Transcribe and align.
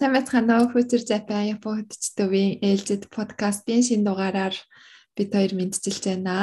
Сайн 0.00 0.16
байцгаана 0.16 0.54
уу 0.64 0.72
Future 0.72 1.04
Japan 1.10 1.44
Япон 1.54 1.74
хөтчтөвийн 1.76 2.52
ээлжид 2.64 3.02
подкастын 3.12 3.84
шинэ 3.84 4.04
дугаараар 4.08 4.56
бид 5.12 5.28
хоёр 5.36 5.52
мэдчилж 5.60 6.04
байна. 6.08 6.36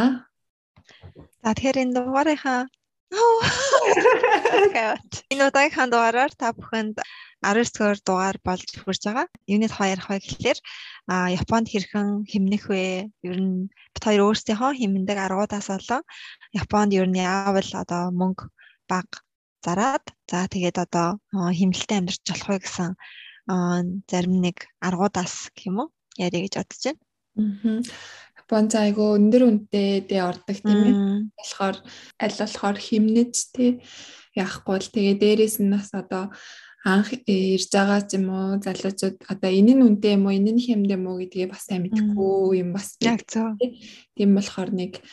За 1.41 1.49
тэгэхээр 1.57 1.81
энэ 1.81 1.96
дугаарынхаа 1.97 2.62
энэ 5.33 5.43
удаагийнхаа 5.49 5.88
дугаараар 5.89 6.33
та 6.38 6.53
бүхэнд 6.53 7.01
19 7.42 8.06
дугаар 8.06 8.38
болж 8.46 8.70
хүрч 8.78 9.01
байгаа. 9.10 9.25
Тухай 9.25 9.89
ярих 9.89 10.05
вэ 10.05 10.17
гэхэлэр 10.21 10.60
а 11.10 11.15
Японд 11.33 11.67
хэрхэн 11.74 12.29
химнэх 12.29 12.69
вэ? 12.69 13.10
Ер 13.26 13.37
нь 13.42 13.74
бид 13.74 14.03
хоёр 14.05 14.21
өөрсдийнхөө 14.37 14.71
химндэг 14.78 15.17
аргуудаас 15.17 15.67
болон 15.74 16.05
Японд 16.62 16.94
ер 16.94 17.09
нь 17.09 17.17
яавал 17.26 17.70
одоо 17.81 18.03
мөнгө 18.13 18.53
баг 18.85 19.25
зараад 19.66 20.05
за 20.30 20.45
тэгээд 20.45 20.77
одоо 20.85 21.17
химнэлтэд 21.33 21.97
амьдарч 21.97 22.21
болох 22.30 22.49
вэ 22.53 22.59
гэсэн 22.61 22.94
зарим 23.47 24.35
нэг 24.43 24.67
аргуудаас 24.83 25.51
гэх 25.55 25.71
юм 25.71 25.88
уу 25.88 25.89
яриа 26.19 26.43
гэж 26.43 26.53
бодож 26.59 26.83
байна. 26.83 27.01
Аа. 27.38 27.81
Японд 28.43 28.71
айгу 28.75 29.15
өндөр 29.15 29.43
үнэтэй 29.47 30.07
дэ 30.07 30.17
ордог 30.23 30.57
тийм 30.59 30.81
ээ. 30.88 30.95
Болохоор 31.35 31.77
аль 32.19 32.38
болохоор 32.39 32.77
химнэж 32.79 33.33
тий 33.55 33.71
яахгүй 34.35 34.77
л 34.79 34.91
тэгээ 34.91 35.15
дээрэс 35.19 35.55
нь 35.63 35.71
бас 35.71 35.91
одоо 35.91 36.31
анх 36.88 37.11
ирж 37.27 37.67
байгаа 37.71 38.02
ч 38.07 38.15
юм 38.15 38.27
уу 38.31 38.59
залуучууд 38.63 39.17
одоо 39.27 39.52
энэ 39.52 39.73
нь 39.75 39.83
үнэтэй 39.83 40.16
юм 40.16 40.23
уу 40.27 40.35
энэ 40.35 40.52
нь 40.55 40.63
хямд 40.63 40.89
юм 40.95 41.03
уу 41.07 41.19
гэдгээ 41.19 41.47
бас 41.52 41.67
сайн 41.67 41.83
мэдэхгүй 41.83 42.63
юм 42.63 42.69
бас 42.71 42.95
яг 43.03 43.23
зөв. 43.27 43.59
Тийм 44.16 44.31
болохоор 44.35 44.71
нэг 44.71 45.03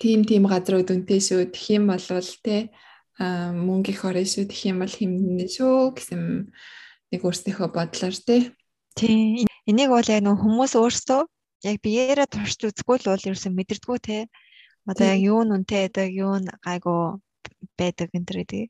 тим 0.00 0.24
тим 0.24 0.44
газрууд 0.48 0.88
үнэтэй 0.92 1.20
шүү. 1.20 1.52
Тэгэх 1.52 1.76
юм 1.76 1.84
бол 1.92 2.04
тий 2.44 2.72
мөнгө 3.20 3.90
их 3.92 4.04
орно 4.04 4.24
шүү 4.24 4.44
гэх 4.48 4.62
юм 4.68 4.80
бол 4.84 4.92
хэмнэ 4.92 5.46
шүү 5.48 5.96
гэсэн 5.96 6.22
нэг 7.16 7.24
өөрсдийнхөө 7.24 7.68
бодлоор 7.72 8.16
тий. 8.20 8.52
Тий. 8.92 9.48
Энийг 9.64 9.90
бол 9.90 10.04
яг 10.04 10.20
нөх 10.20 10.44
хүмүүс 10.44 10.76
өөрсдөө 10.76 11.20
яг 11.64 11.76
биеэрээ 11.80 12.28
туршиж 12.28 12.68
үзгүй 12.68 13.00
л 13.00 13.08
бол 13.08 13.26
ерөөсөн 13.32 13.56
мэдэрдэггүй 13.56 13.98
те. 14.04 14.18
Одоо 14.84 15.06
яг 15.16 15.20
юу 15.24 15.40
нь 15.42 15.54
үнтэй 15.56 15.88
байдаг, 15.88 16.08
юу 16.12 16.36
нь 16.36 16.48
гайгүй 16.60 17.16
байдаг 17.80 18.08
энэ 18.12 18.26
төр 18.28 18.38
гэдэг. 18.44 18.64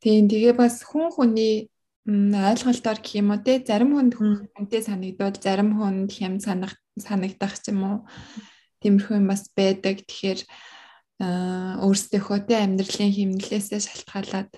Тийм 0.00 0.26
тэгээ 0.26 0.54
бас 0.56 0.82
хүн 0.82 1.12
хүний 1.12 1.70
ойлголтоор 2.02 2.98
гэх 2.98 3.20
юм 3.20 3.30
уу 3.30 3.44
те 3.44 3.62
зарим 3.62 3.94
хүнд 3.94 4.18
хүнтэй 4.18 4.82
санагдвал 4.82 5.36
зарим 5.38 5.70
хүнд 5.78 6.10
хэм 6.10 6.42
санах 6.42 6.74
санагдах 6.98 7.54
ч 7.62 7.70
юм 7.70 7.80
уу 7.86 7.96
тиймэрхүү 8.82 9.20
юм 9.22 9.30
бас 9.30 9.46
байдаг. 9.54 10.02
Тэгэхээр 10.02 10.40
өөрсдийнхөө 11.22 12.38
тэ 12.50 12.66
амьдралын 12.66 13.14
хэмнэлээсээ 13.14 13.78
шалтгаалаад 13.78 14.50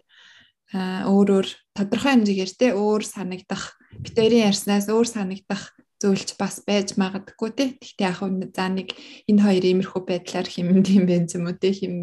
өөр 0.72 1.28
өөр 1.36 1.48
тодорхой 1.76 2.12
хэмжээгээр 2.16 2.52
тэ 2.56 2.66
өөр 2.72 3.02
санагдах 3.04 3.76
битэрийн 4.00 4.48
ярьснаас 4.48 4.88
өөр 4.88 5.06
санагдах 5.06 5.76
зөвлөж 6.00 6.30
бас 6.40 6.60
байж 6.66 6.96
магадгүй 7.00 7.50
тэ. 7.54 7.64
Гэхдээ 7.80 8.08
яг 8.08 8.18
за 8.52 8.66
нэг 8.68 8.88
энэ 9.30 9.42
хоёр 9.44 9.64
иймэрхүү 9.64 10.02
байдлаар 10.04 10.48
хэмнэд 10.48 10.86
юм 10.92 11.04
байх 11.08 11.30
юм 11.32 11.44
уу 11.48 11.56
тэ 11.56 11.70
хэм 11.72 11.94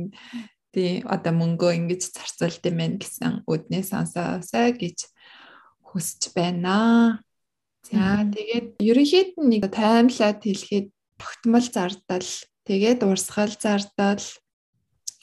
тий 0.71 1.03
одоо 1.03 1.33
мөнгөө 1.35 1.71
ингэж 1.77 2.01
зарцуулд 2.15 2.63
юм 2.65 2.77
байна 2.79 2.97
гэсэн 2.97 3.31
үднээ 3.45 3.83
сонсоосаа 3.83 4.71
гэж 4.71 4.97
хүсэж 5.83 6.31
байна. 6.31 7.19
За 7.83 8.23
тэгээд 8.23 8.79
ерөнхийд 8.79 9.35
нь 9.35 9.49
нэг 9.59 9.63
таймлаад 9.67 10.39
хэлэхэд 10.39 10.87
тогтмол 11.19 11.67
зардал 11.67 12.29
тэгээд 12.63 13.03
урсгал 13.03 13.51
зардал 13.59 14.23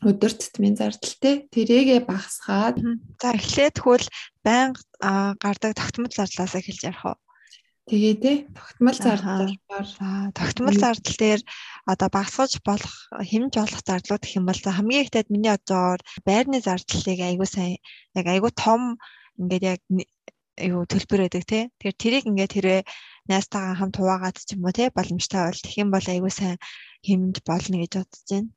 өдөр 0.06 0.30
тутмын 0.30 0.78
зардал 0.78 1.14
те 1.18 1.30
тэрийгэ 1.50 2.06
багасгаад. 2.06 2.78
За 3.18 3.34
эхлээд 3.34 3.82
тэгвэл 3.82 4.06
байнга 4.46 5.34
гардаг 5.42 5.74
тогтмол 5.74 6.12
зардлаас 6.14 6.54
эхэлж 6.54 6.82
ярих 6.86 7.02
уу? 7.02 7.18
Тэгээ 7.90 8.14
те. 8.22 8.32
Тогтмол 8.54 8.94
зардлаар 8.94 9.48
тогтмол 10.38 10.76
зардал 10.78 11.16
дээр 11.18 11.40
одоо 11.90 12.08
багасгаж 12.14 12.62
болох 12.62 12.94
хэмж 13.10 13.52
болох 13.58 13.82
зардлууд 13.82 14.22
гэх 14.22 14.38
юм 14.38 14.46
бол 14.46 14.60
хамгийн 14.62 15.02
ихтэйд 15.02 15.28
миний 15.34 15.50
бодоор 15.50 15.98
байрны 16.22 16.62
зардлыг 16.62 17.18
айгуу 17.18 17.48
сайн 17.50 17.82
яг 18.14 18.26
айгуу 18.30 18.54
том 18.54 19.02
ингээд 19.34 19.64
яг 19.66 19.80
юу 20.62 20.86
төлбөр 20.86 21.26
өгдөг 21.26 21.42
те. 21.42 21.74
Тэгэхээр 21.82 21.98
тэрийг 21.98 22.24
ингээд 22.30 22.54
тэрэ 22.54 22.76
найстайгаа 23.26 23.74
хамт 23.74 23.98
хуваагаад 23.98 24.36
ч 24.46 24.54
юм 24.54 24.62
уу 24.62 24.74
те 24.76 24.94
боломжтой 24.94 25.50
бол 25.50 25.58
тэгэх 25.58 25.82
юм 25.82 25.90
бол 25.90 26.06
айгуу 26.06 26.30
сайн 26.30 26.56
хэмж 27.02 27.42
болно 27.42 27.76
гэж 27.82 27.92
бодож 27.98 28.22
байна 28.30 28.50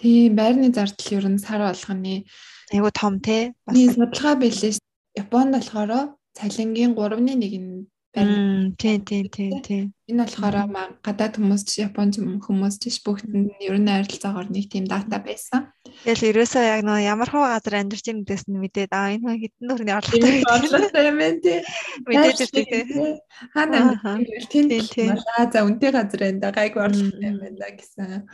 Тийм 0.00 0.36
байрны 0.38 0.68
зардал 0.72 1.08
ер 1.18 1.26
нь 1.28 1.42
сар 1.44 1.60
болгоны 1.60 2.24
айгуу 2.72 2.92
том 3.00 3.20
тий. 3.20 3.52
Бас 3.66 3.76
судалгаа 3.76 4.34
байлээ. 4.40 4.80
Японд 5.22 5.50
болохоор 5.54 6.16
цалингийн 6.36 6.96
3-ны 6.96 7.34
1 8.14 8.26
нь 8.26 8.74
байна. 8.74 8.74
Тийм 8.76 9.04
тийм 9.04 9.26
тийм 9.30 9.62
тийм. 9.62 9.94
Энэ 10.10 10.26
болохоор 10.26 10.56
гадаад 11.06 11.34
хүмүүс 11.38 11.62
ч 11.62 11.86
Японд 11.86 12.18
хүмүүс 12.18 12.82
ч 12.82 12.98
бүгд 13.06 13.30
нь 13.30 13.54
ер 13.62 13.78
нь 13.78 13.86
ойролцоогоор 13.86 14.50
нэг 14.50 14.66
тийм 14.66 14.90
дата 14.90 15.22
байсан. 15.22 15.70
Тэгэл 16.02 16.34
ерөөсөө 16.34 16.64
яг 16.66 16.82
нөө 16.82 17.06
ямар 17.06 17.30
хөө 17.30 17.46
газар 17.54 17.74
амьдарч 17.78 18.04
гэдээс 18.10 18.50
нь 18.50 18.58
мэдээд 18.58 18.90
аа 18.90 19.14
энэ 19.14 19.30
хэдэн 19.30 19.66
төгрөгийн 19.70 19.98
орлоготой 20.02 20.42
орлоготой 20.42 21.04
юм 21.06 21.18
байна 21.22 21.38
тий. 21.38 21.58
Мэдээд 22.10 22.42
ирдэг 22.42 22.66
тий. 22.66 22.82
Хаана 23.54 23.78
тийм 24.50 24.66
тийм. 24.90 25.14
Аа 25.38 25.46
за 25.46 25.58
үнэтэй 25.62 25.90
газар 25.94 26.22
энэ 26.34 26.50
гайгүй 26.50 26.82
орлоготой 26.82 27.28
юм 27.30 27.38
байна 27.38 27.66
гэсэн 27.78 28.26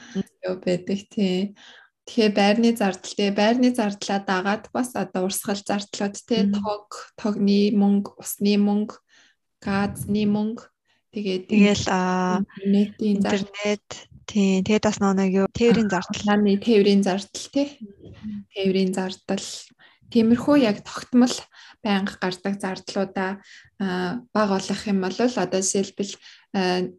юу 0.49 0.57
байдаг 0.65 1.01
тий. 1.13 1.53
Тэгэхээр 2.07 2.33
байрны 2.33 2.71
зардал 2.73 3.13
тий 3.13 3.31
байрны 3.35 3.69
зардлаа 3.77 4.21
дагаад 4.25 4.65
бас 4.73 4.95
одоо 4.97 5.27
урсгал 5.27 5.59
зардлууд 5.59 6.17
тий 6.23 6.49
тог 6.55 7.13
тогны 7.19 7.75
мөнгө 7.75 8.17
усны 8.23 8.55
мөнгө 8.63 9.05
газны 9.63 10.25
мөнгө 10.27 10.65
тэгээд 11.15 11.45
тэгэл 11.49 11.85
интернетийн 11.89 13.17
интернет. 13.17 13.89
Тийм 14.27 14.67
тэгээд 14.67 14.85
бас 14.85 14.99
нэг 15.01 15.31
юу 15.33 15.47
тээврийн 15.55 15.89
зардал. 15.89 16.27
Нааны 16.27 16.59
тээврийн 16.59 17.03
зардал 17.07 17.47
тий. 17.55 17.69
Тээврийн 18.53 18.93
зардал. 18.93 19.47
Тиймэрхүү 20.11 20.57
яг 20.63 20.83
тогтмол 20.83 21.35
байнга 21.83 22.15
гардаг 22.19 22.55
зардлуудаа 22.59 23.31
баг 23.79 24.49
болох 24.51 24.83
юм 24.87 24.99
бол 25.03 25.15
одоо 25.15 25.61
жишээлбэл 25.63 26.15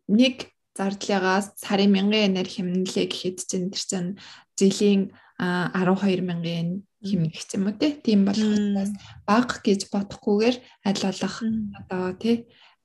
нэг 0.08 0.36
зардлыгаас 0.78 1.58
сарын 1.60 1.92
1000 1.96 2.32
янаар 2.32 2.50
хэмнэлээ 2.50 3.08
гэхэд 3.10 3.38
чинь 3.50 3.68
тэр 3.74 3.84
чинь 3.90 4.12
жилийн 4.60 5.02
12 5.38 6.22
мянган 6.26 6.70
хэмнэх 7.06 7.38
юм 7.54 7.70
уу 7.70 7.78
тийм 7.78 8.26
болохоос 8.26 8.92
баг 9.30 9.50
гэж 9.62 9.82
бодохгүйгээр 9.94 10.56
аль 10.88 11.02
болох 11.06 11.36
одоо 11.80 12.04
тий 12.18 12.36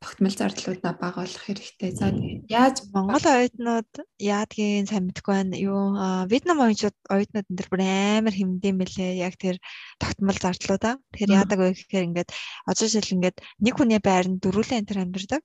тогтмол 0.03 0.35
зардлуудаа 0.35 0.93
бага 0.99 1.23
болох 1.23 1.43
хэрэгтэй. 1.47 1.91
За 1.95 2.11
яаж 2.51 2.83
Монгол 2.93 3.23
оюутнууд 3.23 3.91
яадгийг 4.19 4.91
сайн 4.91 5.07
мэдэхгүй 5.07 5.35
байна. 5.35 5.55
Юу 5.55 5.95
Вьетнам 6.27 6.59
оюутнууд 6.67 7.47
энэ 7.47 7.71
бүр 7.71 7.83
амар 7.87 8.35
хэмдэм 8.35 8.77
мэлээ. 8.83 9.23
Яг 9.23 9.39
тэр 9.39 9.57
тогтмол 10.03 10.37
зардлуудаа. 10.43 10.99
Тэр 11.15 11.29
яадаг 11.39 11.59
вэ 11.63 11.79
гэхээр 11.79 12.09
ингээд 12.11 12.31
одоо 12.67 12.85
жишээл 12.91 13.15
ингээд 13.15 13.37
нэг 13.63 13.75
хүний 13.79 14.01
байранд 14.03 14.43
дөрвөлэн 14.43 14.83
энэ 14.83 14.89
төр 14.91 14.99
амьдэрдэг. 15.07 15.43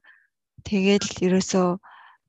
Тэгээд 0.65 1.05
ерөөсөө 1.21 1.69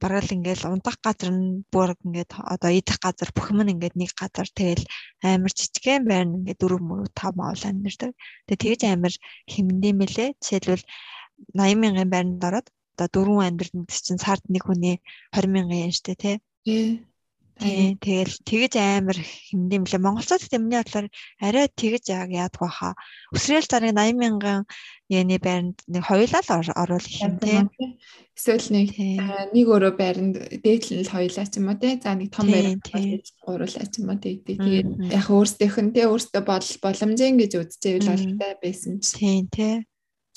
бараг 0.03 0.25
л 0.26 0.34
ингээл 0.36 0.70
ундах 0.72 0.97
газар 1.06 1.31
нь 1.34 1.66
бүр 1.72 1.91
ингээд 2.04 2.31
одоо 2.54 2.70
идэх 2.70 2.98
газар 3.04 3.31
бүх 3.34 3.47
юм 3.53 3.60
ингээд 3.66 3.94
нэг 4.00 4.10
газар 4.20 4.48
тэгэл 4.59 4.84
амар 5.22 5.53
жижигхэн 5.59 6.03
байрна 6.09 6.38
ингээд 6.38 6.60
дөрөв 6.62 6.82
мөрөв 6.88 7.09
тав 7.19 7.32
маавал 7.38 7.64
амьдэрдэг. 7.69 8.12
Тэгээ 8.47 8.62
тэгж 8.62 8.82
амар 8.86 9.14
хэмнэм 9.53 9.97
мэлээ. 9.98 10.31
Жишээлбэл 10.42 10.84
80 11.54 11.82
мянган 11.82 12.09
байранд 12.10 12.42
ороод 12.48 12.66
одоо 12.94 13.09
дөрвөн 13.14 13.47
амьдрын 13.47 13.86
чинь 13.86 14.22
сард 14.25 14.44
нэг 14.50 14.62
хүний 14.66 14.97
20 15.34 15.54
мянган 15.54 15.82
yen 15.86 15.94
штэ 15.94 16.15
тий. 16.22 16.36
Тий. 17.58 17.98
Тэгэл 17.98 18.34
тэгэж 18.46 18.72
амар 18.78 19.19
хэмдэм 19.19 19.82
лээ. 19.82 19.98
Монголцоод 19.98 20.46
гэдэг 20.46 20.62
миний 20.62 20.78
бодлоор 20.78 21.06
арай 21.42 21.66
тэгэж 21.66 22.04
яг 22.15 22.30
яадаг 22.30 22.62
баха. 22.62 22.94
Өсрөөл 23.34 23.66
зарыг 23.66 23.98
80 23.98 24.15
мянган 24.15 24.62
яны 25.10 25.36
байранд 25.42 25.83
нэг 25.91 26.06
хоёулаа 26.06 26.42
л 26.47 26.71
оруулах 26.71 27.18
юм 27.18 27.34
тий. 27.42 27.59
Эсвэл 28.38 28.68
нэг 28.71 28.88
нэг 29.50 29.66
өөрөө 29.66 29.94
байранд 29.98 30.34
дээдлэн 30.62 31.03
л 31.03 31.10
хоёулаа 31.10 31.47
ч 31.50 31.54
юм 31.59 31.66
уу 31.66 31.78
тий. 31.83 31.98
За 31.98 32.15
нэг 32.15 32.30
том 32.30 32.47
байранд 32.47 32.86
гуруулаа 33.42 33.86
ч 33.91 33.94
юм 33.98 34.15
уу 34.15 34.22
тий. 34.22 34.38
Тэгээд 34.38 35.10
яг 35.10 35.27
өөрсдийнх 35.27 35.78
нь 35.83 35.94
тий 35.98 36.06
өөртөө 36.06 36.42
бол 36.47 36.68
боломжийн 36.78 37.36
гэж 37.42 37.53
үзчихвэл 37.59 38.15
алтай 38.15 38.53
байсан 38.62 39.03
ч. 39.03 39.18
Тий 39.18 39.42
тий. 39.50 39.83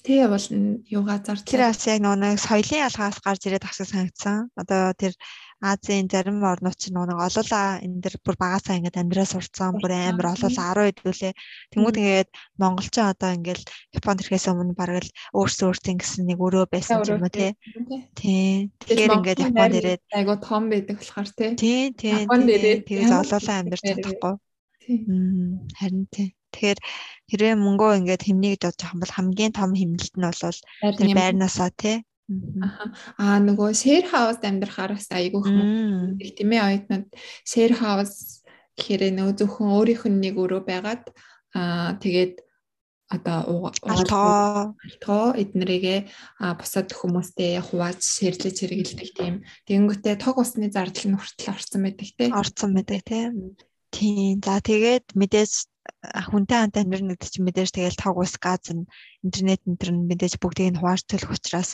Тэгээ 0.02 0.28
бол 0.34 0.48
юугаа 0.90 1.22
зар 1.22 1.38
тэр 1.46 1.70
бас 1.70 1.86
яг 1.86 2.02
нэг 2.02 2.42
соёлын 2.42 2.90
ялгаас 2.90 3.22
гарч 3.22 3.42
ирээд 3.46 3.70
ахсаг 3.70 3.86
санагдсан. 3.86 4.50
Одоо 4.58 4.98
тэр 4.98 5.14
Азийн 5.62 6.10
зарим 6.10 6.42
орнууд 6.42 6.74
ч 6.74 6.90
нэг 6.90 7.14
олуулаа 7.14 7.78
энэ 7.86 8.02
дэр 8.02 8.16
бүр 8.26 8.36
багасаа 8.42 8.82
ингээд 8.82 8.98
амьдраа 8.98 9.28
сурцсан 9.30 9.78
бүр 9.78 9.94
амар 9.94 10.34
олуулаа 10.34 10.74
10 10.74 10.90
хэдүүлээ. 10.90 11.34
Тэнгүүд 11.70 11.98
ингээд 12.02 12.30
монголчин 12.58 13.06
одоо 13.14 13.30
ингээд 13.38 13.64
Японд 13.94 14.22
ирэхээс 14.26 14.50
өмнө 14.50 14.74
бараг 14.74 15.06
л 15.06 15.14
өөрсдөө 15.38 15.68
өөртөө 15.70 15.96
гэсэн 16.02 16.26
нэг 16.26 16.40
өрөө 16.42 16.66
байсан 16.66 17.06
юм 17.06 17.22
уу 17.22 17.30
тий. 17.30 17.54
Тий. 18.18 18.74
Тэгэхээр 18.90 19.16
ингээд 19.22 19.40
Японд 19.46 19.74
ирээд 19.78 20.02
айгу 20.18 20.34
том 20.42 20.64
байдаг 20.74 20.98
болохоор 20.98 21.30
тий. 21.30 21.50
Тий, 21.62 21.82
тий. 21.94 22.26
Японд 22.26 22.50
ирээд 22.50 22.82
тэгээс 22.90 23.14
олуулаа 23.22 23.58
амьдарч 23.62 23.84
чадахгүй. 23.86 24.34
Харин 25.78 26.06
тий. 26.10 26.34
Тэгэхээр 26.52 26.80
хэрвээ 27.30 27.56
мөнгөө 27.62 27.92
ингээд 28.02 28.26
хэмнэе 28.26 28.52
гэж 28.58 28.62
бодож 28.66 28.82
байгаа 28.82 29.02
бол 29.02 29.16
хамгийн 29.16 29.54
том 29.54 29.72
хэмнэлт 29.78 30.16
нь 30.18 30.26
бол 30.26 30.60
тэр 30.98 31.10
байрнаасаа 31.16 31.70
тий. 31.78 31.98
Аа 33.18 33.38
нөгөө 33.44 33.70
share 33.76 34.08
house 34.08 34.42
амьдрахаар 34.46 34.96
бас 34.96 35.10
айгүй 35.12 35.42
хүмүүс 35.42 36.36
тийм 36.38 36.52
ээ. 36.56 36.66
Оюутнууд 36.68 37.08
share 37.44 37.76
house 37.76 38.42
гэхээр 38.78 39.12
нөгөө 39.18 39.36
зөвхөн 39.40 39.70
өөрийнх 39.76 40.06
нь 40.08 40.22
нэг 40.24 40.36
өрөө 40.40 40.62
байгаад 40.64 41.04
аа 41.58 42.00
тэгээд 42.00 42.40
одоо 43.12 43.68
алтгоо 43.68 44.72
алтгоо 44.72 45.26
эднэрийгээ 45.36 46.00
бусад 46.56 46.96
хүмүүстэй 46.96 47.60
хувааж 47.60 48.00
ширлэж 48.00 48.56
хэрэгэлдэг 48.64 49.10
тийм. 49.12 49.36
Тэгэнгүүтээ 49.68 50.16
тог 50.16 50.40
усны 50.40 50.72
зардал 50.72 51.12
нь 51.12 51.20
хүртэл 51.20 51.52
орсон 51.52 51.82
байдаг 51.84 52.10
те. 52.16 52.32
Орсон 52.32 52.72
байдаг 52.72 53.02
те. 53.04 53.20
Тийм 53.92 54.40
за 54.40 54.64
тэгээд 54.64 55.12
мэдээж 55.20 55.52
хүнтэй 56.30 56.58
хамт 56.60 56.78
гэдэг 56.78 57.30
чинь 57.32 57.46
мэдээж 57.48 57.72
тэгэл 57.74 58.02
тог 58.02 58.16
ус 58.22 58.34
газ 58.38 58.66
нь 58.70 58.90
интернет 59.26 59.62
энтер 59.70 59.90
нь 59.94 60.08
мэдээж 60.10 60.34
бүгдийг 60.38 60.70
нь 60.74 60.80
хувааж 60.82 61.02
төлөх 61.06 61.32
учраас 61.38 61.70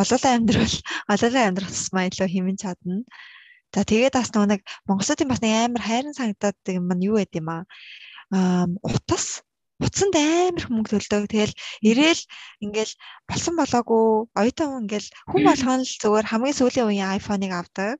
олоолаа 0.00 0.32
амьдрал 0.36 0.76
олоолаа 1.12 1.44
амьдрах 1.48 1.70
тусмаа 1.72 2.08
илүү 2.08 2.28
хэмнэн 2.30 2.58
чадна 2.62 3.04
за 3.74 3.80
тэгээд 3.84 4.14
бас 4.16 4.30
нэг 4.34 4.60
Монголын 4.88 5.30
бас 5.30 5.40
нэг 5.42 5.52
амар 5.54 5.82
хайрын 5.84 6.16
санагдаад 6.16 6.56
юм 6.72 6.84
маань 6.88 7.06
юу 7.08 7.16
байд 7.20 7.32
юм 7.40 7.48
аа 7.52 7.62
утас 8.82 9.26
утсанд 9.80 10.14
амар 10.16 10.64
мөнгө 10.68 10.92
төлдөг. 10.92 11.24
Тэгэл 11.32 11.54
ирээл 11.88 12.22
ингээл 12.64 12.94
болсон 13.28 13.54
болоогүй 13.56 14.04
оюутан 14.40 14.84
ингээл 14.84 15.08
хүн 15.30 15.42
болгоно 15.48 15.84
л 15.88 15.98
зүгээр 16.02 16.26
хамгийн 16.28 16.58
сүүлийн 16.58 16.88
үеийн 16.88 17.12
iPhone-ыг 17.18 17.52
авдаг. 17.56 17.96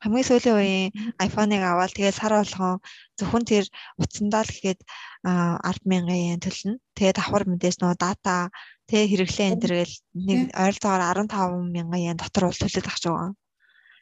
Хамгийн 0.00 0.26
сүүлийн 0.26 0.56
үеийн 0.56 0.88
iPhone-ыг 1.20 1.60
аваад 1.60 1.92
тэгээд 1.92 2.16
сар 2.16 2.32
болгон 2.32 2.80
зөвхөн 3.20 3.44
тэр 3.44 3.64
утсандаа 4.00 4.42
л 4.48 4.52
гэхэд 4.52 4.80
100000 5.28 6.08
yen 6.08 6.40
төлнө. 6.40 6.80
Тэгээд 6.96 7.18
давхар 7.20 7.44
мэдээж 7.44 7.76
нөө 7.84 7.94
дата 8.00 8.48
тэг 8.88 9.12
хэрэглээ 9.12 9.48
энэ 9.52 9.60
төргээл 9.60 9.94
нэг 10.26 10.40
ойролцоогоор 10.56 11.04
15000 11.28 12.00
yen 12.00 12.16
дотор 12.16 12.48
бол 12.48 12.60
төлөд 12.64 12.86
ах 12.88 12.98
жаа. 13.04 13.36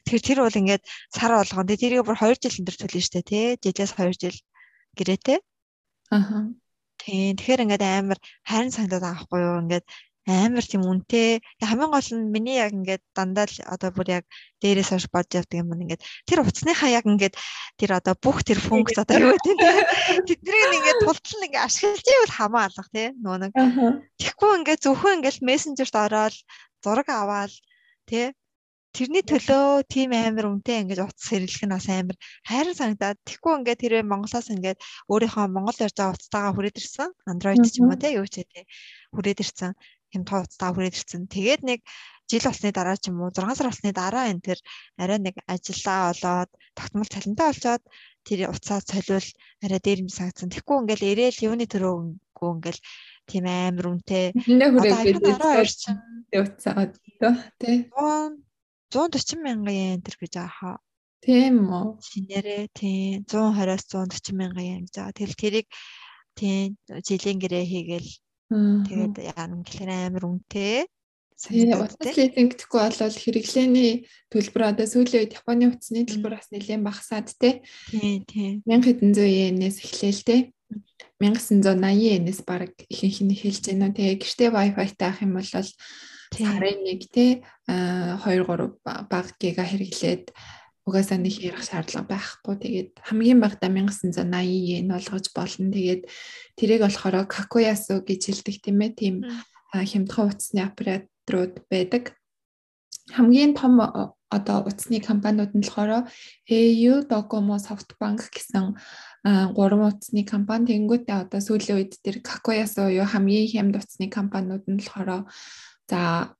Тэгэхээр 0.07 0.23
тэр 0.23 0.39
бол 0.39 0.59
ингээд 0.63 0.83
сар 1.11 1.31
болгон 1.35 1.67
тэг 1.67 1.79
тэрийг 1.83 2.07
бүр 2.07 2.15
2 2.15 2.39
жил 2.39 2.57
энэ 2.63 2.67
төр 2.71 2.77
төлнө 2.79 3.03
штэ 3.03 3.21
тий. 3.27 3.45
Жилээс 3.59 3.91
2 3.99 4.15
жил 4.15 4.37
гэрээтэй. 4.95 5.39
Аха. 6.15 6.47
Тийм. 6.99 7.35
Тэгэхээр 7.35 7.63
ингээд 7.67 7.83
амар 7.83 8.19
хайрын 8.47 8.71
санагдаад 8.71 9.03
байгаа 9.03 9.21
хгүй 9.23 9.39
юу? 9.43 9.61
Ингээд 9.63 9.85
амар 10.27 10.65
тийм 10.65 10.83
үнэтэй. 10.83 11.39
Хамгийн 11.63 11.91
гол 11.91 12.09
нь 12.11 12.31
миний 12.33 12.57
яг 12.59 12.75
ингээд 12.75 13.03
дандаа 13.15 13.47
л 13.47 13.57
одоо 13.65 13.89
бүр 13.95 14.21
яг 14.21 14.25
дээрээс 14.61 14.91
хойш 14.91 15.05
бодж 15.07 15.39
явдаг 15.39 15.63
юм 15.63 15.73
ингээд 15.73 16.03
тэр 16.27 16.43
утасныхаа 16.43 16.89
яг 16.91 17.05
ингээд 17.07 17.35
тэр 17.79 17.91
одоо 17.97 18.13
бүх 18.19 18.43
тэр 18.43 18.59
функц 18.59 18.99
одоо 18.99 19.15
юу 19.15 19.33
гэдэг 19.33 19.57
те 19.57 19.71
тэднийг 20.27 20.75
ингээд 20.77 20.99
тултал 21.01 21.43
ингээд 21.47 21.65
ашиглаж 21.65 22.05
ивэл 22.05 22.35
хамаа 22.35 22.63
алга 22.67 22.85
те 22.91 23.03
нөө 23.15 23.37
нэг 23.39 23.51
тэгэхгүй 24.19 24.51
ингээд 24.59 24.83
зөвхөн 24.83 25.15
ингээд 25.23 25.37
мессенжерт 25.41 25.95
ороод 25.95 26.35
зураг 26.83 27.07
аваад 27.09 27.53
те 28.05 28.35
тэрний 28.93 29.21
төлөө 29.21 29.85
тийм 29.85 30.11
амар 30.17 30.49
үнэтэй 30.49 30.81
ингэж 30.81 30.99
утас 31.05 31.29
сэргэлэх 31.29 31.63
нь 31.65 31.73
бас 31.77 31.87
амар 31.93 32.17
хайрын 32.49 32.77
санагдаад 32.77 33.17
тэггүй 33.21 33.53
ингээд 33.61 33.81
тэрвээ 33.85 34.03
Монголоос 34.09 34.47
ингээд 34.49 34.81
өөрийнхөө 35.13 35.45
Монгол 35.45 35.77
ярьж 35.77 35.95
байгаа 35.97 36.17
утастайгаа 36.17 36.53
хүрээд 36.57 36.79
ирсэн. 36.81 37.09
Android 37.29 37.61
ч 37.69 37.77
юм 37.79 37.93
уу 37.93 38.01
те 38.01 38.17
юу 38.17 38.25
ч 38.25 38.41
тий 38.49 38.65
хүрээд 39.13 39.45
ирсэн 39.45 39.71
хэм 40.11 40.23
тоо 40.25 40.43
утастайгаа 40.43 40.73
хүрээд 40.75 40.97
ирсэн 40.97 41.23
тэгээд 41.29 41.61
нэг 41.69 41.79
жил 42.29 42.45
болсны 42.45 42.69
дараа 42.71 42.97
ч 42.97 43.09
юм 43.09 43.21
уу 43.21 43.31
6 43.33 43.57
сар 43.57 43.67
болсны 43.69 43.91
дараа 43.93 44.25
энэ 44.31 44.45
тэр 44.45 44.59
арай 45.01 45.19
нэг 45.19 45.35
ажиллаа 45.49 46.13
болоод 46.13 46.49
тогтмол 46.77 47.09
цалинтай 47.13 47.47
болчоод 47.49 47.83
тэр 48.27 48.39
уцаа 48.53 48.79
цолиул 48.85 49.27
арай 49.65 49.79
дээр 49.81 49.99
юм 50.03 50.11
санагдсан 50.13 50.49
тэггүй 50.53 50.77
ингээд 50.79 51.03
ирээл 51.11 51.45
юуны 51.49 51.65
төрөөгөө 51.69 52.49
ингээд 52.55 52.79
тийм 53.29 53.45
амар 53.49 53.85
үнэтэй 53.89 54.25
одоо 54.77 54.97
iPhone 55.05 55.25
12 55.25 55.81
чинь 55.81 56.01
уцаа 56.37 56.81
тий 57.61 57.77
140 58.89 59.37
мянган 59.45 59.75
yen 59.75 60.01
төр 60.01 60.17
гэж 60.17 60.33
аахаа. 60.41 60.81
Тийм 61.21 61.69
үү. 61.69 62.01
Шинээрээ 62.09 62.63
тийм 62.73 63.21
120-аас 63.29 63.85
140 63.85 64.33
мянган 64.33 64.65
yen 64.65 64.81
гэж 64.85 64.95
байгаа. 64.97 65.17
Тэгэл 65.17 65.41
тэрийг 65.41 65.67
тийм 66.33 66.77
жилийн 67.05 67.37
гэрээ 67.37 67.65
хийгээл 67.69 68.09
тэгээд 68.49 69.15
яана 69.21 69.61
гэхээр 69.61 69.91
амар 69.93 70.23
үнэтэй. 70.25 70.89
Лизинг 71.39 72.59
гэхгүй 72.59 72.81
болол 72.83 73.15
хэрэглээний 73.15 73.91
төлбөр 74.27 74.63
одоо 74.75 74.85
сүүлийн 74.89 75.23
үед 75.23 75.37
Японы 75.39 75.71
утасны 75.71 76.03
төлбөр 76.03 76.35
бас 76.35 76.51
нэлээд 76.51 76.83
багасаад 76.83 77.31
те. 77.39 77.63
1000 77.95 78.67
хэдэн 78.67 79.11
зуун 79.15 79.31
йенээс 79.31 79.79
эхлээл 79.79 80.23
те. 80.27 80.37
1980 81.23 81.79
йенээс 81.95 82.41
баг 82.43 82.75
ихэнх 82.91 83.23
нь 83.23 83.39
хэлж 83.39 83.71
байна. 83.71 83.95
Тэгээ 83.95 84.19
гэртээ 84.19 84.49
Wi-Fi 84.51 84.89
таах 84.99 85.23
юм 85.23 85.39
бол 85.39 85.47
сарын 85.47 86.79
нэг 86.83 87.01
тий 87.07 87.41
2 87.67 88.19
3 88.43 89.07
баг 89.07 89.27
гига 89.39 89.63
хэрэглээд 89.63 90.35
угаасаа 90.89 91.21
нэг 91.21 91.37
ярих 91.37 91.61
шаардлага 91.61 92.09
байхгүй. 92.09 92.55
Тэгээд 92.57 92.89
хамгийн 93.05 93.39
багадаа 93.39 93.69
1980 93.69 94.25
йен 94.49 94.89
болгож 94.89 95.29
болно. 95.31 95.69
Тэгээд 95.69 96.01
тэрийг 96.57 96.81
болохоор 96.81 97.29
Kakuyasu 97.29 98.01
гэж 98.01 98.21
хэлдэг 98.25 98.57
тийм 98.65 98.81
ээ. 98.81 98.91
Тийм 98.97 99.15
хямдхан 99.69 100.33
утасны 100.33 100.65
операторууд 100.65 101.63
байдаг. 101.69 102.17
Хамгийн 103.13 103.53
том 103.53 103.77
одоо 104.33 104.57
утасны 104.65 104.97
компаниуд 104.99 105.53
нь 105.53 105.61
болохоор 105.61 106.09
AU, 106.49 106.93
Docomo, 107.05 107.61
SoftBank 107.61 108.33
гэсэн 108.33 108.73
гурван 109.53 109.93
утасны 109.93 110.25
компани. 110.25 110.73
Тэнгүүтээ 110.73 111.29
одоо 111.29 111.39
сүүлийн 111.39 111.77
үед 111.77 111.93
тэр 112.01 112.25
Kakuyasu 112.25 112.89
юу 112.89 113.05
хамгийн 113.05 113.45
хямд 113.45 113.77
утасны 113.77 114.09
компаниуд 114.09 114.65
нь 114.65 114.81
болохоор 114.81 115.29
За 115.89 116.35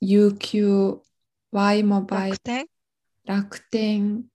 UQ 0.00 0.44
Y 1.50 1.82
Mobile 1.82 2.38
Rakuten 3.26 4.30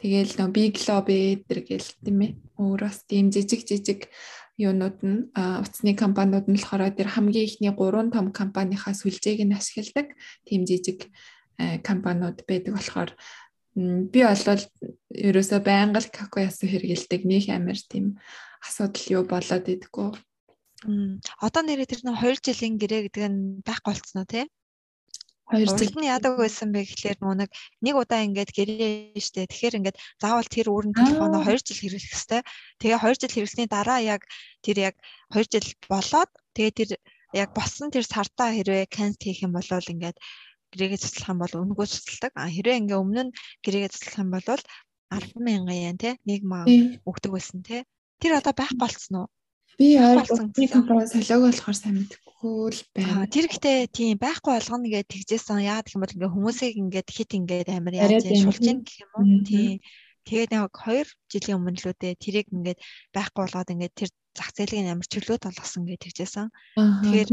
тэгэл 0.00 0.32
нөө 0.36 0.50
Big 0.52 0.76
Lobby 0.88 1.40
гэдэг 1.40 1.64
гэл 1.68 1.88
тийм 2.04 2.18
ээ. 2.20 2.32
Өөр 2.60 2.80
бас 2.84 3.00
тийм 3.08 3.32
жижиг 3.32 3.64
жижиг 3.64 4.08
юунууд 4.60 4.98
нь 5.04 5.28
утасны 5.36 5.92
компаниуд 5.96 6.48
нь 6.48 6.56
болохоор 6.56 6.92
тэр 6.96 7.12
хамгийн 7.12 7.48
ихний 7.48 7.72
3 7.72 8.12
том 8.12 8.32
компанийнхаа 8.32 8.92
сүлжээг 8.96 9.44
нь 9.44 9.56
ашигладаг 9.56 10.16
тийм 10.44 10.64
жижиг 10.68 11.08
компаниуд 11.84 12.44
байдаг 12.48 12.72
болохоор 12.76 13.10
би 13.76 14.20
болвол 14.24 14.64
ерөөсөө 15.12 15.60
байнга 15.60 16.00
л 16.00 16.08
како 16.08 16.40
ясуу 16.40 16.68
хэрэгэлдэг 16.68 17.22
нэг 17.28 17.44
амар 17.52 17.76
тийм 17.76 18.16
асуудал 18.64 19.06
юу 19.20 19.24
болоод 19.28 19.68
идэггүй 19.68 20.12
Одоо 21.40 21.62
нэрээ 21.64 21.88
тэр 21.88 22.04
нэг 22.04 22.16
2 22.20 22.40
жилийн 22.44 22.76
гэрээ 22.80 23.00
гэдэг 23.08 23.24
нь 23.32 23.40
байхгүй 23.64 23.92
болцсон 23.92 24.20
уу 24.24 24.28
те? 24.28 24.48
2 25.46 25.78
жил 25.78 25.94
нь 25.94 26.10
яадаг 26.10 26.34
байсан 26.42 26.74
бэ 26.74 26.82
гэхлээр 26.82 27.18
нэг 27.22 27.50
нэг 27.78 27.94
удаа 27.94 28.20
ингээд 28.26 28.50
гэрээ 28.50 29.14
штэ. 29.14 29.46
Тэгэхээр 29.46 29.78
ингээд 29.78 29.96
заавал 30.18 30.48
тэр 30.50 30.66
өөрн 30.74 30.90
телефоноо 30.90 31.42
2 31.46 31.62
жил 31.62 31.80
хэрэглэх 31.86 32.14
хэвээр. 32.18 32.44
Тэгээ 32.82 32.98
2 32.98 33.20
жил 33.20 33.34
хэрэглэсний 33.34 33.68
дараа 33.70 34.00
яг 34.02 34.22
тэр 34.64 34.76
яг 34.90 34.94
2 35.30 35.46
жил 35.46 35.68
болоод 35.86 36.30
тэгээ 36.58 36.72
тэр 36.74 36.90
яг 37.42 37.48
боссон 37.54 37.94
тэр 37.94 38.02
сартаа 38.02 38.50
хэрвээ 38.50 38.90
cancel 38.90 39.22
хийх 39.22 39.46
юм 39.46 39.52
бол 39.54 39.66
ингээд 39.66 40.18
гэрээгээ 40.74 41.02
цуцлах 41.02 41.30
юм 41.30 41.38
бол 41.42 41.54
өнгөө 41.62 41.86
цуцалдаг. 41.94 42.32
А 42.34 42.50
хэрвээ 42.50 42.80
ингээ 42.82 42.98
өмнө 42.98 43.22
нь 43.30 43.32
гэрээгээ 43.62 43.92
цуцлах 43.94 44.18
юм 44.22 44.30
бол 44.34 44.46
100000 45.14 45.70
yen 45.70 45.96
те 46.02 46.10
нэг 46.26 46.42
маа 46.42 46.66
өгдөг 47.06 47.30
байсан 47.30 47.62
те. 47.62 47.86
Тэр 48.18 48.32
одоо 48.40 48.50
байх 48.50 48.74
болцсон 48.74 49.14
уу? 49.22 49.28
Би 49.78 50.00
ойлгосон 50.00 50.52
компани 50.72 51.04
солиог 51.04 51.42
болохоор 51.52 51.76
сайн 51.76 51.94
мэдэхгүй 52.00 52.56
л 52.72 52.82
байна. 52.96 53.28
Тэр 53.28 53.44
ихтэй 53.44 53.84
тийм 53.92 54.16
байхгүй 54.16 54.52
болгоно 54.56 54.88
гэж 54.88 55.04
тэгжсэн. 55.04 55.68
Яагаад 55.68 55.84
гэх 55.84 55.96
юм 55.96 56.02
бол 56.04 56.16
ингээ 56.16 56.32
хүмүүсийг 56.32 56.74
ингээд 56.80 57.08
хит 57.12 57.30
ингээд 57.36 57.68
амар 57.76 57.94
яаж 58.00 58.24
шулж 58.24 58.64
ийн 58.64 58.80
гэх 58.80 59.04
юм 59.04 59.10
уу? 59.12 59.24
Тийм. 59.44 59.76
Тэгээд 60.24 60.50
нэг 60.56 60.72
2 60.72 61.04
жилийн 61.28 61.58
өмнө 61.60 61.76
л 61.76 61.90
үдээ 61.92 62.12
тэрийг 62.16 62.48
ингээд 62.56 62.80
байхгүй 63.12 63.40
болгоод 63.44 63.72
ингээд 63.76 63.94
тэр 64.00 64.10
зах 64.32 64.50
зээлийн 64.56 64.88
амар 64.88 65.08
чөлөөт 65.12 65.44
болгосон 65.44 65.84
гэж 65.84 66.00
тэгжсэн. 66.08 66.48
Тэгэхээр 66.76 67.30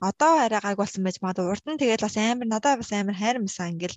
одоо 0.00 0.32
арай 0.44 0.60
гайг 0.60 0.78
болсон 0.80 1.04
байж 1.04 1.16
магадгүй 1.20 1.48
урд 1.48 1.64
нь 1.68 1.80
тэгээд 1.80 2.04
бас 2.04 2.16
амар 2.16 2.48
надад 2.48 2.80
бас 2.80 2.92
амар 2.92 3.16
хайрамсан 3.16 3.72
ингээл 3.76 3.96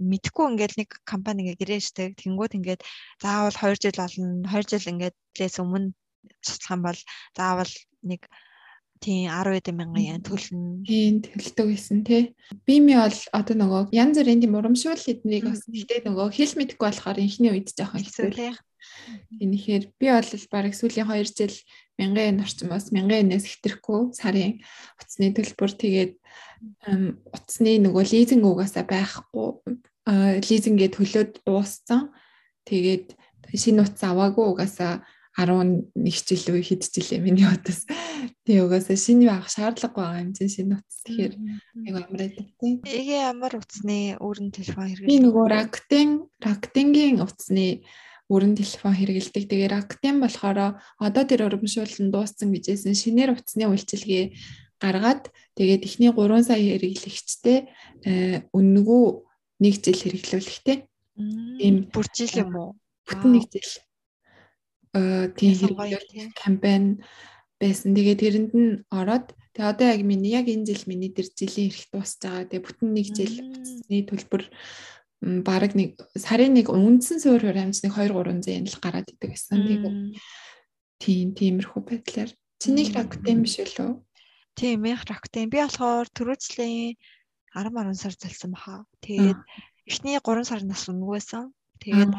мэдхгүй 0.00 0.44
ингээл 0.52 0.78
нэг 0.80 0.90
компани 1.08 1.40
ингээ 1.44 1.60
гэрээштэй 1.60 2.08
тэнгууд 2.20 2.52
ингээд 2.58 2.80
заавал 3.22 3.56
2 3.56 3.80
жил 3.80 3.96
болно 3.96 4.44
2 4.44 4.68
жил 4.70 4.90
ингээд 4.92 5.16
лээс 5.40 5.56
өмнө 5.64 5.96
судлах 6.42 6.72
юм 6.74 6.82
бол 6.86 7.00
заавал 7.36 7.72
нэг 8.02 8.22
тийм 9.00 9.28
10 9.28 9.72
мянган 9.76 10.02
yen 10.02 10.22
төлнө. 10.24 10.84
Тийм 10.86 11.20
төлдөг 11.24 11.66
гэсэн 11.72 12.04
тий. 12.06 12.32
Би 12.64 12.80
ми 12.80 12.96
бол 12.96 13.18
одоо 13.32 13.54
нөгөө 13.56 13.82
янз 13.92 14.16
бүрийн 14.18 14.40
тийм 14.40 14.56
урамшуул 14.56 15.04
эднийг 15.12 15.44
бас 15.48 15.64
гэхдээ 15.68 16.06
нөгөө 16.08 16.32
хэл 16.32 16.54
мэдэхгүй 16.56 16.86
болохоор 16.88 17.20
инхний 17.20 17.52
үед 17.52 17.72
жоохон 17.76 18.04
хэцүү 18.04 18.30
тий. 18.32 18.52
Тэгэхээр 19.36 19.84
би 20.00 20.06
бол 20.10 20.30
бараг 20.50 20.74
сүүлийн 20.74 21.08
2 21.10 21.28
жил 21.36 21.54
1000 22.00 22.24
yen 22.24 22.40
орчим 22.40 22.68
бас 22.72 22.88
1000 22.92 23.10
yen-ээс 23.12 23.46
хэтрэхгүй 23.50 24.00
сарын 24.16 24.60
утасны 25.00 25.32
төлбөр 25.32 25.72
тэгээд 25.76 26.12
утасны 27.32 27.72
нөгөө 27.84 28.04
лизинг 28.12 28.44
угаасаа 28.44 28.84
байхгүй 28.84 29.80
лизингээ 30.06 30.90
төлөөд 30.92 31.32
дууссан. 31.44 32.12
Тэгээд 32.68 33.16
шинэ 33.54 33.82
утас 33.84 34.02
аваагүй 34.06 34.44
угаасаа 34.44 35.02
11 35.36 35.92
жил 35.92 36.56
үе 36.56 36.64
хэд 36.64 36.88
жилээ 36.88 37.20
миний 37.20 37.44
утас. 37.44 37.84
Тэгээ 38.48 38.64
угаасаа 38.64 38.96
шинэ 38.96 39.28
авах 39.28 39.52
шаардлагагүй 39.52 40.00
байгаа 40.00 40.24
юм 40.24 40.32
чинь 40.32 40.48
шинэ 40.48 40.80
утас. 40.80 40.98
Тэгэхээр 41.04 41.34
айгу 41.84 41.98
амраад 42.00 42.34
тий. 42.56 42.72
Эгээ 42.80 43.20
ямар 43.36 43.52
утасны 43.60 44.16
өөрийн 44.16 44.50
телефон 44.56 44.88
хэрэглэдэг? 44.88 45.12
Би 45.12 45.20
нөгөө 45.20 45.46
Rakuten 45.52 46.08
Rakuten-гийн 46.40 47.20
утасны 47.20 47.84
өрн 48.32 48.56
телефон 48.56 48.94
хэрэгэлдэг. 48.96 49.44
Тэгээ 49.44 49.72
Rakuten 49.76 50.16
болохоор 50.24 50.80
одоо 50.80 51.24
тэр 51.28 51.44
урамшуулсан 51.52 52.08
дууссан 52.08 52.56
гэжсэн 52.56 52.96
шинээр 52.96 53.36
утасны 53.36 53.68
үйлчилгээ 53.68 54.24
гаргаад 54.80 55.28
тэгээд 55.52 55.84
эхний 55.84 56.12
3 56.16 56.48
сая 56.48 56.56
хэрэглэгчтэй 56.56 57.58
үнэгүй 58.56 59.04
нэг 59.60 59.74
жил 59.84 60.00
хэрэглүүлэхтэй. 60.00 60.76
Ийм 61.60 61.92
бүр 61.92 62.06
жил 62.08 62.32
юм 62.40 62.52
уу? 62.56 62.70
Бүтэн 63.04 63.36
нэг 63.36 63.52
жил 63.52 63.68
Э, 63.68 63.85
тийм 65.36 65.52
хэрэглэл 65.54 66.32
кампайн 66.36 67.04
байсан. 67.60 67.96
Тэгээд 67.96 68.20
тэрэнд 68.20 68.52
нь 68.52 68.70
ороод 68.92 69.32
тэгээ 69.56 69.70
одоо 69.72 69.86
яг 69.88 70.02
миний 70.04 70.32
яг 70.32 70.46
энэ 70.48 70.68
жил 70.68 70.84
миний 70.88 71.12
тэр 71.12 71.28
жилийн 71.32 71.72
эрх 71.72 71.88
дуусж 71.92 72.20
байгаа. 72.20 72.48
Тэгээ 72.48 72.64
бүтэн 72.64 72.88
нэг 72.92 73.06
жил 73.12 73.34
утасны 73.40 73.98
төлбөр 74.04 74.42
бараг 75.46 75.72
нэг 75.72 75.96
сарын 76.12 76.52
нэг 76.52 76.68
үндсэн 76.68 77.18
суур 77.20 77.40
хурамж 77.40 77.80
нэг 77.80 77.92
2 77.96 78.12
300 78.12 78.52
yen 78.52 78.68
л 78.68 78.82
гараад 78.84 79.08
идэг 79.08 79.32
гэсэн. 79.32 79.64
Тэгээд 79.64 79.96
тийм 81.00 81.26
тиймэрхүү 81.32 81.80
байдлаар 81.82 82.30
чиний 82.60 82.92
ракутен 82.92 83.40
биш 83.40 83.56
үлээ. 83.64 83.96
Тийм 84.56 84.84
их 84.88 85.04
ракутен. 85.08 85.48
Би 85.52 85.60
болохоор 85.60 86.08
төрөөцлийн 86.12 86.96
10 87.52 87.72
10 87.72 87.96
сар 87.96 88.14
залсан 88.16 88.52
баха. 88.52 88.84
Тэгээд 89.00 89.40
эхний 89.88 90.20
3 90.20 90.44
сар 90.44 90.60
нас 90.64 90.88
өнгөөсөн. 90.88 91.52
Тэгээд 91.80 92.12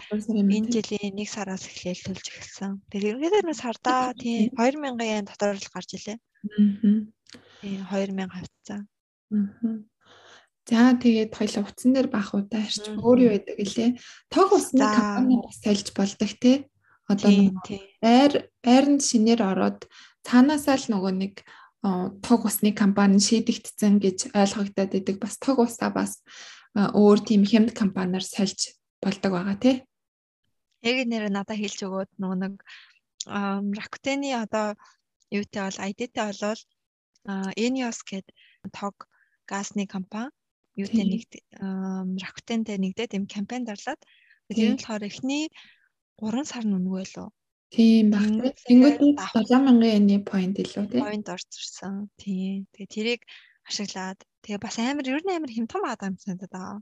энэ 0.54 0.70
жилийн 0.72 1.18
1 1.18 1.26
сараас 1.28 1.66
эхлээл 1.66 2.06
төлж 2.06 2.26
эхэлсэн. 2.30 2.72
Тэгээд 2.92 3.08
ерөнхийдөө 3.18 3.44
нэг 3.46 3.58
сардаа 3.58 4.14
тийм 4.14 4.54
2000 4.54 5.02
yen 5.02 5.26
дотор 5.28 5.58
л 5.58 5.72
гарч 5.74 5.90
илээ. 5.98 6.18
Аа. 6.18 7.06
Тийм 7.62 7.80
2000 7.90 8.30
хавцаа. 8.30 8.80
Аа. 9.34 9.76
За 10.68 10.92
тэгээд 11.00 11.32
хоёул 11.32 11.64
утсан 11.64 11.92
дээр 11.96 12.12
бах 12.12 12.36
удаа 12.36 12.60
харч 12.60 12.92
өөр 13.00 13.18
юу 13.24 13.32
байдаг 13.32 13.56
гэлээ. 13.56 13.90
Тог 14.28 14.52
усны 14.52 14.84
компани 14.84 15.40
бас 15.40 15.58
сольж 15.64 15.88
болдог 15.96 16.32
те. 16.44 16.68
Одоо 17.08 17.32
байр 18.04 18.52
байранд 18.60 19.00
шинээр 19.00 19.42
ороод 19.48 19.88
цаанаасаа 20.28 20.76
л 20.76 20.92
нөгөө 20.92 21.14
нэг 21.24 21.34
тог 22.20 22.40
усны 22.44 22.76
компани 22.76 23.24
шийдэгдсэн 23.24 23.96
гэж 24.04 24.36
ойлгогдоод 24.36 24.92
идэг. 24.92 25.24
Бас 25.24 25.40
тог 25.40 25.64
усаа 25.64 25.88
бас 25.88 26.20
өөр 26.76 27.24
тийм 27.24 27.48
хямд 27.48 27.72
компаниар 27.72 28.28
сольж 28.28 28.76
болдог 29.04 29.32
байгаа 29.34 29.58
тий. 29.62 29.76
Яг 30.86 30.98
нэр 31.08 31.30
надад 31.30 31.58
хэлж 31.58 31.80
өгөөд 31.88 32.12
нөгөө 32.22 32.40
нэг 32.44 32.56
Rakuten-ий 33.80 34.36
одоо 34.38 34.78
юутай 35.34 35.62
бол 35.68 35.84
ID-тэй 35.90 36.24
болвол 36.24 36.62
Enios 37.60 38.00
гэдэг 38.08 38.32
тог 38.72 38.96
газны 39.50 39.84
компани 39.88 40.32
юутай 40.80 41.04
нэг 41.04 41.22
Rakuten-тэй 42.24 42.78
нэгдээд 42.80 43.18
юм 43.18 43.26
кампань 43.28 43.68
дарлаад 43.68 44.02
тэр 44.48 44.72
нь 44.72 44.80
болохоор 44.80 45.04
эхний 45.10 45.52
3 46.22 46.46
сар 46.48 46.64
нүнгүй 46.66 47.04
лөө. 47.14 47.30
Тийм 47.76 48.06
баг. 48.14 48.56
Тэнгүүд 48.64 48.98
7000 49.20 49.84
yen-ийн 49.84 50.24
point 50.24 50.56
илүү 50.56 50.86
тий. 50.88 51.02
Point 51.04 51.28
орж 51.28 51.50
ирсэн. 51.52 52.08
Тийм. 52.16 52.64
Тэгээ 52.72 52.94
тэрийг 52.96 53.22
ашиглаад 53.68 54.20
тэгээ 54.44 54.64
бас 54.64 54.80
амар 54.80 55.04
ер 55.04 55.22
нь 55.26 55.36
амар 55.36 55.52
хэмтэн 55.52 55.84
байгаа 55.84 56.08
юм 56.08 56.18
санагдаад 56.22 56.54
байгаа. 56.56 56.80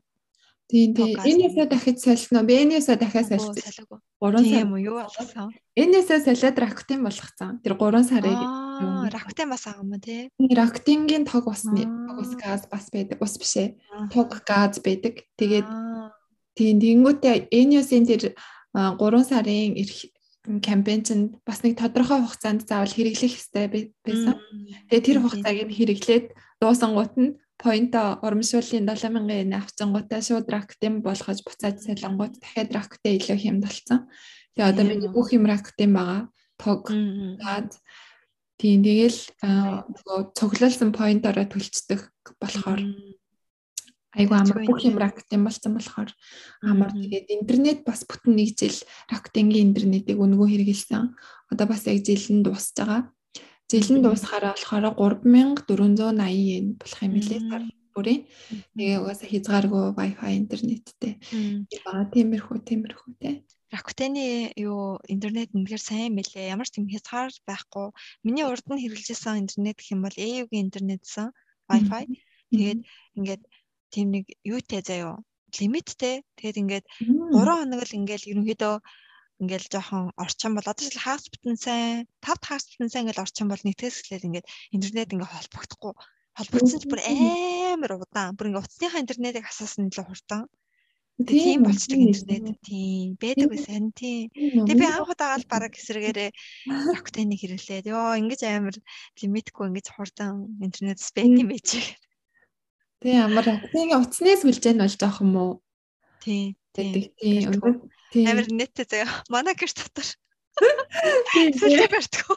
Тийм 0.65 0.97
тийм. 0.97 1.13
Энээсээ 1.21 1.69
дахиж 1.69 1.97
солино. 2.01 2.41
Би 2.41 2.57
энээсээ 2.65 2.97
дахиад 2.97 3.29
солисон. 3.29 3.53
3 4.17 4.41
сар 4.41 4.65
юм 4.65 4.73
уу 4.73 4.81
юу 4.81 4.97
болсон? 4.97 5.53
Энээсээ 5.77 6.25
солиод 6.25 6.57
Rakuten 6.57 7.05
болгоцсон. 7.05 7.61
Тэр 7.61 7.77
3 7.77 8.01
сарыг 8.09 8.39
Rakuten 9.13 9.47
бас 9.53 9.63
байгаа 9.69 9.85
юм 9.85 9.93
тий. 10.01 10.33
Rakuten-гийн 10.41 11.29
тог 11.29 11.45
усны 11.45 11.85
тог 11.85 12.17
ус 12.17 12.33
газ 12.33 12.65
бас 12.65 12.89
байдаг. 12.89 13.21
Ус 13.21 13.37
биш 13.37 13.53
ээ. 13.61 13.77
Тог 14.09 14.33
газ 14.41 14.81
байдаг. 14.81 15.21
Тэгээд 15.37 15.69
тийм 16.57 16.75
тэнгүүтээ 16.81 17.53
энээсийн 17.53 18.09
тэр 18.09 18.33
3 18.73 18.97
сарын 19.29 19.77
эрх 19.77 20.09
кампайн 20.65 21.01
чинь 21.05 21.37
бас 21.45 21.61
нэг 21.61 21.77
тодорхой 21.77 22.21
хугацаанд 22.21 22.65
заавал 22.65 22.89
хэрэглэх 22.89 23.33
хэрэгтэй 23.33 23.93
байсан. 24.01 24.37
Тэгээ 24.89 25.05
тэр 25.05 25.17
хугацааг 25.21 25.57
нь 25.69 25.73
хэрэглээд 25.77 26.25
дуусангууд 26.61 27.13
нь 27.17 27.37
поинто 27.57 28.19
урамшууллын 28.21 28.87
7000 28.87 29.29
yen 29.31 29.53
авчингуудаа 29.55 30.21
шууд 30.21 30.47
рактем 30.51 31.01
болгож 31.01 31.39
буцаад 31.47 31.79
салангууд 31.79 32.39
дахиад 32.39 32.69
рактем 32.75 33.15
илүү 33.15 33.37
хямд 33.39 33.61
болсон. 33.63 33.99
Тэгээ 34.55 34.71
одоо 34.71 34.85
миний 34.85 35.11
бүх 35.11 35.31
юм 35.31 35.47
рактем 35.47 35.95
байгаа. 35.95 36.27
Тог 36.59 36.91
гад 36.91 37.71
тийм 38.59 38.83
тэгэл 38.83 39.19
нөгөө 39.43 40.19
цуглуулсан 40.35 40.91
поинтороо 40.95 41.47
төлцдөг 41.47 42.11
болохоор 42.39 42.79
айгу 44.15 44.33
амар 44.35 44.63
бүх 44.63 44.83
юм 44.87 44.99
рактем 44.99 45.43
болсон 45.47 45.75
болохоор 45.75 46.11
амар 46.63 46.91
тэгээд 46.91 47.27
интернет 47.35 47.79
бас 47.87 48.07
бүтэн 48.07 48.35
нэг 48.35 48.55
жил 48.55 48.77
рактенгийн 49.11 49.71
интернетийг 49.71 50.19
өнгөө 50.19 50.47
хэрэгэлсэн. 50.51 51.15
Одоо 51.51 51.65
бас 51.67 51.87
яг 51.87 52.03
жил 52.03 52.23
нь 52.31 52.43
дуусж 52.43 52.75
байгаа. 52.79 53.11
Жилэн 53.71 54.01
дуусахаараа 54.05 54.53
болохоор 54.53 54.93
3480 54.93 56.49
yen 56.49 56.65
болох 56.77 56.99
юм 57.01 57.13
билээ 57.17 57.41
сар 57.49 57.63
бүрийн. 57.95 58.21
Тэгээ 58.77 58.99
угаасаа 59.01 59.29
хязгааргүй 59.31 59.83
Wi-Fi 59.97 60.31
интернеттэй. 60.41 61.13
Бага 61.85 62.03
тиймэрхүү 62.13 62.57
тиймэрхүү 62.61 63.11
те. 63.17 63.31
Rakuten-ий 63.73 64.53
юу 64.61 65.01
интернет 65.09 65.49
үнэхээр 65.57 65.81
сайн 65.81 66.13
мэлээ. 66.13 66.53
Ямар 66.53 66.69
ч 66.69 66.77
юм 66.77 66.87
хязгаар 66.93 67.33
байхгүй. 67.49 67.87
Миний 68.21 68.45
урд 68.45 68.65
нь 68.69 68.81
хэрэгжилсэн 68.83 69.41
интернет 69.41 69.81
гэх 69.81 69.97
юм 69.97 70.05
бол 70.05 70.13
AU-гийн 70.13 70.65
интернетсэн 70.69 71.33
Wi-Fi. 71.71 72.03
Тэгээд 72.53 72.79
ингээд 73.17 73.43
тийм 73.89 74.07
нэг 74.13 74.25
юутэй 74.45 74.81
заяо 74.85 75.25
лимиттэй. 75.57 76.21
Тэгээд 76.37 76.61
ингээд 76.61 76.85
3 77.33 77.33
хоног 77.33 77.81
л 77.81 77.97
ингээд 77.97 78.29
ерөнхийдөө 78.29 78.75
ингээл 79.41 79.67
жоохон 79.73 80.03
орчин 80.23 80.51
бол 80.55 80.67
одоо 80.67 80.83
жишээл 80.83 81.05
хагас 81.05 81.27
бүтэн 81.33 81.57
сайн 81.59 82.07
5 82.23 82.47
хагас 82.47 82.65
бүтэн 82.71 82.91
сайн 82.91 83.03
ингээл 83.05 83.23
орчин 83.25 83.47
бол 83.49 83.63
нэгтээс 83.65 83.95
эхлээд 84.01 84.27
ингээд 84.27 84.49
интернет 84.75 85.13
ингээ 85.13 85.31
холбогдохгүй. 85.33 85.93
Холбогдсон 86.37 86.79
ч 86.81 86.85
бүр 86.87 87.01
амар 87.03 87.91
удаан. 87.99 88.35
Бүр 88.35 88.47
ингээ 88.49 88.63
утасныхаа 88.63 89.03
интернетийг 89.03 89.45
асаасан 89.47 89.87
илүү 89.91 90.05
хурдан 90.07 90.41
тийм 91.23 91.63
болчдөг 91.63 91.99
интернет. 91.99 92.59
Тийм. 92.61 93.15
Байдаг 93.15 93.47
байсан 93.47 93.91
тийм. 93.95 94.27
Тэгээ 94.35 94.75
би 94.75 94.85
анх 94.85 95.07
удаа 95.07 95.39
л 95.39 95.47
бараг 95.47 95.71
эсрэгээрээ 95.79 96.29
Rakuten-ийг 96.67 97.39
хэрэглээд 97.39 97.87
ёо 97.87 98.19
ингэж 98.19 98.41
амар 98.43 98.75
лимитгүй 99.23 99.65
ингэж 99.71 99.87
хурдан 99.95 100.59
интернет 100.59 100.99
спэнд 100.99 101.39
юм 101.39 101.49
байж 101.55 101.95
тий 102.99 103.15
амар. 103.15 103.47
Rakuten-ийн 103.47 103.95
утаснаас 103.95 104.43
үлж 104.43 104.59
яах 104.59 104.75
нь 104.75 104.83
бол 104.83 104.99
жоох 104.99 105.19
юм 105.23 105.33
уу 105.39 105.51
тий. 106.19 106.59
тийм 106.75 107.63
Амар 108.23 108.47
нэттэй 108.47 108.85
заяа. 108.87 109.11
Манай 109.29 109.55
гэр 109.59 109.71
дотор. 109.75 110.07
Сүлжээ 110.55 111.89
барьдаг. 111.91 112.27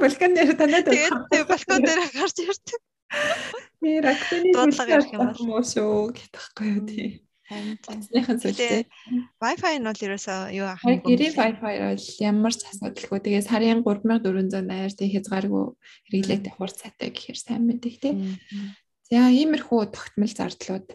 Балкон 0.00 0.32
дээр 0.32 0.56
танаад 0.56 0.86
байна. 0.88 1.28
Тэгээд 1.28 1.48
балкон 1.48 1.80
дээр 1.84 2.00
гарч 2.16 2.36
ирдэг. 2.40 2.80
Би 3.80 3.90
рактаны 4.00 4.52
дуудлага 4.54 4.92
ярих 4.96 5.12
юм 5.12 5.28
бол 5.50 5.64
шүү 5.66 6.14
гэхгүй 6.16 6.66
юу 6.72 6.82
тий. 6.88 7.08
Ханцныхан 7.50 8.38
сүлжээ. 8.38 8.86
Wi-Fi 9.42 9.74
нь 9.82 9.88
бол 9.90 10.04
ерөөсөө 10.06 10.38
юу 10.54 10.66
ах 10.70 10.84
юм 10.86 11.02
бэ? 11.02 11.10
Гэрийн 11.10 11.34
Wi-Fi 11.34 11.74
бол 11.82 12.04
ямар 12.22 12.54
ч 12.54 12.62
асуудалгүй. 12.70 13.18
Тэгээ 13.18 13.42
сарын 13.42 13.82
3480 13.82 14.94
тий 14.94 15.08
хязгааргүй 15.10 15.64
хэрэглээтэй 16.06 16.52
хурцаатай 16.54 17.10
гэхээр 17.10 17.38
сайн 17.42 17.66
мэдээ 17.66 17.94
тий. 17.98 18.14
За 19.10 19.26
иймэрхүү 19.26 19.90
тогтмол 19.90 20.30
зардлууд 20.30 20.86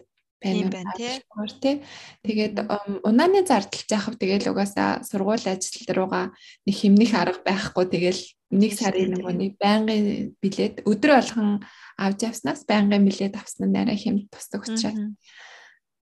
байна 0.42 0.68
байна 0.70 0.92
тий. 0.96 1.82
Тэгээд 2.24 2.56
унааны 3.04 3.46
зардал 3.46 3.84
заахав 3.88 4.16
тэгэл 4.20 4.52
угаасаа 4.52 5.02
сургууль 5.02 5.46
ажил 5.48 5.88
руугаа 5.96 6.32
нэг 6.66 6.76
хэмнэх 6.76 7.12
арга 7.16 7.40
байхгүй. 7.44 7.84
Тэгэл 7.88 8.22
нэг 8.52 8.72
сарын 8.76 9.16
нөгөө 9.16 9.32
нэг 9.32 9.52
байнгын 9.58 10.36
билет 10.38 10.84
өдөр 10.86 11.10
болгон 11.18 11.50
авч 11.98 12.20
явснаас 12.28 12.62
байнгын 12.68 13.08
билет 13.08 13.34
авсан 13.34 13.72
нь 13.72 13.80
арай 13.80 13.98
хэмт 13.98 14.30
тусдаг 14.30 14.68
учраас 14.68 15.00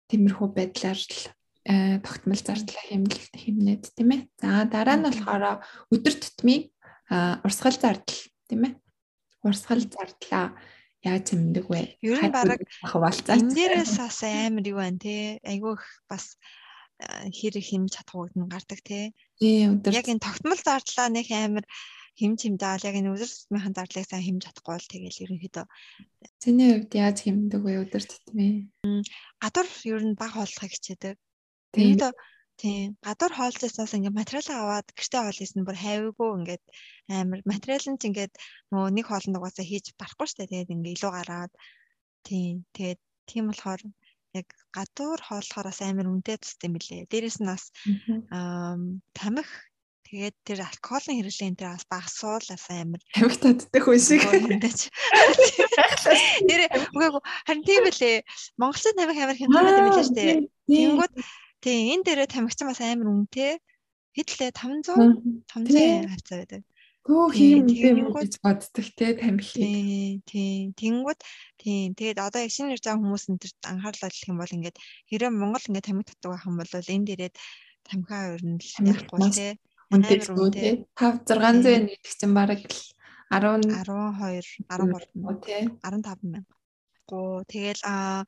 тиймэрхүү 0.09 0.47
байдлаар 0.51 0.99
л 0.99 1.21
тогтмол 2.03 2.41
зардлаа 2.41 2.83
хэмнэлт 2.91 3.33
хэмнээд 3.39 3.83
тийм 3.95 4.09
ээ. 4.11 4.21
За 4.41 4.67
дараа 4.67 4.97
нь 4.99 5.05
болохоор 5.07 5.63
өдөр 5.93 6.15
тутмын 6.19 6.67
урсгал 7.45 7.77
зардал 7.79 8.19
тийм 8.51 8.61
ээ. 8.67 8.73
Урсгал 9.47 9.83
зардлаа 9.87 10.57
яаж 11.03 11.25
хэмдэг 11.29 11.65
вэ? 11.67 11.99
Ер 12.01 12.19
нь 12.23 12.31
баг 12.31 12.63
хаваалцаа. 12.83 13.35
Энэ 13.37 13.53
дээрээс 13.53 13.95
бас 13.99 14.19
амар 14.23 14.65
юу 14.65 14.79
байна 14.79 14.99
те. 14.99 15.39
Айгүй 15.43 15.75
бас 16.07 16.39
хэрэг 17.03 17.65
хэмж 17.67 17.89
чадхгүйд 17.95 18.33
нь 18.39 18.47
гардаг 18.47 18.79
те. 18.81 19.11
Яг 19.39 20.07
энэ 20.07 20.23
тогтмол 20.23 20.59
зардлаа 20.59 21.07
нэг 21.11 21.27
амар 21.31 21.65
хэмж 22.19 22.39
хэмжээл 22.45 22.87
яг 22.87 22.95
энэ 22.95 23.11
өдөр 23.11 23.29
тутмын 23.29 23.73
зардлыг 23.73 24.05
сайн 24.05 24.23
хэмж 24.23 24.41
чадахгүй 24.45 24.73
бол 24.77 24.91
тэгэл 24.93 25.23
ерөнхийдөө 25.25 25.65
Цэний 26.37 26.69
хувьд 26.77 26.93
яаж 26.93 27.17
хэмдэг 27.25 27.61
вэ 27.65 27.73
өдөр 27.83 28.03
тутмын? 28.05 28.69
Гадар 29.41 29.67
ер 29.89 30.01
нь 30.05 30.13
баг 30.13 30.37
болохыг 30.37 30.71
хичээдэг. 30.77 31.17
Ерөнхийдөө 31.73 32.11
Тийм. 32.61 32.95
Гадуур 33.01 33.33
хоолцоосоос 33.35 33.93
ингээд 33.97 34.19
материал 34.19 34.47
аваад 34.53 34.87
гэртээ 34.93 35.21
хоол 35.21 35.39
хийсэн 35.39 35.65
бүр 35.65 35.77
хайвгүй 35.83 36.29
ингээд 36.37 36.63
амар 37.09 37.41
материал 37.49 37.85
нь 37.89 37.99
ч 37.99 38.03
ингээд 38.07 38.33
нөгөө 38.71 38.89
нэг 38.93 39.05
хоолнд 39.09 39.37
угаасаа 39.37 39.65
хийж 39.65 39.85
барахгүй 39.97 40.27
штэ. 40.29 40.49
Тэгээд 40.49 40.73
ингээд 40.73 40.95
илүү 40.95 41.11
гараад 41.17 41.51
тийм. 42.27 42.63
Тэгээд 42.77 43.01
тийм 43.25 43.43
болохоор 43.49 43.81
яг 44.33 44.47
гадуур 44.73 45.21
хооллохоор 45.21 45.67
бас 45.69 45.81
амар 45.81 46.07
үнэтэй 46.09 46.37
юм 46.65 46.73
билээ. 46.77 47.09
Дээрээс 47.09 47.37
нь 47.41 47.49
бас 47.49 47.63
аа 48.33 48.77
тамхи 49.17 49.45
тэгээд 50.07 50.35
тэр 50.45 50.59
алкоголын 50.65 51.17
хэрэглэн 51.17 51.57
тэр 51.57 51.69
бас 51.73 51.85
багасуулаас 51.89 52.65
амар 52.69 53.01
тамхи 53.13 53.37
татдаг 53.41 53.81
хүн 53.85 54.01
шиг 54.01 54.21
хэмдэж. 54.25 54.79
Тэр 56.49 56.61
үгүй 56.69 57.09
харин 57.45 57.65
тийм 57.65 57.81
билээ. 57.85 58.17
Монголын 58.61 58.97
тамхи 58.97 59.21
амар 59.21 59.37
хэмжээтэй 59.37 59.77
юм 59.77 59.87
билээ 59.89 60.07
штэ. 60.09 60.25
Тэнгүүд 60.69 61.13
Тийм 61.63 61.95
энэ 61.95 62.03
дээрээ 62.03 62.27
тамхичин 62.27 62.67
бас 62.67 62.83
амар 62.83 63.07
үнэтэй. 63.07 63.55
Хэдлээ 64.19 64.51
500 64.51 65.47
500 65.47 66.11
хавцаа 66.11 66.37
байдаг. 66.43 66.63
Төө 67.03 67.23
хийм 67.35 67.67
юм 67.67 68.15
гэж 68.15 68.39
боддог 68.43 68.87
те 68.95 69.15
тамхи. 69.19 70.23
Тийм. 70.27 70.71
Тэнгүүд 70.75 71.19
тийм. 71.59 71.95
Тэгээд 71.95 72.19
одоо 72.19 72.43
яг 72.43 72.51
шинэ 72.51 72.75
байгаа 72.75 72.99
хүмүүс 72.99 73.23
энэ 73.27 73.41
төр 73.43 73.51
анхаарлаа 73.71 74.11
хэлэх 74.11 74.31
юм 74.31 74.39
бол 74.39 74.55
ингээд 74.55 74.77
хэрэв 75.11 75.31
Монгол 75.35 75.67
ингээд 75.67 75.87
тамхи 75.87 76.07
татдаг 76.07 76.29
байх 76.31 76.47
юм 76.47 76.55
бол 76.59 76.71
энэ 76.71 77.07
дээрээ 77.07 77.31
тамхиа 77.87 78.21
өрнөл 78.35 78.71
яахгүй 78.87 79.19
те. 79.35 79.47
Үнэтэй 79.91 80.19
те. 80.55 80.67
5 80.95 81.27
600 81.27 81.91
гэдэг 81.91 82.11
чинь 82.15 82.35
бараг 82.39 82.61
10 82.63 83.67
12 83.83 84.63
13 84.71 85.75
15 85.79 86.23
мянга. 86.23 86.55
Гоо 87.03 87.43
тэгэл 87.43 87.83
а 87.83 88.23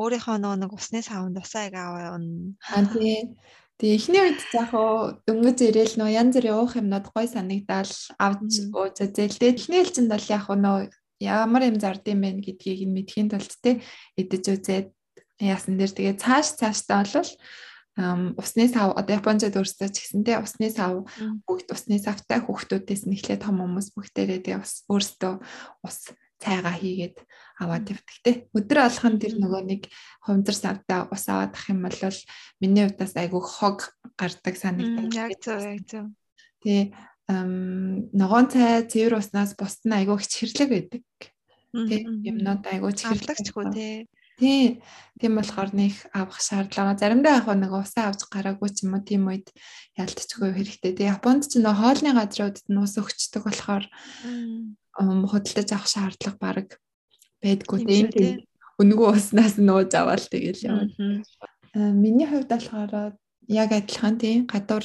өөрийнхөө 0.00 0.36
нөгөө 0.40 0.58
нэг 0.64 0.72
усны 0.72 1.00
савнд 1.04 1.36
усаа 1.36 1.68
яг 1.68 1.76
аваа 1.76 2.16
унна. 2.16 2.56
Аа 2.72 2.88
тий. 2.88 3.36
Тэгээ 3.80 3.96
эхний 3.96 4.20
үед 4.24 4.40
яг 4.56 4.70
уу 4.72 5.20
дөнгөж 5.28 5.58
ирээл 5.68 5.94
нөө 6.00 6.10
янз 6.12 6.34
бүрийн 6.36 6.56
уух 6.56 6.72
юмнууд 6.80 7.06
гой 7.12 7.26
санагдал 7.28 7.92
авч 8.16 8.52
үзэл. 8.72 9.12
Тэгээ 9.36 9.52
эхний 9.56 9.80
ээлжинд 9.80 10.12
бол 10.12 10.26
яг 10.32 10.44
нөө 10.48 10.78
ямар 11.20 11.62
юм 11.68 11.76
зардсан 11.76 12.20
бэ 12.20 12.40
гэдгийг 12.40 12.80
нь 12.88 12.96
мэдхийн 12.96 13.28
тулд 13.28 13.52
те 13.60 13.84
идэж 14.16 14.44
үзээд 14.56 14.86
яасан 15.40 15.76
дээр 15.76 15.92
тэгээ 15.92 16.16
цааш 16.20 16.56
цааштай 16.60 16.96
бол 17.04 17.32
усны 18.40 18.64
сав 18.68 18.96
одоо 18.96 19.16
Японд 19.20 19.44
өөрсдөө 19.44 19.88
ч 19.92 19.96
гэсэн 20.00 20.24
те 20.24 20.40
усны 20.40 20.72
сав 20.72 21.04
бүгд 21.44 21.68
усны 21.76 22.00
савтай 22.00 22.40
хүүхдүүдээс 22.40 23.04
нь 23.04 23.16
эхлээд 23.16 23.44
том 23.44 23.60
хүмүүс 23.60 23.92
бүгдээрээ 23.92 24.40
тэгээ 24.40 24.60
бас 24.64 24.84
өөрсдөө 24.88 25.34
ус 25.84 25.98
цайгаа 26.40 26.74
хийгээд 26.80 27.16
аваад 27.60 27.86
явдаг 27.92 28.18
те. 28.24 28.32
Өдөр 28.56 28.78
алхан 28.88 29.20
тэр 29.20 29.36
нөгөө 29.36 29.62
нэг 29.68 29.82
хувцар 30.24 30.56
савдаа 30.56 31.00
ус 31.12 31.24
аваад 31.28 31.52
ах 31.52 31.68
юм 31.68 31.84
бол 31.84 32.18
миний 32.60 32.84
хувьдаас 32.88 33.14
айгүй 33.20 33.42
хог 33.44 33.92
гардаг 34.16 34.54
санагдав. 34.56 35.12
Яг 35.12 35.36
зөв 35.44 35.60
яг 35.60 35.84
зөв. 35.84 36.06
Тий 36.64 36.92
ногоон 37.30 38.46
цай 38.50 38.82
цэвэр 38.90 39.20
уснаас 39.20 39.54
бусд 39.54 39.86
нь 39.86 39.94
айгүй 39.94 40.16
их 40.18 40.26
хэрлэг 40.26 40.70
байдаг. 40.70 41.04
Тий 41.88 42.00
юмнууд 42.02 42.64
айгүй 42.66 42.92
хэрлэгчгүй 42.96 43.66
тий. 43.76 43.94
Тий. 44.40 44.80
Тийм 45.20 45.36
болохоор 45.36 45.70
нэг 45.76 45.94
авах 46.16 46.40
шаардлага. 46.40 46.96
Заримдаа 46.96 47.38
яг 47.38 47.46
нэг 47.54 47.72
усаа 47.76 48.10
авч 48.10 48.24
гараагүй 48.32 48.72
ч 48.72 48.88
юм 48.88 48.96
уу 48.96 49.04
тийм 49.04 49.28
үед 49.28 49.52
ялтчихгүй 50.00 50.50
хэрэгтэй. 50.56 50.92
Тий. 50.96 51.06
Японд 51.12 51.46
ч 51.46 51.60
нөө 51.60 51.76
хоолны 51.76 52.16
газруудад 52.16 52.66
нь 52.66 52.80
ус 52.80 52.96
өгчдөг 52.96 53.44
болохоор 53.44 53.84
худалдаж 54.96 55.68
авах 55.72 55.88
шаардлага 55.88 56.38
баг 56.40 56.68
байдгүй 57.42 57.78
тийм 57.84 58.06
өнгөө 58.80 59.08
уснаас 59.16 59.54
нууж 59.60 59.92
аваад 59.94 60.24
тэгэл 60.28 60.64
яваад. 60.64 60.90
Миний 61.74 62.26
хувьд 62.26 62.48
болохоор 62.48 63.14
яг 63.48 63.70
адилхан 63.72 64.16
тийм 64.18 64.46
гадуур 64.48 64.84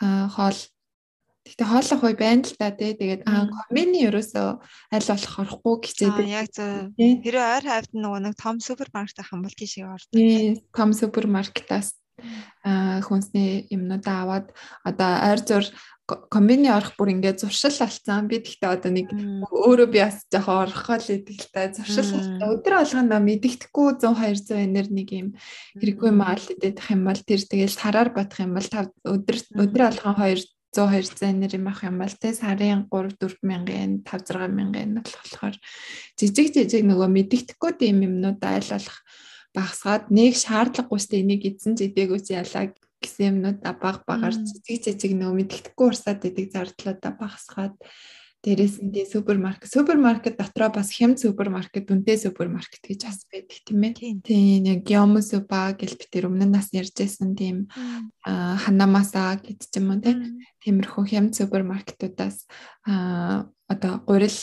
хоол 0.00 0.58
Гэтэ 1.48 1.64
хоолох 1.64 2.02
үе 2.04 2.12
байна 2.12 2.44
л 2.44 2.56
да 2.60 2.68
тий. 2.76 2.92
Тэгээд 2.92 3.24
аа 3.24 3.48
комбины 3.48 4.04
ерөөсөө 4.04 4.48
аль 4.92 5.08
болох 5.08 5.36
орохгүй 5.40 5.76
гэчээд. 5.80 6.16
Яг 6.28 6.52
зөв. 6.52 6.92
Хэрэв 6.92 7.40
ойр 7.40 7.64
хавьд 7.64 7.92
нөгөө 7.96 8.20
нэг 8.20 8.34
том 8.36 8.60
супермаркет 8.60 9.24
ах 9.24 9.32
юм 9.32 9.48
бол 9.48 9.56
тийшээ 9.56 9.88
ордог. 9.88 10.12
Тий. 10.12 10.60
Том 10.76 10.92
супермаркетаас 10.92 11.96
аа 12.68 13.00
хүнсний 13.00 13.64
юмнуудаа 13.72 14.28
аваад 14.28 14.46
одоо 14.84 15.10
ойр 15.24 15.40
зур 15.40 15.64
комбини 16.08 16.72
орох 16.72 16.96
бүр 16.96 17.12
ингээд 17.12 17.44
зуршил 17.44 17.76
алцсан. 17.84 18.28
Би 18.32 18.40
тэгтээ 18.40 18.72
одоо 18.72 18.92
нэг 18.92 19.12
өөрөө 19.12 19.88
би 19.92 20.00
бас 20.00 20.24
жоохон 20.32 20.64
орохоо 20.64 20.96
л 20.96 21.52
та 21.52 21.68
зуршил 21.68 22.08
алцсан. 22.16 22.40
Өдөр 22.40 22.74
болгоно 22.80 23.20
мэддэхгүй 23.20 24.00
100 24.00 24.16
200 24.16 24.56
энер 24.64 24.88
нэг 24.88 25.08
юм 25.12 25.28
хэрэггүй 25.76 26.12
маал 26.16 26.40
идэх 26.40 26.88
юм 26.88 27.04
бол 27.04 27.20
тэр 27.20 27.44
тэгэл 27.44 27.76
сараар 27.76 28.08
бодох 28.16 28.40
юм 28.40 28.56
бол 28.56 28.68
өдөр 29.04 29.36
өдөр 29.52 29.82
болгон 29.84 30.16
2 30.16 30.48
100 30.48 30.58
200 30.72 31.28
энер 31.28 31.52
юм 31.56 31.68
ах 31.68 31.84
юм 31.84 32.00
бол 32.00 32.14
те 32.20 32.32
сарын 32.32 32.88
3 32.88 33.16
4 33.20 33.44
мянган 33.44 34.00
5 34.04 34.32
6 34.32 34.48
мянган 34.52 35.00
болохоор 35.04 35.56
жижиг 36.16 36.52
жижиг 36.56 36.84
нөгөө 36.84 37.08
мэддэхгүй 37.08 37.72
тийм 37.80 38.04
юмнууд 38.04 38.40
айл 38.40 38.68
болох 38.76 38.98
багсгаад 39.56 40.12
нэг 40.12 40.36
шаардлагагүйстэй 40.36 41.24
энийг 41.24 41.42
эзэн 41.48 41.74
зэдээгүйс 41.80 42.28
ялаа 42.36 42.68
гэсэн 43.02 43.24
юмнууд 43.30 43.58
баг 43.62 44.02
багаар 44.08 44.34
цэцэг 44.34 44.82
цэцэг 44.84 45.12
нөө 45.16 45.32
мэддэхгүй 45.38 45.86
урсаад 45.88 46.26
идэг 46.26 46.52
зардлуудаа 46.54 47.12
багасгаад 47.18 47.74
тий 48.42 49.06
супермаркет 49.12 49.70
супермаркет 49.70 50.38
дотроо 50.38 50.70
бас 50.70 50.94
хэм 50.94 51.18
супермаркет 51.18 51.90
үнэтэй 51.90 52.18
супермаркет 52.22 52.86
гэж 52.86 53.00
бас 53.10 53.26
байдаг 53.26 53.58
тийм 53.66 53.82
ээ. 53.82 53.92
Тийм 54.22 54.64
яг 54.64 54.86
супа 55.26 55.74
гэл 55.74 55.98
би 55.98 56.06
тэр 56.06 56.30
өмнө 56.30 56.46
нас 56.46 56.70
ярьжсэн 56.70 57.34
тийм 57.34 57.66
ханамаса 58.22 59.42
гэд 59.42 59.58
ч 59.58 59.82
юм 59.82 59.90
уу 59.90 59.98
тийм 59.98 60.38
тиймэрхүү 60.62 61.04
хэм 61.10 61.26
супермаркетуудаас 61.34 62.46
одоо 62.86 63.92
гурил 64.06 64.38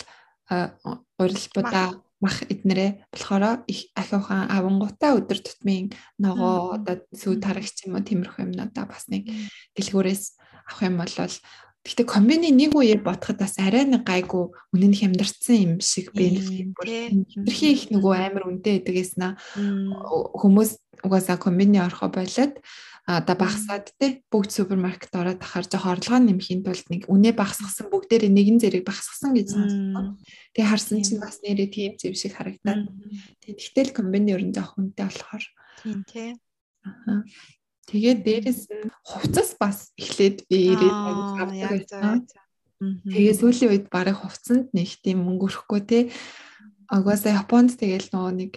гурил 1.15 1.45
будаа 1.55 1.95
мах 2.25 2.41
эднэрээ 2.49 3.13
болохоор 3.13 3.61
их 3.69 3.93
ахиухан 3.93 4.49
авангуудаа 4.49 5.13
өдөр 5.21 5.39
тутмын 5.45 5.93
ногоо 6.17 6.73
одоо 6.77 7.05
сүү 7.13 7.37
тарагч 7.45 7.85
юм 7.85 7.95
уу 7.95 8.03
тиймэрхүү 8.03 8.49
юмнуудаа 8.49 8.85
бас 8.89 9.05
нэг 9.13 9.29
дэлгүүрээс 9.77 10.23
авах 10.65 10.81
юм 10.89 10.97
бол 10.97 11.13
Гэхдээ 11.85 12.09
комбины 12.09 12.49
нэг 12.49 12.73
үеэр 12.73 13.05
бодоход 13.05 13.45
бас 13.45 13.61
арай 13.61 13.85
нэг 13.85 14.09
гайгүй 14.09 14.49
үнэн 14.73 14.89
нь 14.89 14.97
хямдарсан 14.97 15.53
юм 15.53 15.73
шиг 15.85 16.17
байна. 16.17 16.41
Тэрхий 16.81 17.77
их 17.77 17.93
нөгөө 17.93 18.13
амар 18.25 18.49
үнэтэй 18.49 18.81
гэдгээс 18.81 19.21
нэ 19.21 19.37
хүмүүс 19.93 20.81
угаасаа 21.03 21.37
комбины 21.41 21.81
орохоо 21.81 22.09
болоод 22.13 22.61
одоо 23.05 23.35
багсаад 23.37 23.93
те 24.01 24.25
бүгд 24.33 24.49
супермаркет 24.49 25.13
ороод 25.13 25.37
ахаар 25.37 25.65
жоо 25.69 25.81
хорлогоо 25.93 26.19
нэмхийн 26.25 26.65
тулд 26.65 26.89
нэг 26.89 27.05
үнэ 27.05 27.37
багсгасан 27.37 27.93
бүгдээрээ 27.93 28.33
нэгэн 28.33 28.57
зэрэг 28.57 28.81
багсгасан 28.81 29.37
гэж 29.37 29.47
сонссон. 29.53 30.17
Тэгээ 30.57 30.69
харсан 30.73 31.05
чинь 31.05 31.21
бас 31.21 31.37
нэрээ 31.45 31.69
тийм 31.69 31.93
зөв 32.01 32.17
шиг 32.17 32.33
харагдаад. 32.33 32.89
Тэгээ 33.45 33.61
тэгтэл 33.61 33.93
комбини 33.93 34.33
ер 34.33 34.41
нь 34.41 34.55
жоох 34.57 34.73
үнэтэй 34.81 35.05
болохоор. 35.05 35.45
Тийм 35.85 36.01
тий. 36.09 36.33
Аа. 36.81 37.21
Тэгээд 37.85 38.19
дээрэс 38.25 38.61
нь 38.73 38.89
хувцас 39.05 39.53
бас 39.61 39.93
эхлээд 40.01 40.49
би 40.49 40.73
ирээд 40.73 40.97
авдаг. 41.45 42.25
Тэгээ 42.81 43.33
сүүлийн 43.37 43.69
үед 43.69 43.85
барыг 43.93 44.17
хувцсанд 44.17 44.73
нэг 44.73 44.89
тийм 45.05 45.21
мөнгө 45.21 45.53
өрөхгүй 45.53 45.81
те. 45.85 45.99
Угаасаа 46.89 47.37
Японд 47.37 47.77
тэгэл 47.77 48.09
нөгөө 48.09 48.33
нэг 48.33 48.51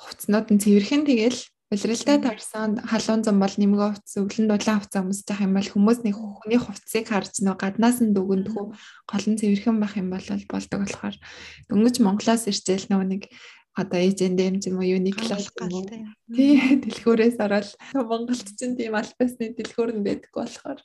хувцнууд 0.00 0.48
нь 0.56 0.62
цэвэрхэн 0.64 1.04
тэгэл 1.04 1.38
Улиралтай 1.74 2.18
тарсан 2.22 2.78
халуун 2.86 3.26
зам 3.26 3.42
бол 3.42 3.50
нэмгээ 3.50 3.90
хувцас 3.90 4.16
өглөн 4.22 4.46
дулаан 4.46 4.78
хувцас 4.78 5.02
өмсөж 5.02 5.26
явах 5.26 5.42
юм 5.42 5.54
бол 5.58 5.70
хүмүүс 5.74 5.98
нэг 6.06 6.14
хүний 6.14 6.60
хувцсыг 6.62 7.04
харж 7.10 7.42
нөө 7.42 7.56
гаднаас 7.58 7.98
нь 7.98 8.14
дүгнэдгүү 8.14 8.64
гол 9.10 9.26
нь 9.26 9.38
цэвэрхэн 9.42 9.82
байх 9.82 9.94
юм 9.98 10.08
бол 10.14 10.22
болдог 10.22 10.78
болохоор 10.80 11.16
дөнгөж 11.66 11.96
Монголоос 11.98 12.46
ирчээл 12.46 12.86
нөө 12.94 13.02
нэг 13.10 13.22
одоо 13.74 13.98
эйжэндэм 13.98 14.62
ч 14.62 14.70
юм 14.70 14.78
уу 14.78 14.86
юуник 14.86 15.18
класс 15.18 15.50
гал 15.50 15.74
тий 16.30 16.78
дэлгүүрээс 16.78 17.42
ороод 17.42 17.68
Монголд 17.98 18.46
ч 18.54 18.60
тийм 18.62 18.94
альбасны 18.94 19.50
дэлгүүр 19.58 19.90
нь 19.98 20.06
байдаг 20.06 20.30
болохоор 20.30 20.78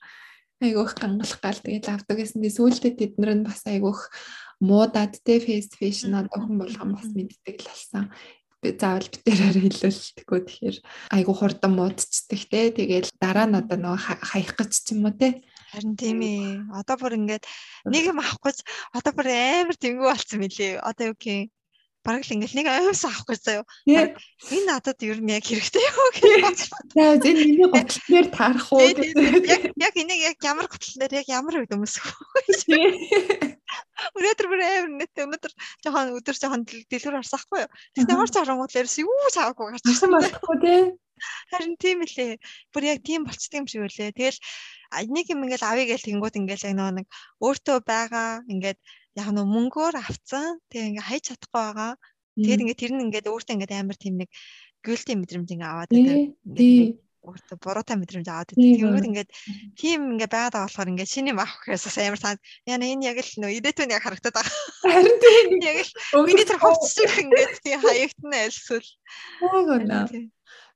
айгүйх 0.60 0.91
гангалах 0.97 1.39
гал. 1.39 1.62
Тэгээд 1.63 1.88
авдаг 1.88 2.17
гэсэн 2.19 2.41
би 2.43 2.49
сүүлдээ 2.52 2.93
тэднэр 2.97 3.32
нь 3.38 3.47
бас 3.47 3.63
айгүйх 3.63 4.12
муудад 4.60 5.15
те 5.23 5.39
фейс 5.39 5.71
фэшн 5.71 6.19
одоо 6.19 6.43
хүн 6.43 6.60
болгон 6.60 6.99
бас 6.99 7.08
мэддэг 7.15 7.63
л 7.63 7.69
болсон 7.69 8.12
би 8.60 8.76
заавал 8.76 9.08
битэрээр 9.08 9.58
хэлүүлдэггүй. 9.63 10.39
Тэгэхээр 10.43 10.78
айгу 11.15 11.34
хурдан 11.36 11.72
муудчихдаг 11.76 12.41
те. 12.52 12.62
Тэгэл 12.76 13.10
дараа 13.19 13.48
нь 13.48 13.60
одоо 13.60 13.78
нөгөө 13.80 14.00
хаях 14.30 14.52
гэж 14.60 14.72
ч 14.84 14.88
юм 14.93 15.08
уу 15.08 15.15
те. 15.15 15.39
Харин 15.72 15.95
тийм 15.95 16.19
ээ. 16.19 16.67
Одоо 16.76 16.95
бүр 17.00 17.15
ингээд 17.15 17.45
нэг 17.88 18.04
юм 18.12 18.19
авах 18.19 18.41
гэж 18.43 18.58
одоо 18.91 19.12
бүр 19.15 19.28
амар 19.32 19.78
тэнгүү 19.80 20.08
болсон 20.12 20.38
мөлий. 20.43 20.76
Одоо 20.82 21.13
юу 21.13 21.17
гэх 21.17 21.54
бараг 22.03 22.23
л 22.23 22.33
ингээл 22.35 22.57
нэг 22.57 22.67
аймс 22.71 23.03
авахгүй 23.03 23.38
заяо. 23.38 23.63
Энэ 23.85 24.65
надад 24.65 24.99
ер 25.03 25.19
нь 25.19 25.33
яг 25.35 25.43
хэрэгтэй 25.43 25.83
юу 25.83 26.09
гэж. 26.15 26.59
За 26.95 27.19
энэ 27.19 27.43
миний 27.43 27.67
готлнэр 27.67 28.27
таарах 28.31 28.69
уу? 28.71 28.88
Яг 28.88 29.62
яг 29.75 29.93
энийг 29.99 30.21
яг 30.31 30.38
ямар 30.39 30.67
готлнэр 30.71 31.12
яг 31.19 31.27
ямар 31.27 31.59
үед 31.59 31.75
өмсөх 31.75 32.07
вэ? 32.07 33.59
Өнөөдөр 34.15 34.47
бүр 34.47 34.62
амар 34.63 34.91
нэт 34.95 35.13
өнөөдөр 35.19 35.53
жоохон 35.83 36.15
өдөр 36.17 36.35
жоохон 36.39 36.63
дэлгүүр 36.65 37.19
арсахгүй 37.19 37.67
юу? 37.67 37.71
Тэгснэ 37.93 38.15
ямар 38.15 38.31
ч 38.31 38.35
оронгууд 38.39 38.73
лэрс 38.73 38.95
юу 39.03 39.13
чаваагүй 39.35 39.75
гарч 39.75 39.85
ирсэн 39.85 40.09
байхгүй 40.15 40.57
тий. 40.63 40.81
Харин 41.51 41.75
тийм 41.75 42.03
үлээ. 42.07 42.39
Бүр 42.71 42.83
яг 42.95 43.03
тийм 43.03 43.27
болцдог 43.27 43.59
юм 43.59 43.67
шиг 43.67 43.83
үлээ. 43.83 44.15
Тэгэл 44.15 44.39
нэг 45.12 45.25
юм 45.29 45.43
ингээл 45.45 45.67
авъя 45.67 45.85
гэл 45.91 46.07
тэнгууд 46.07 46.39
ингээл 46.39 46.67
яг 46.71 46.75
нөгөө 46.79 46.95
нэг 47.03 47.07
өөртөө 47.43 47.77
байгаа 47.83 48.29
ингээд 48.47 48.79
яг 49.17 49.28
нөө 49.34 49.45
мөнгөөр 49.45 49.95
авцсан. 49.98 50.60
Тэгээ 50.69 50.89
ингээ 50.93 51.08
хайж 51.10 51.24
чадахгүй 51.30 51.62
байгаа. 51.63 51.91
Тэгээд 52.38 52.62
ингээд 52.63 52.82
тэр 52.82 52.91
нь 52.93 53.04
ингээд 53.08 53.30
өөртөө 53.32 53.56
ингээд 53.56 53.74
амар 53.74 53.98
тийм 53.98 54.15
нэг 54.22 54.30
гүйлтийн 54.86 55.19
мэдрэмж 55.19 55.50
ингээ 55.50 55.69
аваад 55.69 55.89
байдаг 55.91 57.00
өөртөө 57.19 57.58
буруутай 57.60 57.98
мэдрэмж 58.00 58.28
аваад 58.32 58.50
байдаг. 58.56 58.80
Тэгвэл 58.80 59.10
ингээд 59.12 59.30
тийм 59.76 60.00
ингээд 60.15 60.32
байгаад 60.32 60.56
байгаа 60.56 60.67
болохоор 60.67 60.91
ингээд 60.95 61.13
шиний 61.13 61.36
мах 61.36 61.54
гэхээс 61.67 62.00
амар 62.00 62.22
санд 62.22 62.39
яна 62.63 62.86
энэ 62.88 63.08
яг 63.12 63.17
л 63.19 63.39
нөө 63.43 63.52
идэтүүн 63.60 63.91
яг 63.91 64.04
харагдаад 64.04 64.36
байгаа. 64.39 64.56
Харин 64.88 65.17
тийм 65.19 65.48
яг 65.60 65.78
л 65.84 65.91
миний 66.24 66.48
тэр 66.48 66.60
хувцс 66.63 66.95
шиг 66.95 67.12
ингээд 67.19 67.54
тийм 67.63 67.80
хаягтна 67.84 68.38
альсвал. 68.48 68.89
Уугана. 69.43 70.08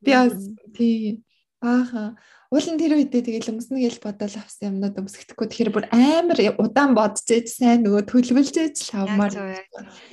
Би 0.03 0.11
бас 0.11 0.35
тийм 0.75 1.23
бааха 2.53 2.63
Уулын 2.63 2.77
тэр 2.77 2.93
үедээ 2.93 3.25
тэгэл 3.25 3.49
өмснө 3.49 3.81
гэж 3.81 3.97
бодоод 3.97 4.37
авсан 4.37 4.77
юмнууд 4.77 5.01
өмсөхдөггүй. 5.01 5.47
Тэгэхээр 5.49 5.73
бүр 5.73 5.85
амар 5.89 6.37
удаан 6.61 6.93
бодож 6.93 7.25
ээж 7.25 7.49
сайн 7.49 7.81
нөгөө 7.81 8.05
төлөвлөж 8.05 8.53
ээж 8.61 8.77
л 8.93 9.09
авмаар. 9.09 9.33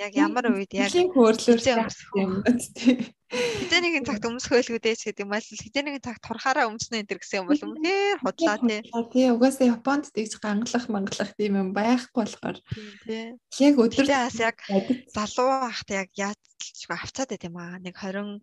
Яг 0.01 0.13
ямар 0.17 0.49
үед 0.49 0.73
яг 0.73 0.89
хөөрлөөр 0.89 1.61
юмнууд 1.61 2.61
тий. 2.73 3.13
Хитэ 3.31 3.77
нэгэн 3.85 4.09
цагт 4.09 4.25
өмсөхөөлгүүдээс 4.25 5.05
гэдэг 5.05 5.23
юм 5.23 5.37
бол 5.37 5.45
хитэ 5.45 5.85
нэгэн 5.85 6.01
цагт 6.01 6.25
турхаараа 6.25 6.67
өмснө 6.73 7.05
энэ 7.05 7.21
гэсэн 7.21 7.45
юм 7.45 7.53
бол 7.53 7.61
үнээр 7.61 8.19
худлаа 8.25 8.57
тий. 8.57 8.81
Тий 9.13 9.27
угаасаа 9.31 9.71
Японд 9.77 10.09
тэгж 10.09 10.41
ганглах 10.41 10.87
манглах 10.89 11.31
тийм 11.37 11.61
юм 11.61 11.71
байхгүй 11.77 12.25
болохоор. 12.25 12.59
Тий. 13.05 13.37
Яг 13.61 13.75
өдөр 13.77 14.09
бас 14.09 14.41
яг 14.41 14.57
залуу 15.13 15.69
ахт 15.69 15.93
яг 15.93 16.09
яаж 16.17 16.41
авцаад 16.89 17.31
байт 17.31 17.45
юм 17.47 17.61
аа. 17.61 17.79
Нэг 17.79 17.95
20 18.01 18.43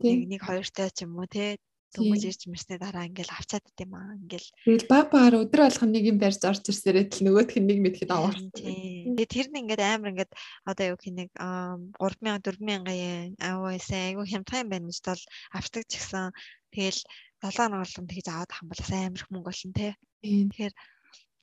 нэг 0.00 0.18
нэг 0.30 0.40
хоёртой 0.40 0.88
ч 0.94 1.04
юм 1.04 1.20
уу 1.20 1.28
тий 1.28 1.60
Дөнгөж 1.92 2.22
ирж 2.24 2.42
мэрсний 2.48 2.78
дараа 2.80 3.04
ингээл 3.04 3.36
авчаад 3.36 3.64
байт 3.68 3.84
юм 3.84 3.92
аа. 3.92 4.16
Ингээл 4.16 4.48
тэгэл 4.64 4.88
баг 4.88 5.06
багаар 5.12 5.34
өдөр 5.44 5.60
болгон 5.68 5.90
нэг 5.92 6.04
юм 6.08 6.18
барьж 6.18 6.40
орж 6.48 6.64
ирсээрээ 6.72 7.04
л 7.12 7.24
нөгөөх 7.28 7.52
нь 7.60 7.68
нэг 7.68 7.78
мэдэхэд 7.84 8.10
авах. 8.16 8.40
Тэгээ 8.56 9.28
тэр 9.28 9.46
нь 9.52 9.60
ингээд 9.60 9.82
амар 9.84 10.12
ингээд 10.16 10.32
одоо 10.64 10.84
юу 10.88 10.96
гэх 10.96 11.12
нэг 11.12 11.30
3000 11.36 12.40
4000 12.40 12.88
yen 12.96 13.36
аваасаа 13.36 14.00
айгу 14.08 14.24
хямдхан 14.24 14.72
байна 14.72 14.88
гэж 14.88 14.98
бол 15.04 15.24
авчдаг 15.52 15.84
ч 15.84 15.92
гэсэн 16.00 16.32
тэгэл 16.72 17.00
7 17.44 17.60
хоног 17.60 17.80
болгон 17.84 18.06
тэгж 18.08 18.26
аваад 18.32 18.52
бол 18.72 18.82
амар 18.96 19.20
их 19.20 19.28
мөнгө 19.28 19.48
болно 19.52 19.72
те. 19.76 19.88
Тэгэхээр 20.24 20.74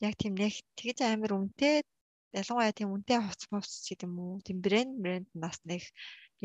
яг 0.07 0.13
тийм 0.17 0.33
нэг 0.33 0.53
тэгж 0.79 0.97
амар 1.05 1.31
үнэтэй 1.37 1.85
ялангуяа 2.33 2.73
тийм 2.73 2.89
үнэтэй 2.93 3.19
хувц 3.21 3.41
хувц 3.49 3.73
гэдэг 3.89 4.07
юм 4.07 4.15
уу 4.17 4.41
тийм 4.45 4.57
брэнд 4.65 4.93
брэнд 5.03 5.27
нас 5.33 5.57
нэг 5.65 5.83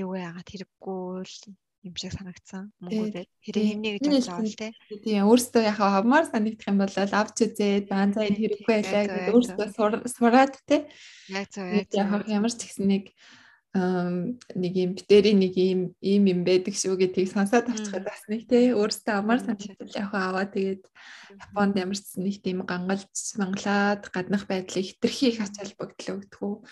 юу 0.00 0.16
яагаад 0.16 0.48
хэрэггүй 0.48 1.22
л 1.22 1.36
юм 1.84 1.94
шиг 2.00 2.12
санагдсан. 2.16 2.72
Мөнгөдөө 2.80 3.24
хэрэг 3.44 3.64
хэмнэ 3.68 3.90
гэж 4.00 4.04
бодсон 4.08 4.48
л 4.48 4.56
тий. 4.56 4.72
Тийм 5.04 5.28
өөрөөсөө 5.28 5.62
яхаа 5.68 5.90
хавмаар 6.00 6.24
санагдах 6.26 6.68
юм 6.68 6.78
бол 6.80 6.96
авч 6.96 7.36
үзээд 7.44 7.84
банзаа 7.92 8.24
энэ 8.24 8.40
хэрэггүй 8.40 8.66
байлаа 8.72 9.04
гэж 9.04 9.24
өөрөөсөө 9.36 10.08
сураад 10.08 10.54
тий. 10.64 10.80
Яг 11.28 11.48
зөв 11.52 11.68
яг 11.68 11.88
зөв. 11.92 12.08
Ямар 12.24 12.52
ч 12.52 12.60
гэсэн 12.64 12.86
нэг 12.88 13.04
нэг 13.74 14.72
юм 14.78 14.90
битэрийн 14.94 15.38
нэг 15.42 15.54
юм 15.58 15.80
ийм 15.98 16.24
юм 16.30 16.40
байдаг 16.46 16.78
шүү 16.78 16.94
гэдгийг 16.94 17.28
сонсоод 17.34 17.68
авчихад 17.68 18.06
бас 18.06 18.22
нэг 18.30 18.46
тий 18.46 18.70
өөрөөсөө 18.70 19.14
амар 19.18 19.42
санагдал 19.42 19.98
яг 19.98 20.10
аваа. 20.14 20.46
Тэгээд 20.46 20.84
Японд 21.34 21.74
ямар 21.82 21.98
ч 21.98 22.14
нэг 22.16 22.38
тийм 22.38 22.62
гангалж 22.62 23.10
манглаад 23.34 24.06
гаднах 24.14 24.46
байдлыг 24.46 24.86
хитрхи 24.86 25.34
их 25.34 25.42
ач 25.42 25.58
холбогдол 25.58 26.22
өгдөг 26.22 26.62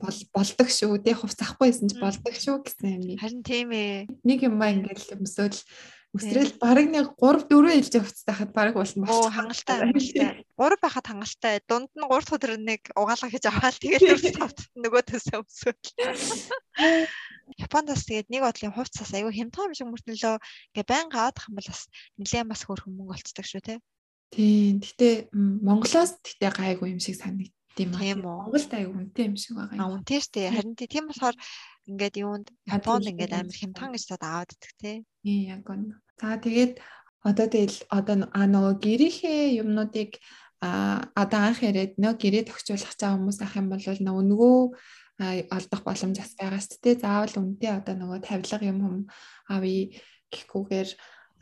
бол 0.00 0.18
болдог 0.34 0.68
шүү. 0.70 0.98
Тэ 1.04 1.12
хувц 1.18 1.40
ахгүй 1.44 1.70
байсан 1.70 1.88
ч 1.90 1.98
болдог 2.00 2.34
шүү 2.34 2.56
гэсэн 2.64 2.88
юм. 2.94 3.02
Харин 3.20 3.42
тийм 3.44 3.68
ээ. 3.72 4.08
Нэг 4.24 4.38
юм 4.48 4.56
аа 4.62 4.72
ингээл 4.72 5.20
өмсөөл 5.20 5.58
өсрэл 6.14 6.54
бараг 6.62 6.86
нэг 6.94 7.06
3 7.18 7.50
4 7.50 7.74
ээлж 7.74 7.94
хувцтай 7.98 8.34
хахад 8.34 8.52
бараг 8.54 8.74
болно 8.78 9.02
байна. 9.02 9.18
Оо 9.18 9.30
хангалттай 9.34 9.76
хангалттай. 9.82 10.46
3 10.46 10.78
байхад 10.78 11.06
хангалттай. 11.10 11.54
Дунд 11.66 11.90
нь 11.90 12.06
3 12.06 12.22
дахь 12.22 12.34
өдөр 12.38 12.52
нэг 12.62 12.80
угаалга 12.94 13.30
хийж 13.34 13.44
аваад 13.50 13.76
тэгээд 13.82 14.38
хувцас 14.38 14.70
нөгөө 14.84 15.02
төсөө 15.10 15.42
өмсөөл. 15.42 15.86
Японд 17.58 17.90
бас 17.90 18.06
тэгээд 18.06 18.30
нэг 18.30 18.42
бодлын 18.46 18.74
хувцас 18.78 19.10
аюу 19.10 19.34
хямдхан 19.34 19.68
юм 19.68 19.74
шиг 19.74 19.90
мөртнөлөө 19.90 20.34
ингээ 20.70 20.86
байнга 20.86 21.18
авах 21.34 21.50
юм 21.50 21.58
бол 21.58 21.66
бас 21.66 21.82
нэлээд 22.14 22.46
бас 22.46 22.62
хөөрхөн 22.62 22.94
мөнгө 22.94 23.14
олцдог 23.18 23.46
шүү 23.50 23.62
те. 23.66 23.74
Тийм. 24.30 24.78
Гэтэ 24.86 25.34
Монголоос 25.34 26.22
гэтэ 26.22 26.46
гайгүй 26.54 26.94
юм 26.94 27.02
шиг 27.02 27.18
санагд 27.18 27.50
Тийм 27.74 27.90
үү. 27.90 28.14
Монголд 28.22 28.70
аяг 28.70 28.90
үнэтэй 28.94 29.24
юм 29.26 29.36
шиг 29.36 29.54
байгаа 29.58 29.74
юм. 29.74 29.82
Аа 29.82 29.92
үнэтэй 29.98 30.18
шүү 30.22 30.34
дээ. 30.34 30.54
Харин 30.54 30.74
тийм 30.78 31.04
болохоор 31.10 31.36
ингээд 31.90 32.16
юунд 32.22 32.46
Японд 32.70 33.10
ингээд 33.10 33.32
амар 33.34 33.56
хямдхан 33.58 33.90
гэж 33.92 34.04
таад 34.08 34.24
аваад 34.24 34.50
идэх 34.54 34.72
тий. 34.78 34.96
Ийм 35.26 35.42
яг 35.58 35.60
гоо. 35.66 35.98
За 36.22 36.38
тэгээд 36.38 36.72
одоо 37.26 37.46
тэгэл 37.50 37.78
одоо 37.90 38.16
а 38.30 38.42
нөгөө 38.46 38.74
гэрийнхээ 38.84 39.58
юмнуудыг 39.58 40.22
а 40.62 41.02
одоо 41.18 41.40
анх 41.50 41.60
яриад 41.66 41.98
нөө 41.98 42.14
гэрээ 42.22 42.44
тогтчуулах 42.46 42.94
цаа 42.94 43.18
хүмүүс 43.18 43.38
ах 43.42 43.58
юм 43.58 43.68
бол 43.68 43.82
нөгөө 43.82 44.24
нөгөө 44.30 44.54
олдох 45.50 45.82
боломж 45.86 46.16
бас 46.18 46.32
байгаа 46.38 46.60
шүү 46.62 46.78
дээ. 46.82 47.02
Заавал 47.02 47.34
үнэтэй 47.42 47.72
одоо 47.74 47.94
нөгөө 47.98 48.18
тавилга 48.22 48.64
юм 48.66 48.78
хум 48.82 48.98
авъя 49.50 49.90
гэхгүйгээр 50.32 50.90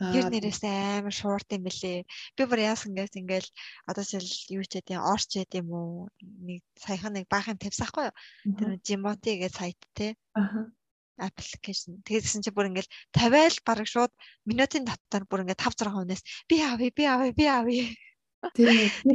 Гэр 0.01 0.25
нэрээс 0.33 0.61
амар 0.65 1.13
шуурд 1.13 1.47
юм 1.53 1.63
бэлээ. 1.69 2.07
Би 2.35 2.43
бүр 2.49 2.59
яасан 2.65 2.97
гэс 2.97 3.13
ингээл 3.13 3.49
одоо 3.85 4.03
жишээл 4.03 4.57
юу 4.57 4.63
ч 4.65 4.81
гэдэг 4.81 4.97
орч 4.97 5.29
гэдэг 5.37 5.61
юм 5.61 5.69
уу? 5.69 6.09
Нэг 6.21 6.65
саяхан 6.79 7.13
нэг 7.13 7.29
баахан 7.29 7.61
тавьсаахгүй 7.61 8.09
юу? 8.09 8.15
Тэр 8.57 8.69
Jimoti 8.81 9.37
гэж 9.37 9.53
сайт 9.53 9.79
те. 9.93 10.17
Аа 10.33 10.73
аппликейшн. 11.17 12.01
Тэгээдсэн 12.05 12.41
чи 12.41 12.51
бүр 12.51 12.73
ингээл 12.73 12.89
50 13.13 13.53
л 13.53 13.65
бараг 13.65 13.87
шууд 13.87 14.11
минутын 14.49 14.87
татвар 14.87 15.29
бүр 15.29 15.45
ингээд 15.45 15.61
5 15.61 15.85
6 15.85 15.93
хүнээс 15.93 16.21
би 16.49 16.57
авъя, 16.65 16.89
би 16.89 17.03
авъя, 17.05 17.31
би 17.37 17.45
авъя. 17.45 17.85
Тийм 18.51 18.67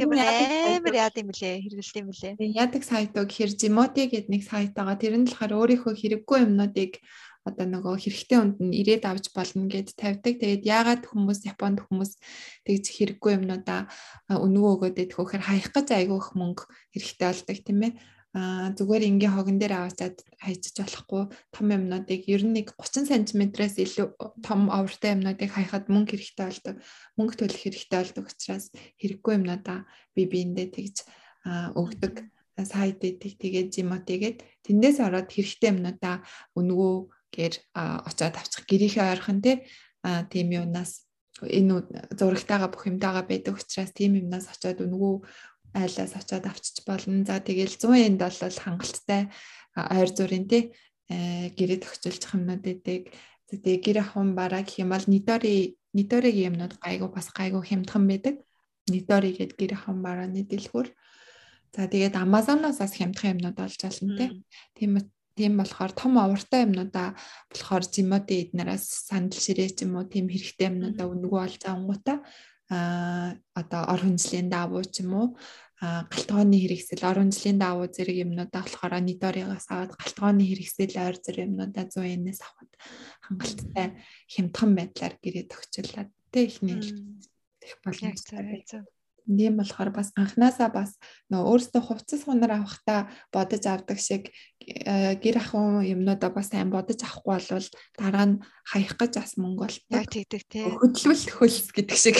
амар 0.79 0.95
яад 0.95 1.15
юм 1.19 1.29
блэ 1.29 1.61
хэрэгэлт 1.61 1.99
юм 2.01 2.09
блэ. 2.09 2.29
Яадаг 2.39 2.83
сайт 2.87 3.13
уу 3.13 3.27
гэхээр 3.27 3.51
Jimoti 3.59 4.09
гэдэг 4.09 4.31
нэг 4.31 4.43
сайт 4.47 4.73
байгаа. 4.73 4.97
Тэр 4.97 5.19
нь 5.19 5.27
болохоор 5.27 5.53
өөрийнхөө 5.59 5.93
хэрэггүй 5.93 6.37
юмнуудыг 6.47 6.91
одоо 7.47 7.65
нөгөө 7.67 7.95
хэрэгтэй 8.03 8.39
үнд 8.39 8.57
нь 8.59 8.75
ирээд 8.81 9.03
авч 9.07 9.31
болно 9.35 9.67
гэд 9.71 9.95
тавьдаг. 9.95 10.39
Тэгээд 10.39 10.63
яагаад 10.67 11.03
хүмүүс 11.07 11.47
Японд 11.47 11.79
хүмүүс 11.87 12.11
тэгж 12.67 12.85
хэрэггүй 12.95 13.31
юмнуудаа 13.39 13.87
өнгөө 14.27 14.71
өгөөд 14.75 14.97
идэх 15.03 15.19
вөхөр 15.19 15.43
хаях 15.43 15.69
гэж 15.71 15.87
айгүйх 15.95 16.35
мөнгө 16.35 16.63
хэрэгтэй 16.93 17.27
болдог 17.27 17.57
тийм 17.63 17.81
ээ 17.87 17.93
а 18.29 18.69
зүгээр 18.77 19.09
ингийн 19.09 19.33
хогон 19.33 19.57
дээр 19.57 19.73
аваачаад 19.73 20.21
хайчиж 20.37 20.75
болохгүй 20.77 21.23
том 21.49 21.67
юмнуудыг 21.73 22.29
ер 22.29 22.45
нь 22.45 22.61
нэг 22.61 22.77
30 22.77 23.25
см-аас 23.25 23.75
илүү 23.81 24.07
том 24.45 24.69
овртой 24.69 25.17
юмнуудыг 25.17 25.49
хаяхад 25.49 25.89
мөнгө 25.89 26.13
хэрэгтэй 26.13 26.45
болдог. 26.45 26.75
Мөнгө 27.17 27.35
төлөх 27.41 27.57
хэрэгтэй 27.57 27.97
болдог 27.97 28.25
учраас 28.29 28.69
хэрэггүй 29.01 29.33
юмнуудаа 29.33 29.89
би 30.13 30.29
биэндээ 30.29 30.67
тэгж 30.77 30.97
өгдөг 31.73 32.15
сайт 32.69 33.01
идэх 33.01 33.33
тэгээд 33.41 33.73
жимотигээд 33.73 34.37
тэндээс 34.61 34.97
ороод 35.01 35.29
хэрэгтэй 35.33 35.73
юмнуудаа 35.73 36.21
өнгөө 36.53 36.93
гэр 37.33 37.53
очиод 37.73 38.35
авчих 38.35 38.65
гэрийнхээ 38.65 39.05
ойрхон 39.13 39.39
те 39.41 39.65
тийм 40.31 40.47
юунаас 40.51 41.09
энэ 41.43 41.87
зурагтайгаа 42.19 42.69
бүх 42.71 42.87
юмтайгаа 42.91 43.23
байдаг 43.23 43.55
учраас 43.55 43.91
тийм 43.95 44.19
юмнаас 44.19 44.51
очиод 44.51 44.83
өнгөө 44.83 45.15
айлаас 45.73 46.13
очиод 46.15 46.45
авчиж 46.45 46.83
болно. 46.85 47.23
За 47.25 47.39
тэгэл 47.39 47.75
100 47.77 48.07
энд 48.07 48.19
бол 48.19 48.59
хангалттай 48.59 49.21
ойр 49.75 50.09
зурын 50.11 50.45
те 50.49 50.73
гэрээ 51.09 51.79
тогтчулчих 51.85 52.33
юмнууд 52.35 52.65
эдэг. 52.65 53.13
Тэгээ 53.49 53.77
гэр 53.85 53.97
ахын 54.03 54.35
бараа 54.35 54.61
гэх 54.61 54.81
юм 54.83 54.93
бол 54.93 55.05
нидори 55.07 55.79
нидоригийн 55.93 56.53
юмнууд 56.53 56.77
гайгүй 56.81 57.09
бас 57.09 57.27
гайгүй 57.33 57.63
хямдхан 57.65 58.03
байдаг. 58.05 58.35
Нидори 58.89 59.33
гэдэг 59.33 59.57
гэр 59.57 59.73
ахын 59.77 60.01
барааны 60.05 60.43
дэлгүүр. 60.45 60.87
За 61.73 61.85
тэгээд 61.85 62.17
Amazon-оос 62.17 62.77
бас 62.81 62.93
хямдхан 62.93 63.37
юмнууд 63.37 63.57
олж 63.57 63.79
болно 63.81 64.17
те. 64.17 64.25
Тийм 64.77 64.97
Тийм 65.39 65.55
болохоор 65.55 65.91
том 65.95 66.19
овартай 66.19 66.67
юмнуудаа 66.67 67.15
болохоор 67.47 67.83
зимоти 67.87 68.43
эднээс 68.43 69.07
сандал 69.07 69.39
ширээ 69.39 69.71
ч 69.71 69.87
юм 69.87 69.95
уу 69.95 70.03
тийм 70.03 70.27
хэрэгтэй 70.27 70.67
юмнуудаа 70.67 71.07
өнгөө 71.07 71.39
олж 71.47 71.61
авангуудаа 71.63 72.17
а 72.67 73.39
одоо 73.55 73.81
ор 73.87 74.01
хүнслийн 74.03 74.51
давуу 74.51 74.83
ч 74.83 74.99
юм 74.99 75.15
уу 75.15 75.27
галтгооны 75.79 76.59
хэрэгсэл 76.59 77.07
ор 77.07 77.23
хүнслийн 77.23 77.55
давуу 77.55 77.87
зэрэг 77.87 78.17
юмнуудаа 78.27 78.67
болохоор 78.67 78.93
нидоригоос 78.99 79.67
аваад 79.71 79.95
галтгооны 79.95 80.43
хэрэгсэл 80.43 80.99
ойр 81.07 81.17
зэрэг 81.23 81.47
юмнуудаа 81.47 81.85
100-ээс 81.87 82.41
аваад 82.43 82.71
хангалттай 83.23 83.87
хямдхан 84.27 84.71
байдлаар 84.75 85.15
гэрээ 85.23 85.45
тогтчлаад 85.47 86.11
тэ 86.35 86.51
ихний 86.51 86.83
их 87.63 87.79
боломжтой. 87.79 88.83
Тийм 89.29 89.61
болохоор 89.61 89.93
бас 89.93 90.09
анханасаа 90.17 90.69
бас 90.73 90.97
нөө 91.29 91.41
өөрөөсөө 91.47 91.81
хувцас 91.85 92.25
хунаар 92.25 92.57
авахтаа 92.57 93.13
бодож 93.29 93.63
авдаг 93.69 94.01
шиг 94.01 94.33
гэр 95.23 95.37
ахуй 95.41 95.89
юмнуудаа 95.93 96.29
бас 96.33 96.49
сайн 96.53 96.69
бодож 96.69 97.01
авахгүй 97.01 97.33
болвол 97.35 97.67
дараа 97.97 98.25
нь 98.29 98.41
хаях 98.65 98.93
гэж 98.95 99.13
бас 99.17 99.33
мөнгө 99.35 99.61
болдог. 99.65 99.89
Яг 99.89 100.09
тэгдэг 100.13 100.43
тий. 100.45 100.65
Хөдөлгөл 100.69 101.25
хөлс 101.37 101.67
гэдэг 101.73 101.97
шиг. 101.97 102.17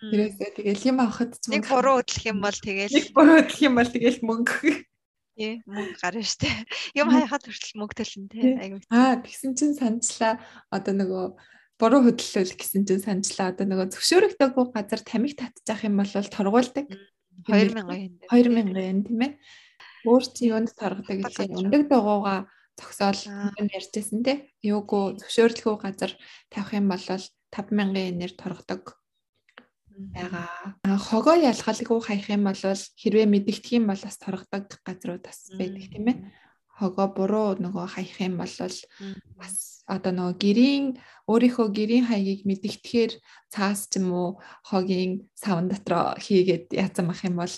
Тэрээсээ 0.00 0.50
тэгэл 0.60 0.88
юм 0.94 0.98
авахд 1.02 1.38
ч 1.40 1.50
нэг 1.50 1.66
буруу 1.66 2.00
хөдлөх 2.00 2.24
юм 2.30 2.38
бол 2.40 2.58
тэгэл 2.58 2.94
нэг 2.94 3.06
буруу 3.12 3.36
хөдлөх 3.42 3.62
юм 3.66 3.74
бол 3.74 3.90
тэгэл 3.90 4.20
мөнгө. 4.22 4.70
Тий, 5.34 5.52
мөнгө 5.66 5.98
гарна 5.98 6.22
штэ. 6.22 6.50
Юм 6.94 7.10
хаяхад 7.10 7.42
хүртэл 7.42 7.78
мөнгө 7.78 7.94
төлнө 7.98 8.28
тий. 8.30 8.54
Айгуу. 8.54 8.80
Аа, 8.94 9.18
тэгсэн 9.18 9.58
чинь 9.58 9.74
санацлаа 9.74 10.38
одоо 10.70 10.94
нөгөө 10.94 11.24
буруу 11.78 12.06
хөдөлгөөл 12.06 12.54
гэсэн 12.54 12.86
чинь 12.86 13.02
санджлаа. 13.02 13.50
Одоо 13.50 13.66
нөгөө 13.66 13.90
зөвшөөрөгдөөгүй 13.98 14.64
газар 14.70 15.02
тамиг 15.02 15.34
татчих 15.34 15.82
юм 15.84 15.98
бол 15.98 16.06
торгуулдаг. 16.06 16.86
2000 17.50 17.90
yen. 17.98 18.12
2000 18.30 18.78
yen 18.78 19.02
тийм 19.02 19.22
ээ. 19.26 19.32
Өөр 20.04 20.24
чи 20.34 20.52
юунд 20.52 20.70
торгодог 20.76 21.18
гэсэн 21.24 21.56
өндөг 21.56 21.88
дагууга 21.88 22.46
зогсоол 22.76 23.20
ярьжсэн 23.56 24.20
тий. 24.26 24.36
Юугүй 24.62 25.16
зөвшөөрлгүй 25.20 25.76
газар 25.80 26.12
тавих 26.52 26.72
юм 26.76 26.88
бол 26.92 27.00
5000 27.00 27.96
yen-ээр 27.96 28.34
торгодог 28.36 29.00
байгаа. 29.94 30.74
Хогоо 30.98 31.36
ялгалгүй 31.38 32.00
хаях 32.02 32.28
юм 32.30 32.44
бол 32.50 32.58
хэрвээ 32.58 33.26
мэдэгдэх 33.30 33.72
юм 33.78 33.86
бол 33.90 34.02
бас 34.02 34.18
торгодог 34.18 34.80
газрууд 34.82 35.22
бас 35.22 35.38
байдаг 35.54 35.86
тийм 35.88 36.06
ээ. 36.10 36.18
Хогоо 36.74 37.06
буруу 37.14 37.48
нөгөө 37.62 37.86
хаях 37.94 38.18
юм 38.18 38.34
бол 38.42 38.54
бас 39.38 39.56
одоо 39.86 40.12
нөгөө 40.12 40.34
гэрийн 40.42 40.84
өөрийнхөө 41.30 41.68
гэрийн 41.70 42.08
хаягийг 42.10 42.42
мэдэгдэхээр 42.48 43.12
цаас 43.52 43.86
ч 43.86 44.02
юм 44.02 44.10
уу 44.10 44.28
хогийн 44.66 45.30
савн 45.38 45.70
дотроо 45.70 46.18
хийгээд 46.18 46.74
яцсан 46.74 47.12
ах 47.12 47.22
юм 47.22 47.38
бол 47.38 47.54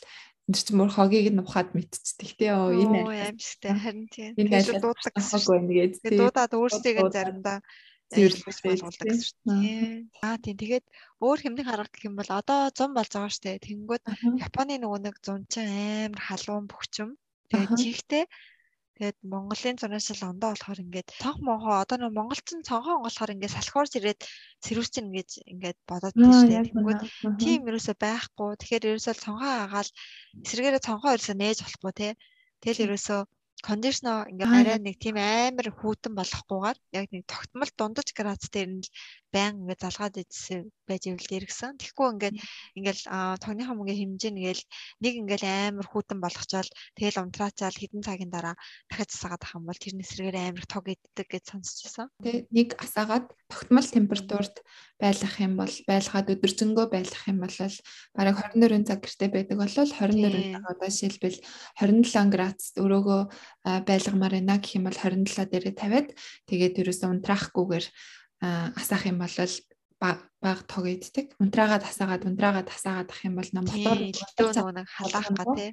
энэ 0.46 0.56
ч 0.62 0.70
мөр 0.78 0.90
хогийг 0.94 1.34
нухаад 1.34 1.74
мэдчихдэг 1.74 2.30
тий 2.38 2.50
оо 2.54 2.70
энэ 2.70 3.34
аимшигтай 3.34 3.74
харин 3.74 4.06
тийм. 4.14 4.32
энэ 4.38 4.78
дуудаг 4.78 5.12
гэсэн 5.14 5.38
үг 5.42 5.46
байна 5.50 5.72
гээд 5.74 5.92
дуудаад 6.20 6.52
өөрсдөө 6.54 7.10
заримдаа 7.10 7.58
зөвлөж 8.14 8.58
болгуулдаг 8.62 9.08
гэсэн 9.10 9.38
дээ. 9.42 10.06
Аа 10.22 10.38
тийм. 10.38 10.56
Тэгээд 10.62 10.86
өөр 11.18 11.38
хэмнэх 11.42 11.66
арга 11.66 11.90
гэх 11.90 12.06
юм 12.06 12.14
бол 12.14 12.30
одоо 12.30 12.70
100 12.70 12.94
болж 12.94 13.10
байгаа 13.10 13.42
дээ. 13.42 13.64
Тэнгүүд 13.66 14.02
Японы 14.46 14.74
нөгөө 14.78 15.00
нэг 15.02 15.16
100 15.18 15.50
чин 15.50 15.66
амар 16.06 16.22
халуун 16.22 16.66
бөхчм. 16.70 17.18
Тэгээд 17.50 17.72
чихтэй 17.74 18.24
Тэгээд 18.96 19.18
Монголын 19.32 19.76
зунаашил 19.76 20.24
ондоо 20.24 20.50
болохоор 20.56 20.80
ингээд 20.84 21.08
цонх 21.20 21.38
могоо 21.44 21.84
одоо 21.84 21.96
нэг 22.00 22.12
монголчин 22.16 22.64
цонхоо 22.64 23.04
болохоор 23.04 23.34
ингээд 23.36 23.56
салхиорж 23.56 23.92
ирээд 24.00 24.20
цэрүүрчин 24.64 25.12
ингэж 25.12 25.30
ингээд 25.52 25.78
бодоод 25.84 26.16
тийш. 26.16 26.38
Тэгвэл 26.72 27.04
тийм 27.36 27.60
ерөөсөй 27.68 27.96
байхгүй. 28.00 28.50
Тэгэхээр 28.56 28.88
ерөөсөө 28.96 29.14
цонхоо 29.20 29.52
агаал 29.68 29.90
эсрэгээрээ 30.44 30.86
цонхоо 30.88 31.12
ерөөсөө 31.12 31.36
нээж 31.36 31.58
болохгүй 31.60 31.92
те. 32.00 32.08
Тэгэл 32.64 32.84
ерөөсөө 32.88 33.20
кондишнер 33.64 34.28
ингээ 34.28 34.48
арай 34.52 34.78
нэг 34.78 34.96
тийм 35.00 35.16
амар 35.16 35.68
хүүтэн 35.72 36.12
болохгүйгээр 36.12 36.78
яг 36.92 37.06
нэг 37.08 37.24
тогтмол 37.24 37.72
дундаж 37.72 38.08
градус 38.12 38.52
дээр 38.52 38.68
нь 38.78 38.84
байн 39.32 39.64
ингээ 39.64 39.80
залгаад 39.80 40.16
идсэн 40.20 40.68
байж 40.88 41.02
ивэл 41.08 41.28
дэргсэн. 41.28 41.76
Тэгэхгүй 41.80 42.06
ингээд 42.16 42.36
ингээл 42.78 43.02
тогны 43.40 43.64
хамгийн 43.64 44.16
хэмжээ 44.16 44.32
нэгэл 44.32 44.62
нэг 45.02 45.14
ингээл 45.24 45.46
амар 45.72 45.86
хүүтэн 45.88 46.18
болгочоод 46.20 46.68
тэгэл 46.96 47.20
унтраацаал 47.24 47.76
хэдэн 47.76 48.06
цагийн 48.06 48.30
дараа 48.32 48.54
дахиад 48.88 49.10
засаагаад 49.10 49.44
ах 49.44 49.56
юм 49.56 49.64
бол 49.66 49.80
тэрний 49.80 50.04
эсрэгээр 50.04 50.36
амар 50.36 50.66
тог 50.68 50.84
иддэг 50.86 51.26
гэж 51.26 51.44
сонсчихсан. 51.50 52.08
Тэг 52.22 52.46
нэг 52.52 52.76
асаагаад 52.80 53.26
тогтмол 53.50 53.88
температурт 53.88 54.56
байлгах 55.00 55.36
юм 55.42 55.54
бол 55.60 55.74
байлгаад 55.90 56.32
өдөржингөө 56.32 56.86
байлгах 56.88 57.24
юм 57.28 57.38
бол 57.44 57.56
бараг 58.16 58.36
24 58.56 58.88
цаг 58.88 59.00
гэртээ 59.04 59.30
байдаг 59.32 59.56
бол 59.60 59.68
24 59.68 60.54
цаг 60.54 60.64
одоо 60.64 60.90
шилбэл 60.90 61.38
27 61.76 62.32
градус 62.32 62.72
өрөөгөө 62.80 63.22
байлгамаар 63.64 64.34
байна 64.36 64.58
гэх 64.58 64.76
юм 64.78 64.84
бол 64.88 64.98
27 64.98 65.50
дээрээ 65.50 65.74
тавиад 65.76 66.08
тэгээд 66.50 66.80
ерөөсөө 66.82 67.08
унтраахгүйгээр 67.14 67.86
асаах 68.80 69.04
юм 69.08 69.18
бол 69.22 69.34
баг 69.98 70.58
тог 70.68 70.84
иддэг. 70.86 71.34
Унтраагаа 71.40 71.80
тасаагаад 71.80 72.28
унтраагаа 72.28 72.64
тасаагаад 72.68 73.10
ах 73.10 73.20
юм 73.24 73.34
бол 73.40 73.50
мотор 73.56 73.98
нөгөө 73.98 74.74
нэг 74.76 74.86
халаах 74.92 75.28
га 75.32 75.44
тий. 75.56 75.70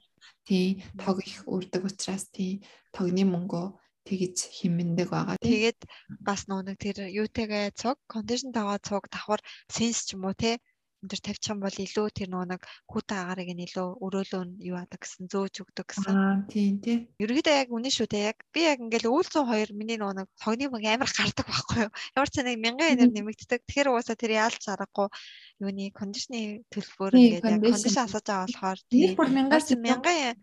Тий, 0.47 0.67
тог 0.97 1.19
их 1.19 1.43
үрдэг 1.45 1.83
учраас 1.83 2.31
тий 2.31 2.63
тогны 2.95 3.27
мөнгөө 3.27 3.67
тэгж 4.07 4.37
химэндэг 4.57 5.07
байгаа. 5.11 5.37
Тэгээд 5.43 5.79
бас 6.23 6.47
нөгөө 6.47 6.65
нэг 6.71 6.77
тэр 6.79 6.97
юутэйгээ 7.11 7.75
цуг, 7.75 7.99
кондишн 8.07 8.55
тагаа 8.55 8.79
цуг 8.79 9.11
давхар 9.11 9.43
сенс 9.67 10.07
ч 10.07 10.15
юм 10.15 10.27
уу 10.27 10.35
тий 10.35 10.55
энэ 11.03 11.11
төр 11.11 11.19
тавьчих 11.19 11.51
юм 11.51 11.59
бол 11.59 11.75
илүү 11.75 12.07
тэр 12.15 12.29
нөгөө 12.31 12.47
нэг 12.55 12.61
хүүтэн 12.87 13.19
агаарыг 13.19 13.49
нь 13.51 13.65
илүү 13.67 13.87
өрөөлөө 13.99 14.43
нь 14.47 14.53
юу 14.63 14.77
адаг 14.79 15.03
гэсэн 15.03 15.27
зөөж 15.27 15.55
өгдөг 15.67 15.87
гэсэн. 15.91 16.15
Аа 16.15 16.47
тийм 16.47 16.79
тий. 16.79 16.97
Ерөөдөө 17.19 17.55
яг 17.59 17.69
үнэн 17.75 17.91
шүү 17.91 18.07
дээ. 18.07 18.31
Яг 18.31 18.39
би 18.55 18.61
яг 18.63 18.79
ингээл 18.79 19.11
үүлцэн 19.11 19.43
хоёр 19.43 19.69
миний 19.75 19.99
нөгөө 19.99 20.15
нэг 20.23 20.27
цогны 20.39 20.71
мөнгө 20.71 20.89
амар 20.95 21.11
гардаг 21.11 21.43
байхгүй 21.43 21.79
юу. 21.83 21.91
Ямар 22.15 22.29
ч 22.31 22.35
нэг 22.39 22.55
мянган 22.55 22.91
энер 22.95 23.11
нэмэгддэг. 23.11 23.61
Тэгэхээр 23.67 23.91
угаасаа 23.91 24.15
тэр 24.15 24.31
яалж 24.39 24.63
аргагүй 24.63 25.07
юуны 25.59 25.91
кондишны 25.91 26.63
төлбөр 26.71 27.11
ингээд 27.19 27.51
яг 27.51 27.61
кондишн 27.67 28.07
асууж 28.07 28.23
байгаа 28.23 28.47
болохоор 28.47 28.79
тийм 28.87 29.11
бүр 29.19 29.29
мянгаас 29.35 29.67
мянган 29.75 30.39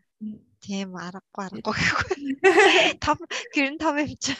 тийм 0.61 0.93
аргагүй 0.93 1.43
аргагүй 1.49 1.73
гэхгүй. 1.73 2.17
Том 3.05 3.19
гэрэн 3.57 3.81
том 3.81 3.97
юм 3.97 4.13
чи. 4.21 4.37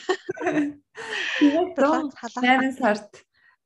Тэгээд 1.41 1.73
8 1.81 2.77
сард 2.77 3.09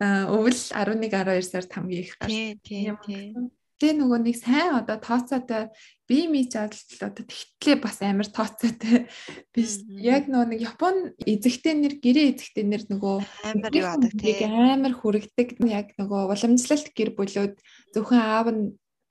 өвөл 0.02 0.60
11 0.76 1.08
12 1.08 1.48
сард 1.48 1.72
хамгийн 1.72 2.04
их 2.04 2.18
гарч. 2.20 2.60
Тийм 2.64 2.98
тийм. 3.06 3.52
Тэгээ 3.76 4.00
нөгөө 4.00 4.20
нэг 4.24 4.36
сайн 4.40 4.72
одоо 4.80 4.96
тооцоотой 5.04 5.68
бие 6.08 6.32
мий 6.32 6.48
чадал 6.48 6.80
одоо 6.80 7.24
тэгтлээ 7.28 7.76
бас 7.84 8.00
амар 8.00 8.28
тооцоотой 8.32 9.12
биш. 9.52 9.84
Яг 10.00 10.32
нөгөө 10.32 10.48
нэг 10.56 10.60
Япон 10.64 11.12
эзэгтэй 11.20 11.76
нэр 11.76 12.00
гэрээ 12.00 12.40
эзэгтэй 12.40 12.64
нэр 12.64 12.88
нөгөө 12.88 13.16
амар 13.52 13.76
юу 13.76 13.88
адаг 13.92 14.16
тийм 14.16 14.56
амар 14.56 14.96
хүрэгдэг 14.96 15.60
яг 15.68 15.92
нөгөө 16.00 16.32
уламжлалт 16.32 16.88
гэр 16.96 17.12
бүлүүд 17.20 17.56
зөвхөн 17.92 18.20
аав 18.24 18.48
нь 18.56 18.64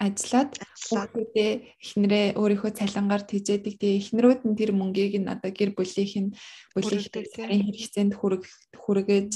ажиллаад 0.07 0.51
хүүхдүүдээ 0.85 1.53
эхнэрээ 1.81 2.27
өөрийнхөө 2.40 2.73
цалингаар 2.79 3.23
тэжээдэг. 3.25 3.75
Тэгээ 3.81 4.01
эхнэрүүд 4.01 4.40
нь 4.45 4.59
тэр 4.59 4.71
мөнгийг 4.77 5.14
нь 5.21 5.33
одоо 5.33 5.51
гэр 5.51 5.71
бүлийнх 5.73 6.14
нь 6.21 6.31
бүлийнхээ 6.77 7.25
сарын 7.33 7.64
хэрэгцээнд 7.64 8.12
хүрэг 8.17 8.43
хүргэж 8.85 9.31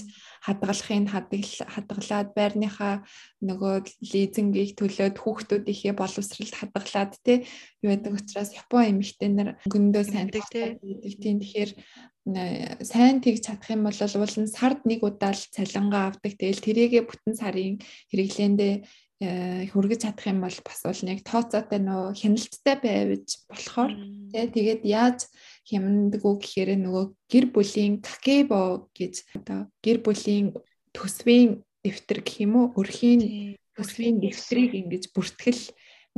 хадгалахын 0.46 1.06
хадгалаад 1.08 2.28
байрныхаа 2.36 2.94
нөгөө 3.42 3.74
лизингийг 4.12 4.76
төлөөд 4.76 5.16
хүүхдүүдийнхээ 5.18 5.94
боловсралд 5.96 6.54
хадгалаад 6.54 7.12
тий 7.24 7.48
юу 7.82 7.90
байдаг 7.96 8.12
учраас 8.18 8.50
Япон 8.54 8.84
эмэгтэйнэр 8.92 9.48
өнгөндөө 9.66 10.04
сайн 10.04 10.28
байдаг 10.28 10.78
тийм 11.22 11.36
тэгэхээр 11.42 11.70
сайн 12.84 13.24
тэгж 13.24 13.40
чадах 13.46 13.70
юм 13.72 13.88
бол 13.88 13.96
уул 13.96 14.36
нь 14.36 14.52
сард 14.52 14.84
нэг 14.84 15.00
удаа 15.00 15.32
л 15.32 15.42
цалингаа 15.54 16.12
авдаг. 16.12 16.36
Тэгэл 16.36 16.60
тэрийгэ 16.60 17.00
бүтэн 17.08 17.34
сарын 17.40 17.80
хэрэглээндээ 18.12 18.74
хүргэж 19.18 20.06
чадах 20.06 20.30
юм 20.30 20.46
бол 20.46 20.58
бас 20.62 20.80
бол 20.86 21.02
нэг 21.02 21.26
тооцоотой 21.26 21.82
нөө 21.82 22.14
хяналттай 22.14 22.76
байвж 22.78 23.28
болохоор 23.50 23.92
тий 24.30 24.46
тэгээд 24.46 24.82
яаж 24.86 25.26
хямдгүү 25.66 26.34
гэхээр 26.38 26.70
нөгөө 26.78 27.04
гэр 27.26 27.46
бүлийн 27.50 27.98
какебо 27.98 28.86
гэж 28.94 29.14
одоо 29.34 29.66
гэр 29.82 29.98
бүлийн 30.06 30.54
төсвийн 30.94 31.66
дэвтэр 31.82 32.22
гэх 32.22 32.46
юм 32.46 32.52
уу? 32.62 32.66
Өрхийн 32.78 33.58
төсвийн 33.74 34.22
дэвтрийг 34.22 34.72
ингэж 34.78 35.10
бүртгэл 35.10 35.62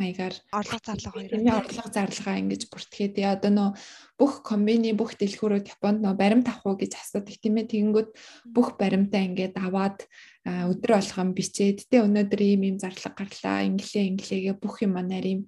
маягаар 0.01 0.35
орлого 0.57 0.81
зарлага 0.81 1.13
хоёрын 1.13 1.47
орлого 1.53 1.91
зарлагаа 1.93 2.37
ингэж 2.41 2.63
бүртгээд 2.73 3.15
яа 3.21 3.37
одоо 3.37 3.53
нөө 3.53 3.71
бүх 4.17 4.33
комбины 4.41 4.97
бүх 4.97 5.15
дэлгүүрүүд 5.21 5.71
Японд 5.77 6.01
нөө 6.01 6.15
баримт 6.17 6.49
авах 6.49 6.65
уу 6.65 6.77
гэж 6.81 6.93
асуудаг 6.97 7.37
тийм 7.37 7.61
ээ 7.61 7.71
тэгэнгүүт 7.73 8.11
бүх 8.49 8.81
баримтаа 8.81 9.23
ингээд 9.29 9.55
аваад 9.61 10.09
өдөр 10.49 10.91
болгон 10.97 11.31
бичээд 11.37 11.79
тэ 11.93 12.01
өнөөдөр 12.01 12.41
ийм 12.41 12.63
ийм 12.65 12.77
зарлага 12.81 13.21
гарлаа 13.21 13.69
инглээ 13.69 14.09
инглээгээ 14.09 14.57
бүх 14.57 14.81
юм 14.81 14.97
манаар 14.97 15.27
ийм 15.29 15.41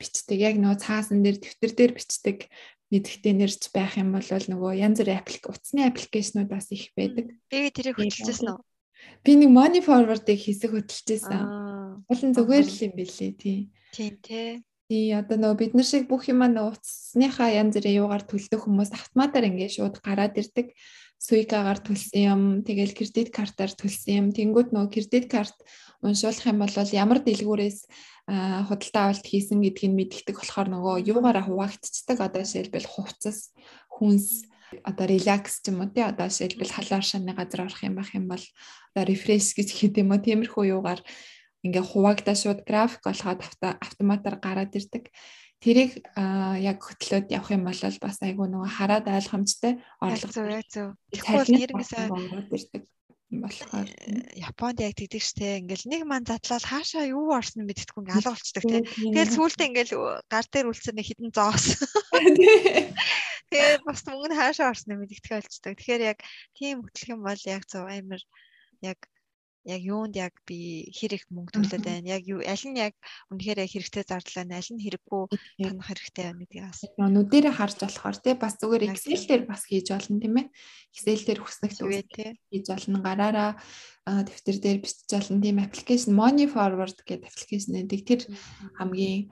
бичдэг 0.00 0.40
яг 0.40 0.56
нөө 0.56 0.80
цаасан 0.80 1.20
дээр 1.20 1.36
дэвтэр 1.36 1.72
дээр 1.76 1.92
бичдэг 1.92 2.48
мэдхтэй 2.88 3.34
нэрч 3.36 3.68
байх 3.76 4.00
юм 4.00 4.16
бол 4.16 4.24
нөгөө 4.24 4.72
янз 4.80 4.98
бүрийн 5.04 5.20
апплик 5.20 5.44
утасны 5.52 5.84
аппликейшнуд 5.84 6.48
бас 6.48 6.72
их 6.72 6.88
байдаг. 6.96 7.36
Би 7.52 7.68
тэрийг 7.68 8.00
хөтөлчихсэн 8.00 8.56
үү? 8.56 8.60
Би 9.24 9.32
нэг 9.36 9.50
money 9.52 9.82
forward-ыг 9.84 10.38
хийсэг 10.40 10.72
хөтөлчихсэн. 10.72 11.42
Улан 12.08 12.32
зүгээр 12.32 12.64
л 12.64 12.80
юм 12.88 12.92
бэлээ 12.96 13.32
тий. 13.36 13.58
Тийм 13.94 14.18
тий. 14.22 14.62
Тий 14.88 15.12
одоо 15.12 15.36
нөгөө 15.36 15.58
бид 15.60 15.72
нар 15.76 15.84
шиг 15.84 16.08
бүх 16.08 16.28
юм 16.32 16.40
аа 16.40 16.72
утасныхаа 16.72 17.52
янз 17.52 17.76
бүрийн 17.76 18.00
юугаар 18.04 18.24
төлдөг 18.24 18.60
хүмүүс 18.64 18.90
автоматар 18.96 19.44
ингээд 19.44 19.76
шууд 19.76 20.00
гараад 20.00 20.34
ирдэг. 20.40 20.72
Суикагаар 21.18 21.82
төлсөн 21.82 22.22
юм, 22.24 22.42
тэгэл 22.62 22.94
кредит 22.94 23.34
картаар 23.34 23.74
төлсөн 23.74 24.14
юм. 24.16 24.26
Тэнгүүд 24.32 24.70
нөгөө 24.70 24.92
кредит 24.94 25.26
карт 25.26 25.58
уншуулах 26.00 26.46
юм 26.46 26.62
бол 26.62 26.72
ямар 26.72 27.18
дэлгүүрээс 27.26 27.78
худалдаа 28.70 29.02
авалт 29.10 29.26
хийсэн 29.26 29.58
гэдгийг 29.64 29.92
мэддэг 29.98 30.36
болохоор 30.38 30.68
нөгөө 30.70 30.94
юугаараа 31.10 31.44
хуваагдцдаг 31.48 32.22
одоо 32.22 32.46
жишээлбэл 32.46 32.86
хувцас, 32.86 33.50
хүнс 33.88 34.46
одоо 34.84 35.06
релакс 35.08 35.64
ч 35.64 35.72
юм 35.72 35.80
уу 35.80 35.88
тий 35.88 36.04
одоо 36.04 36.28
жишээлбэл 36.28 36.76
халуун 36.76 37.04
шаны 37.04 37.32
газар 37.32 37.64
орох 37.64 37.80
юм 37.82 37.96
байх 37.96 38.12
юм 38.12 38.28
бол 38.28 38.44
одоо 38.92 39.04
рефреш 39.08 39.56
гэж 39.56 39.68
хэлдэг 39.78 40.04
юм 40.04 40.12
уу 40.12 40.20
тиймэрхүү 40.20 40.64
юугаар 40.76 41.00
ингээ 41.66 41.84
хуваагдаа 41.84 42.36
шууд 42.38 42.60
график 42.68 43.02
болгоод 43.06 43.40
автоматар 43.82 44.34
гараад 44.38 44.72
ирдэг. 44.74 45.10
Тэрийг 45.58 45.98
яг 46.62 46.78
хөтлөөд 46.78 47.34
явах 47.34 47.50
юм 47.50 47.66
бол 47.66 47.82
бас 47.82 48.18
айгүй 48.22 48.46
нөгөө 48.46 48.70
хараад 48.78 49.06
ойлгомжтой 49.10 49.82
орлого 49.98 50.62
зөв. 50.70 50.94
Тэгвэл 51.10 51.50
нэрнээсээ 51.50 52.06
ирдэг 52.54 52.82
болохоор 53.28 53.88
Японд 54.32 54.80
яг 54.80 54.96
тэгдэг 54.96 55.20
штэ 55.20 55.60
ингээл 55.60 55.84
нэг 55.92 56.02
ман 56.08 56.24
задлал 56.24 56.64
хаашаа 56.64 57.04
юу 57.12 57.28
орсон 57.36 57.68
мэддэхгүй 57.68 58.08
ингээл 58.08 58.24
алга 58.24 58.32
болчдөг 58.32 58.64
тий. 58.64 58.82
Тэгэл 59.12 59.36
сүүлдээ 59.36 59.68
ингээл 59.68 59.92
гар 60.32 60.46
дээр 60.48 60.70
үлдсэн 60.72 60.96
нэг 60.96 61.06
хідэн 61.12 61.32
зоос. 61.36 61.76
Тэгээ 63.52 63.84
бас 63.84 64.00
мөнгө 64.08 64.32
хаашаа 64.32 64.72
орсноо 64.72 64.96
мэддэхгүй 64.96 65.44
болчдөг. 65.44 65.76
Тэгэхээр 65.76 66.02
яг 66.08 66.18
тийм 66.56 66.80
хөтлөх 66.80 67.12
юм 67.12 67.20
бол 67.20 67.42
яг 67.44 67.62
зөв 67.68 67.84
амар 67.84 68.22
яг 68.80 68.98
яг 69.68 69.82
юунд 69.84 70.14
яг 70.16 70.32
би 70.48 70.88
хэр 70.90 71.20
их 71.20 71.24
мөнгө 71.28 71.60
төлөөд 71.60 71.84
байна. 71.84 72.16
Яг 72.16 72.24
юу 72.24 72.40
аль 72.40 72.66
нь 72.66 72.80
яг 72.80 72.96
үнэхээр 73.28 73.68
хэрэгтэй 73.68 74.04
зардал 74.08 74.40
байна, 74.40 74.56
аль 74.56 74.72
нь 74.72 74.82
хэрэггүй 74.82 75.22
танах 75.60 75.86
хэрэгтэй 75.92 76.24
байна 76.24 76.40
гэдгийг 76.42 76.64
бас. 76.64 76.80
Нүдэрээ 76.96 77.52
харж 77.52 77.76
болохоор 77.84 78.16
тий 78.18 78.34
бас 78.34 78.54
зүгээр 78.56 78.88
Excel 78.88 79.22
дээр 79.28 79.42
бас 79.44 79.62
хийж 79.68 79.86
болно 79.92 80.16
тийм 80.16 80.36
ээ. 80.40 80.46
Excel 80.96 81.22
дээр 81.22 81.40
хүснэгт 81.44 81.78
хийж 82.48 82.66
болно. 82.72 82.98
Гараараа 83.04 83.50
дэвтэр 84.08 84.56
дээр 84.56 84.78
бичиж 84.80 85.10
болно 85.12 85.42
тийм 85.44 85.58
аппликейшн 85.60 86.16
Money 86.16 86.48
Forward 86.48 86.96
гэдэг 87.04 87.28
аппликейшн 87.28 87.76
гэдэг 87.84 88.00
тэр 88.08 88.20
хамгийн 88.80 89.28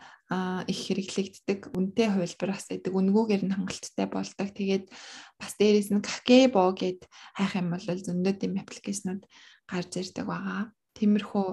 их 0.68 0.80
хэрэглэгддэг 0.90 1.70
үнэтэй 1.72 2.08
хувилбар 2.12 2.50
бас 2.52 2.66
гэдэг 2.68 2.92
үнгүүгээр 2.92 3.42
нь 3.46 3.54
хангалттай 3.56 4.06
болдог. 4.10 4.48
Тэгээд 4.52 4.90
бас 5.38 5.52
дээрээс 5.56 5.94
нь 5.94 6.02
Kakebo 6.02 6.66
гэд 6.74 7.06
хайх 7.38 7.54
юм 7.56 7.72
бол 7.72 7.86
зөндөө 7.86 8.34
тийм 8.36 8.58
аппликейшнууд 8.58 9.22
гарч 9.70 9.90
ирдэг 10.00 10.26
байгаа. 10.26 10.72
Тиймэрхүү 10.96 11.48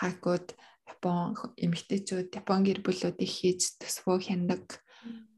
хакууд 0.00 0.48
Япон 0.86 1.34
эмэгтэйчүүд 1.58 2.28
Япон 2.40 2.60
гэр 2.62 2.80
бүлүүдийг 2.86 3.30
хийж 3.30 3.76
төсвөө 3.82 4.16
хяндаг 4.22 4.62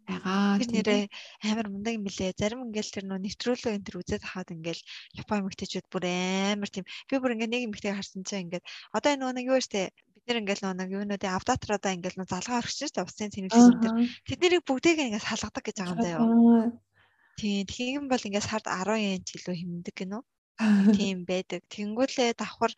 байгаа. 0.08 0.58
Тэр 0.60 0.70
нэрээ 0.72 1.02
амар 1.44 1.68
мундаг 1.68 1.94
юм 1.96 2.04
билэ. 2.04 2.32
Зарим 2.36 2.64
ингээл 2.68 2.94
тэр 2.94 3.04
нөө 3.08 3.20
нэвтрүүлэг 3.24 3.76
энэ 3.76 3.86
төр 3.86 4.00
үзээд 4.00 4.24
хаад 4.24 4.48
ингээл 4.52 4.82
Япон 5.20 5.40
эмэгтэйчүүд 5.44 5.86
бүр 5.92 6.04
амар 6.08 6.70
тийм 6.72 6.84
би 6.84 7.14
бүр 7.20 7.34
ингээ 7.36 7.52
нэг 7.52 7.62
эмэгтэй 7.68 7.92
харсан 7.92 8.24
чинь 8.24 8.48
ингээд 8.48 8.64
одоо 8.96 9.10
энэ 9.12 9.36
нэг 9.36 9.46
юу 9.52 9.60
штэ 9.60 9.92
бид 9.92 10.24
нэр 10.24 10.40
ингээл 10.44 10.64
нэг 10.72 10.88
юунуудын 10.96 11.36
авдатруудаа 11.36 11.92
ингээл 11.96 12.18
нөө 12.24 12.28
залгаа 12.32 12.60
орчих 12.64 12.88
чинь 12.92 13.04
усын 13.04 13.32
цэнэглэсэн 13.32 13.76
тэр 13.84 13.92
тэднийг 14.28 14.64
бүгдийг 14.64 14.98
ингээ 15.00 15.24
салгадаг 15.24 15.64
гэж 15.64 15.76
байгаа 15.76 15.92
юм 15.92 16.00
даа 16.00 16.16
юу. 16.16 16.24
Тийм 17.36 17.64
тийм 17.68 18.02
бол 18.08 18.18
ингээ 18.24 18.44
сард 18.44 18.66
10 18.66 18.96
yen 18.96 19.22
ч 19.24 19.36
илүү 19.36 19.54
хэмндэг 19.60 19.94
гинөө. 19.94 20.22
Тийм 20.58 21.22
байдаг. 21.22 21.62
Тэнгүүлээ 21.70 22.34
давхар 22.34 22.72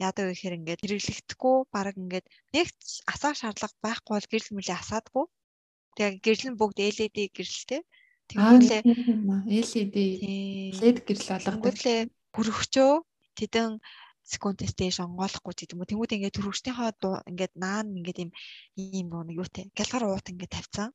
яадаг 0.00 0.24
вэ 0.28 0.32
гэхээр 0.32 0.58
ингээд 0.60 0.82
хэрэглэгдэхгүй 0.82 1.56
баг 1.72 1.96
ингээд 1.96 2.26
нэг 2.52 2.68
асаа 3.12 3.32
шаардлага 3.36 3.76
байхгүй 3.84 4.12
бол 4.16 4.30
гэрэл 4.32 4.56
мүлээ 4.56 4.76
асаадгүй. 4.80 5.24
Тэгээ 5.96 6.20
гэрэл 6.24 6.48
нь 6.52 6.58
бүгд 6.60 6.78
LED 6.80 7.16
гэрэлтэй. 7.36 7.80
Тэнгүүлээ 8.32 8.82
LED 9.48 9.96
LED 10.80 10.96
гэрэл 11.04 11.28
болгодог. 11.28 11.52
Тэнгүүлээ 11.60 12.00
хөрөгчөө 12.36 12.92
тэдэн 13.36 13.70
секундээс 14.26 14.74
дээш 14.74 14.98
онгоолохгүй 15.04 15.52
ч 15.54 15.58
гэдэг 15.64 15.74
юм 15.76 15.80
уу. 15.80 15.90
Тэнгүүд 15.92 16.14
ингээд 16.16 16.36
төрөвчтийнхөө 16.36 16.88
ингээд 17.30 17.52
наан 17.54 17.86
ингээд 17.96 18.18
юм 18.24 18.30
ийм 18.74 19.08
нэг 19.12 19.36
юутай. 19.40 19.64
Галгар 19.76 20.04
уут 20.08 20.26
ингээд 20.32 20.52
тавьсан. 20.56 20.90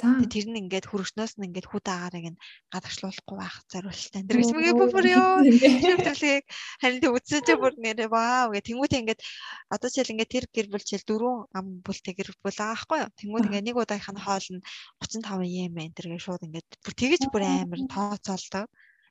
Тэр 0.00 0.46
нь 0.48 0.60
ингээд 0.64 0.88
хөрөшнөөс 0.88 1.36
нь 1.36 1.46
ингээд 1.48 1.68
хүү 1.68 1.80
даагаарыг 1.84 2.26
нь 2.32 2.40
гадагшлуулахгүй 2.72 3.36
байх 3.36 3.56
зориултаа. 3.68 4.24
Тэр 4.24 4.38
гэж 4.40 4.50
мгээ 4.56 4.74
бүр 4.76 5.06
ёо. 5.12 5.44
Төвлөгийг 5.44 6.44
харин 6.80 7.00
тэг 7.04 7.12
үтсэн 7.16 7.44
чи 7.44 7.54
бүр 7.60 7.74
нэрээ 7.76 8.08
вау 8.08 8.48
гэ 8.54 8.64
тэмүүтээ 8.64 9.00
ингээд 9.04 9.20
одоо 9.68 9.88
жишээл 9.92 10.12
ингээд 10.16 10.32
тэр 10.32 10.44
гэр 10.48 10.66
бүл 10.72 10.86
жишээл 10.86 11.08
дөрвөн 11.08 11.38
ам 11.52 11.66
бүлтэй 11.84 12.14
гэр 12.16 12.30
бүл 12.40 12.56
байгаа 12.56 12.76
байхгүй 12.80 12.98
юу. 13.04 13.10
Тэмүүт 13.12 13.46
ингээд 13.48 13.66
нэг 13.68 13.76
удаагийнх 13.76 14.12
нь 14.16 14.24
хоол 14.24 14.48
нь 14.56 14.64
35 15.04 15.68
ем 15.68 15.74
энэ 15.76 15.94
тэр 15.96 16.06
ингээд 16.08 16.24
шууд 16.24 16.46
ингээд 16.48 16.68
бүр 16.80 16.94
тэгэж 16.96 17.22
бүр 17.28 17.42
амар 17.44 17.80
тооцоолдог. 17.92 18.66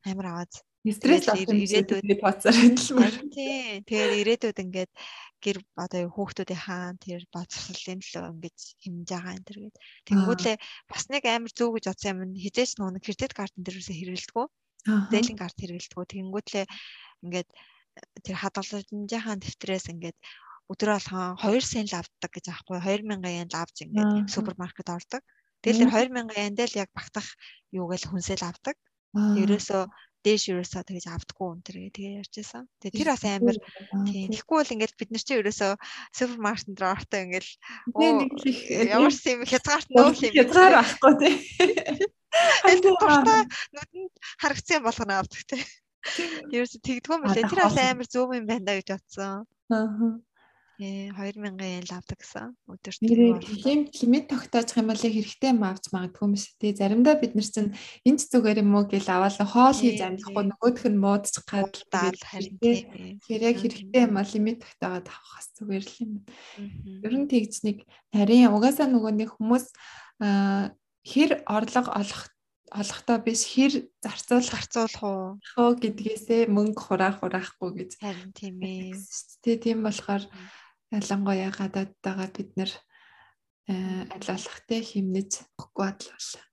Амар 0.09 0.27
аваад 0.31 0.53
стресс 0.87 1.27
ирээдүйд 1.27 2.07
тооцоор 2.23 2.55
хэлмээр. 2.55 3.15
Тийм. 3.35 3.83
Тэгээд 3.83 4.13
ирээдүйд 4.23 4.57
ингээд 4.63 4.91
гэр 5.43 5.57
одоо 5.75 6.07
хүүхдүүдийн 6.07 6.63
хаан 6.63 6.95
тэр 7.03 7.23
боловсролын 7.35 7.99
төлөө 7.99 8.31
ингэж 8.31 8.57
хэмж 8.83 9.07
байгаа 9.11 9.33
энэ 9.35 9.47
төр 9.47 9.59
гээд. 9.59 9.77
Тэнгүүдлээ 10.07 10.55
бас 10.87 11.03
нэг 11.11 11.23
амар 11.27 11.51
зөв 11.51 11.69
гэж 11.75 11.85
бодсон 11.91 12.11
юм 12.15 12.19
нь 12.31 12.39
хизээч 12.43 12.71
нүг 12.79 13.03
кредит 13.03 13.33
картын 13.35 13.63
дээрээс 13.63 13.91
хэрэгэлдэггүй. 13.91 14.47
Зээлийн 15.11 15.39
карт 15.39 15.57
хэрэгэлдэггүй. 15.59 16.05
Тэнгүүдлээ 16.15 16.65
ингээд 17.27 17.49
тэр 18.23 18.35
хадгаламжийн 18.39 19.39
дэвтрээс 19.43 19.85
ингээд 19.91 20.17
өдрөө 20.71 20.95
болгон 20.95 21.35
2 21.43 21.59
сен 21.65 21.87
л 21.91 21.99
авдаг 21.99 22.31
гэж 22.31 22.45
аахгүй 22.55 22.77
2000 22.79 23.25
yen 23.27 23.51
л 23.51 23.59
авч 23.59 23.77
ингээд 23.83 24.31
супермаркет 24.31 24.87
ордог. 24.87 25.23
Тэгэл 25.59 25.83
тэр 25.87 25.91
2000 26.13 26.39
yen 26.39 26.55
дээр 26.55 26.71
яг 26.87 26.89
багтах 26.95 27.27
юугээл 27.75 28.07
хүнсэл 28.07 28.47
авдаг. 28.47 28.77
Ерөөсөө 29.15 29.83
дээш 30.25 30.43
ерөөсөө 30.51 30.83
тэгж 30.83 31.05
авдаггүй 31.07 31.47
энэ 31.49 31.63
төр 31.63 31.77
тэгээ 31.95 32.19
ярьжсэн. 32.19 32.63
Тэгээ 32.83 32.97
тэр 32.99 33.09
бас 33.15 33.23
амар 33.23 33.57
тийм. 34.03 34.27
Тэгэхгүй 34.33 34.57
бол 34.59 34.73
ингээд 34.75 34.93
бид 34.99 35.09
нар 35.15 35.23
чи 35.23 35.33
ерөөсөө 35.39 35.71
супермаркет 36.11 36.75
дээр 36.75 36.91
ортой 36.91 37.21
ингээд 37.23 37.47
ямар 38.91 39.13
ч 39.15 39.23
юм 39.31 39.41
хязгаарт 39.47 39.87
нөөл 39.89 40.23
юм 40.27 40.35
хязгаар 40.35 40.73
байхгүй 40.75 41.13
тий. 41.23 41.35
Аль 42.67 42.83
дуртай 42.83 43.43
нүдэнд 43.71 44.13
харагдсан 44.43 44.83
болгоно 44.83 45.13
авдаг 45.23 45.41
тий. 45.47 45.63
Ерөөсөө 46.51 46.81
тэгдэггүй 46.83 47.17
мөлий. 47.23 47.47
Тэр 47.47 47.63
бас 47.63 47.79
амар 47.79 48.07
зөв 48.11 48.27
юм 48.35 48.45
байна 48.47 48.75
гэж 48.75 48.87
бодсон. 48.91 49.47
Аа. 49.71 50.19
Тий 50.79 51.11
2000 51.11 51.59
yen 51.59 51.83
л 51.83 51.91
авдаг 51.91 52.23
гэсэн. 52.23 52.55
Өдөрт. 52.71 53.03
Тийм 53.03 53.91
лимит 53.91 54.31
тогтоож 54.31 54.71
юм 54.79 54.87
бол 54.87 54.95
хэрэгтэй 54.95 55.51
юм 55.51 55.67
авч 55.67 55.91
магадгүй 55.91 56.23
юм 56.23 56.35
шиг. 56.39 56.55
Тий 56.55 56.71
заримдаа 56.71 57.19
бид 57.19 57.35
нар 57.35 57.43
чинь 57.43 57.75
энэ 58.07 58.15
ч 58.15 58.31
зүгээр 58.31 58.63
юм 58.63 58.71
уу 58.79 58.87
гэл 58.87 59.11
аваад 59.11 59.35
хоол 59.43 59.75
хийж 59.75 59.99
амжихгүй 59.99 60.43
нөгөөх 60.47 60.87
нь 60.87 61.03
муудаж 61.03 61.35
гадалдаал 61.43 62.23
харин 62.23 62.55
тий. 62.63 62.87
Тэгэхээр 63.19 63.43
яг 63.43 63.57
хэрэгтэй 63.59 64.01
юм 64.07 64.13
бол 64.15 64.31
лимит 64.31 64.63
тогтооод 64.63 65.05
авах 65.11 65.31
бас 65.35 65.47
зүгээр 65.59 65.83
л 65.83 65.95
юм. 65.99 66.13
Ер 67.03 67.13
нь 67.19 67.27
тэгж 67.27 67.53
нэг 67.67 67.77
нарийн 68.15 68.55
угаасаа 68.55 68.87
нөгөө 68.87 69.13
нэг 69.19 69.35
хүмүүс 69.35 69.67
хэр 71.11 71.31
орлого 71.43 71.91
олох 71.91 72.31
олохдоо 72.71 73.17
биш 73.19 73.43
хэр 73.51 73.91
зарцуул 73.99 74.47
гарцуулах 74.47 75.03
уу 75.03 75.41
хөө 75.57 75.69
гэдгээсээ 75.83 76.41
мөнгө 76.53 76.79
хураах 76.79 77.19
хураахгүй 77.19 77.69
гэж 77.83 77.91
харин 77.99 78.31
тийм 78.31 78.61
ээ. 78.61 78.93
Тэ 79.41 79.57
тийм 79.57 79.81
болохоор 79.83 80.23
ялангуяа 80.97 81.51
гадаадтайгаа 81.59 82.29
бид 82.35 82.49
нэр 82.57 82.71
аль 84.13 84.27
болохтэй 84.29 84.81
химнэж 84.81 85.31
өгөхгүй 85.57 85.85
бодлоо. 85.85 86.43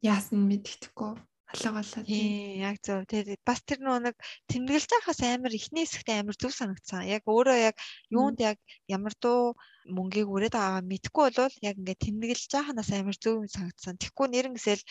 Яасан 0.00 0.40
мэддэхгүй 0.48 1.12
алга 1.52 1.70
болоо. 1.76 2.02
Тийм 2.04 2.60
яг 2.68 2.76
зөв. 2.82 3.04
Тэгээд 3.06 3.42
бас 3.46 3.60
тэр 3.62 3.80
нэг 3.84 4.16
тэмдэглэж 4.50 4.90
байхаас 4.90 5.20
амар 5.22 5.52
ихний 5.54 5.84
хэсэгт 5.84 6.08
амар 6.10 6.36
зүв 6.40 6.52
санагдсан. 6.56 7.06
Яг 7.06 7.22
өөрөө 7.28 7.58
яг 7.68 7.76
юунд 8.10 8.38
яг 8.40 8.58
ямар 8.88 9.14
дуу 9.20 9.54
мөнгийг 9.86 10.26
өрөөд 10.26 10.54
байгаа 10.56 10.82
мэдхгүй 10.82 11.22
болвол 11.30 11.56
яг 11.62 11.76
ингээд 11.78 12.04
тэмдэглэж 12.04 12.50
байханаас 12.50 12.90
амар 12.90 13.16
зөв 13.20 13.46
санагдсан. 13.46 14.00
Тэгэхгүй 14.00 14.26
нэрнгэсэл 14.32 14.82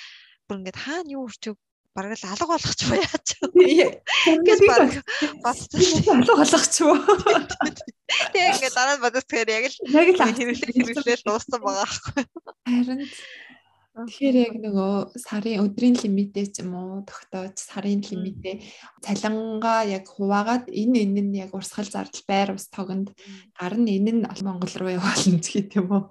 бүр 0.48 0.58
ингээд 0.62 0.82
хаана 0.84 1.14
юу 1.16 1.28
өрчөг 1.28 1.58
бараг 1.96 2.20
л 2.20 2.28
алга 2.28 2.46
болгоч 2.52 2.80
боо 2.92 3.00
яач. 3.00 3.28
Ингээд 4.28 4.62
бараг 4.68 4.94
бацсан 5.40 5.80
алга 6.12 6.36
болгоч 6.44 6.76
боо. 6.84 7.00
Тэгээ 8.36 8.52
ингээд 8.52 8.76
дараа 8.76 8.96
нь 9.00 9.04
бодосгээр 9.06 9.50
яг 9.56 9.66
л 9.72 9.78
яг 9.96 10.08
л 10.12 10.20
хэрэглээ 10.36 10.72
хэрэглээ 10.76 11.24
дууссан 11.24 11.64
байгаа 11.64 11.88
байхгүй. 11.88 12.24
Харин 12.68 13.02
Тэгэхээр 13.96 14.36
яг 14.36 14.54
нөгөө 14.60 15.16
сарын 15.24 15.64
өдрийн 15.64 15.96
лимитээ 15.96 16.52
ч 16.52 16.68
юм 16.68 16.76
уу 16.76 17.08
тогтоож 17.08 17.56
сарын 17.56 18.04
лимитээ 18.04 18.60
цалингаа 19.00 19.88
яг 19.88 20.12
хуваагаад 20.12 20.68
энэ 20.68 21.00
энэ 21.08 21.22
нь 21.24 21.40
яг 21.40 21.56
урсгал 21.56 21.88
зардал 21.88 22.24
байр 22.28 22.60
ус 22.60 22.68
тогонд 22.68 23.16
гарна 23.56 23.88
энэ 23.88 24.12
нь 24.20 24.28
Монгол 24.44 24.74
руу 24.76 24.92
явуулна 25.00 25.40
гэдэг 25.40 25.80
юм 25.80 25.88
уу 25.96 26.04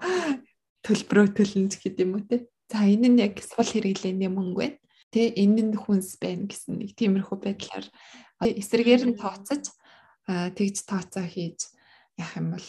төлбөрөө 0.81 1.37
төлнө 1.37 1.69
гэдэг 1.77 2.05
юм 2.09 2.17
уу 2.17 2.25
те. 2.25 2.49
За 2.73 2.89
энэ 2.89 3.09
нь 3.13 3.21
яг 3.21 3.37
сул 3.45 3.69
хэрэглээний 3.69 4.33
мөнгө 4.33 4.61
байна 4.65 4.81
Тэ 5.15 5.31
энэ 5.39 5.71
нь 5.71 5.79
хүнс 5.79 6.19
байна 6.19 6.51
гэсэн 6.51 6.83
нэг 6.83 6.99
тиймэрхүү 6.99 7.39
байдлаар. 7.39 7.87
Эсрэгээр 8.43 9.03
нь 9.15 9.21
тооцож 9.23 9.71
тэгж 10.27 10.77
тооцоо 10.91 11.23
хийж 11.23 11.71
яах 12.19 12.35
юм 12.35 12.51
бол 12.51 12.67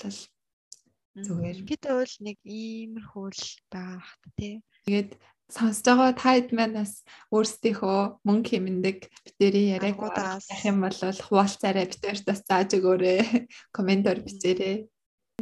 зүгээр. 1.25 1.57
Бид 1.65 1.83
бол 1.89 2.13
нэг 2.21 2.37
иймэрхүү 2.45 3.27
л 3.33 3.45
байх 3.73 4.07
тий. 4.37 4.61
Тэгээд 4.85 5.17
сонсож 5.49 5.85
байгаа 5.85 6.11
таад 6.13 6.47
манаас 6.51 6.93
өөрсдийнхөө 7.31 7.99
мөнгө 8.27 8.49
хэмндэг 8.51 8.97
битэрийн 9.25 9.73
яриагуудаас 9.77 10.45
ах 10.51 10.63
юм 10.65 10.83
бол 10.83 10.99
хуваалцаарай 10.99 11.85
битэрт 11.87 12.23
бас 12.27 12.41
зааж 12.43 12.69
өгөөрэй 12.77 13.19
комментор 13.77 14.19
бичээрэй. 14.25 14.89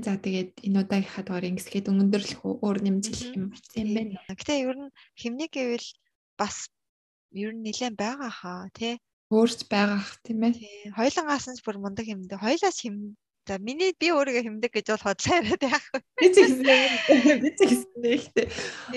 За 0.03 0.17
тэгээд 0.17 0.65
энэ 0.65 0.79
удаагийнхаа 0.83 1.23
дугаар 1.25 1.49
ингэсгээд 1.49 1.89
өндөрлөх 1.89 2.41
өөр 2.43 2.77
нэмж 2.83 3.03
хэлэх 3.09 3.37
юм 3.37 3.45
болсон 3.53 3.77
юм 3.81 3.89
байна. 3.93 4.17
Гэтэ 4.39 4.53
ер 4.65 4.77
нь 4.77 4.93
химник 5.17 5.51
гэвэл 5.53 5.87
бас 6.37 6.67
ер 7.33 7.51
нь 7.53 7.63
нэлээд 7.65 7.95
байгаа 7.97 8.31
хаа 8.31 8.69
тий. 8.77 9.01
Өөрч 9.33 9.65
байгаа 9.73 9.99
ах 9.99 10.21
тийм 10.21 10.45
ээ. 10.45 10.53
Тий. 10.53 10.93
Хоёлангаас 10.93 11.45
нь 11.49 11.63
бүр 11.65 11.77
мундаг 11.81 12.05
хэмдэ. 12.05 12.37
Хоёлаас 12.37 12.77
хэм 12.79 13.17
За 13.43 13.59
миний 13.59 13.91
би 13.99 14.07
өөрийгөө 14.07 14.43
хэмдэг 14.47 14.71
гэж 14.71 14.87
бол 14.87 15.03
хотлоо 15.03 15.35
яриад 15.35 15.63
яах 15.67 15.87
вэ? 15.91 15.99
Би 16.15 16.27
ч 16.31 16.35
гэсэн 16.47 17.43
би 17.43 17.49
ч 17.51 17.59
гэсэн 17.67 18.03
ихтэй. 18.07 18.47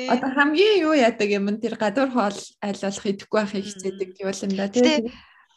Одоо 0.06 0.30
хамгийн 0.38 0.86
юу 0.86 0.94
яадаг 0.94 1.26
юм 1.34 1.50
тэр 1.58 1.74
гадуур 1.74 2.14
хоол 2.14 2.38
болох 2.62 3.06
идэхгүй 3.10 3.38
байхыг 3.42 3.66
хичээдэг 3.66 4.10
юм 4.22 4.52
да 4.54 4.70
тий. 4.70 5.10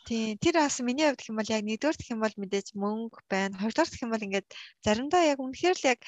Тий, 0.09 0.33
тэр 0.41 0.57
бас 0.57 0.81
миний 0.81 1.05
хувьд 1.05 1.21
юм 1.29 1.37
бол 1.37 1.53
яг 1.53 1.61
нэгдүгээр 1.69 1.97
гэх 2.01 2.13
юм 2.17 2.21
бол 2.25 2.33
мэдээж 2.33 2.67
мөнгө 2.73 3.29
байна. 3.29 3.61
Хоёрдугаар 3.61 3.89
гэх 3.93 4.01
юм 4.01 4.09
бол 4.09 4.25
ингээд 4.25 4.47
заримдаа 4.81 5.21
яг 5.21 5.37
үнэхээр 5.37 5.77
л 5.77 5.89
яг 5.93 5.99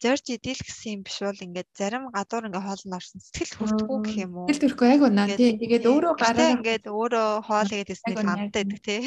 зорж 0.00 0.24
идэл 0.32 0.60
гэсэн 0.64 0.90
юм 0.96 1.02
биш 1.04 1.18
бол 1.20 1.44
ингээд 1.46 1.70
зарим 1.76 2.08
гадуур 2.10 2.48
ингээд 2.48 2.66
хоол 2.66 2.84
нь 2.88 2.96
орсон 2.98 3.20
сэтгэл 3.20 3.56
хүртгүү 3.56 3.98
гэх 4.00 4.16
юм 4.24 4.32
уу. 4.40 4.46
Сэтгэл 4.48 4.64
төрхгүй 4.64 4.88
яг 4.96 5.02
унаа 5.04 5.26
тий. 5.28 5.52
Тэгээд 5.60 5.84
өөрөө 5.92 6.14
гараа 6.16 6.48
ингээд 6.56 6.84
өөрөө 6.88 7.28
хоол 7.44 7.70
игээд 7.70 7.92
ирсний 7.92 8.16
хамтаа 8.16 8.62
идэг 8.64 8.80
тий. 8.80 9.00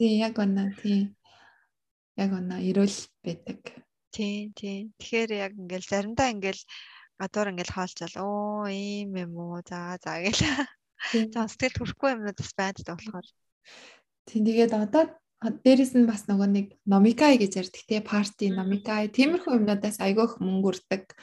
Тий, 0.00 0.12
яг 0.24 0.34
унаа 0.40 0.72
тий. 0.80 1.12
яг 2.18 2.30
оноо 2.34 2.58
эрүүл 2.58 2.98
байдаг. 3.22 3.60
Тийм 4.10 4.50
тийм. 4.58 4.90
Тэгэхээр 4.98 5.30
яг 5.38 5.52
ингээл 5.54 5.86
заримдаа 5.86 6.28
ингээл 6.34 6.62
гадуур 7.20 7.50
ингээл 7.54 7.74
хаалчаал 7.76 8.16
оо 8.26 8.66
ийм 8.66 9.14
юм 9.14 9.32
уу 9.38 9.62
за 9.62 10.00
за 10.02 10.18
гэл. 10.24 10.42
За 11.30 11.46
сэтгэл 11.46 11.78
төрөхгүй 11.78 12.08
юмнууд 12.18 12.38
бас 12.42 12.52
байдаг 12.58 12.84
болохоор. 12.90 13.26
Тийм 14.26 14.42
тэгээд 14.48 14.72
одоо 14.74 15.04
дээрэс 15.38 15.94
нь 15.94 16.08
бас 16.10 16.26
нөгөө 16.26 16.48
нэг 16.50 16.66
номикай 16.82 17.38
гэж 17.38 17.62
ярьдаг 17.62 17.82
те 17.86 18.02
парти 18.02 18.50
номикай 18.50 19.06
тиймэрхүү 19.06 19.62
юмнуудаас 19.62 20.02
айгүйх 20.02 20.42
мөнгө 20.42 20.68
үрдэг. 20.74 21.14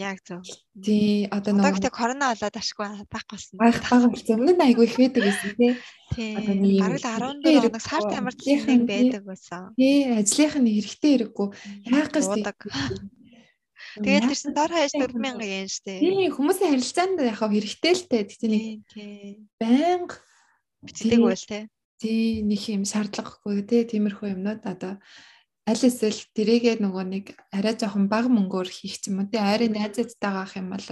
Яг 0.00 0.18
зөв. 0.26 0.42
Тий 0.74 1.28
одоо 1.30 1.54
нөгөө 1.54 1.78
одоо 1.78 1.92
корона 1.92 2.32
болоод 2.32 2.56
ашгүй 2.56 3.06
байх 3.06 3.26
болсон. 3.30 3.56
Байх 3.62 3.78
баг 3.84 4.10
болсон. 4.10 4.42
Өмнө 4.42 4.56
нь 4.58 4.64
айгүй 4.66 4.90
их 4.90 4.96
байдаг 4.98 5.22
гэсэн 5.22 5.54
тий. 5.54 5.72
Тий. 6.16 6.34
Бараг 6.82 6.98
л 6.98 7.46
14 7.46 7.46
хоног 7.46 7.82
сар 7.84 8.02
тамирчсан 8.10 8.82
байдаг 8.90 9.22
байсан. 9.28 9.62
Тий, 9.78 10.08
ажлынх 10.18 10.56
нь 10.58 10.72
хэрэгтэй 10.74 11.12
хэрэггүй. 11.14 11.48
Яах 11.94 12.10
гэж 12.10 12.26
Тэгээд 13.90 14.28
тэрсэн 14.30 14.52
дор 14.54 14.70
хаяж 14.70 14.92
4000 14.94 15.40
yen 15.42 15.68
штэ. 15.68 15.98
Тий, 15.98 16.30
хүмүүсийн 16.30 16.70
харилцаанд 16.78 17.18
яг 17.26 17.40
хэрэгтэй 17.42 17.94
л 17.96 18.04
те. 18.06 18.18
Тэгтээ 18.22 18.50
нэг 18.50 18.86
байнга 19.58 20.14
бичдэг 20.84 21.20
байл 21.20 21.44
те. 21.44 21.60
Тий, 22.00 22.40
нэг 22.40 22.62
юм 22.72 22.84
шаардлагагүй 22.88 23.60
те. 23.68 23.84
Тиймэрхүү 23.84 24.32
юмнууд 24.32 24.64
одоо 24.64 24.96
аль 25.68 25.84
эсвэл 25.86 26.16
тэрийгээ 26.34 26.80
нөгөө 26.80 27.04
нэг 27.12 27.24
арай 27.52 27.76
жоохон 27.76 28.08
бага 28.08 28.32
мөнгөөр 28.32 28.68
хийх 28.72 28.96
юм 29.06 29.20
уу 29.22 29.28
тий 29.30 29.38
арай 29.38 29.68
найзуудтайгаа 29.68 30.48
авах 30.48 30.56
юм 30.56 30.72
бол 30.72 30.86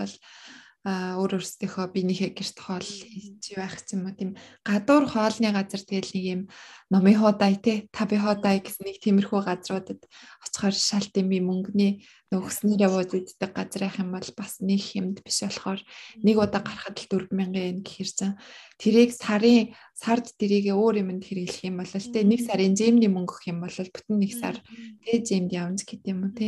өөр 0.89 1.37
өөрсдийнхөө 1.37 1.87
биенийхээ 1.93 2.33
гэрт 2.33 2.59
хоол 2.65 2.87
хийж 2.87 3.45
байх 3.61 3.77
ч 3.85 3.93
юм 3.93 4.09
уу 4.09 4.17
тийм 4.17 4.31
гадуур 4.65 5.05
хоолны 5.05 5.53
газар 5.53 5.83
тэгэл 5.85 6.13
нэг 6.17 6.25
юм 6.25 6.43
номын 6.89 7.19
хуудай 7.21 7.55
те 7.61 7.75
таби 7.93 8.17
хуудай 8.17 8.65
гэсэн 8.65 8.89
нэг 8.89 8.97
тиймэрхүү 9.05 9.41
газруудад 9.45 10.01
очихоор 10.41 10.73
шал 10.73 11.07
дэмий 11.13 11.45
мөнгөний 11.45 11.93
нөгснөр 12.33 12.81
яваад 12.81 13.13
иддэг 13.13 13.53
газар 13.53 13.85
явах 13.85 14.01
юм 14.01 14.11
бол 14.17 14.31
бас 14.33 14.53
нэг 14.65 14.81
хэмд 14.81 15.17
биш 15.21 15.45
болохоор 15.45 15.81
нэг 16.25 16.37
удаа 16.41 16.63
гарахад 16.65 16.97
л 16.97 17.29
4000 17.29 17.53
yen 17.53 17.79
гэхэр 17.85 18.11
чинь 18.15 18.39
тэрийг 18.81 19.13
сарын 19.13 19.77
сард 19.93 20.33
тэрийгээ 20.41 20.73
өөр 20.73 21.05
юмд 21.05 21.25
хэрэглэх 21.27 21.69
юм 21.69 21.85
бол 21.85 21.93
те 21.93 22.21
нэг 22.25 22.41
сарын 22.49 22.73
жимний 22.73 23.13
мөнгө 23.13 23.35
гэх 23.45 23.51
юм 23.53 23.61
бол 23.61 23.77
бүтэн 23.77 24.17
нэг 24.17 24.33
сар 24.33 24.57
те 25.05 25.13
жимд 25.21 25.53
явна 25.53 25.77
гэдэг 25.77 26.09
юм 26.09 26.25
уу 26.25 26.33
те 26.33 26.47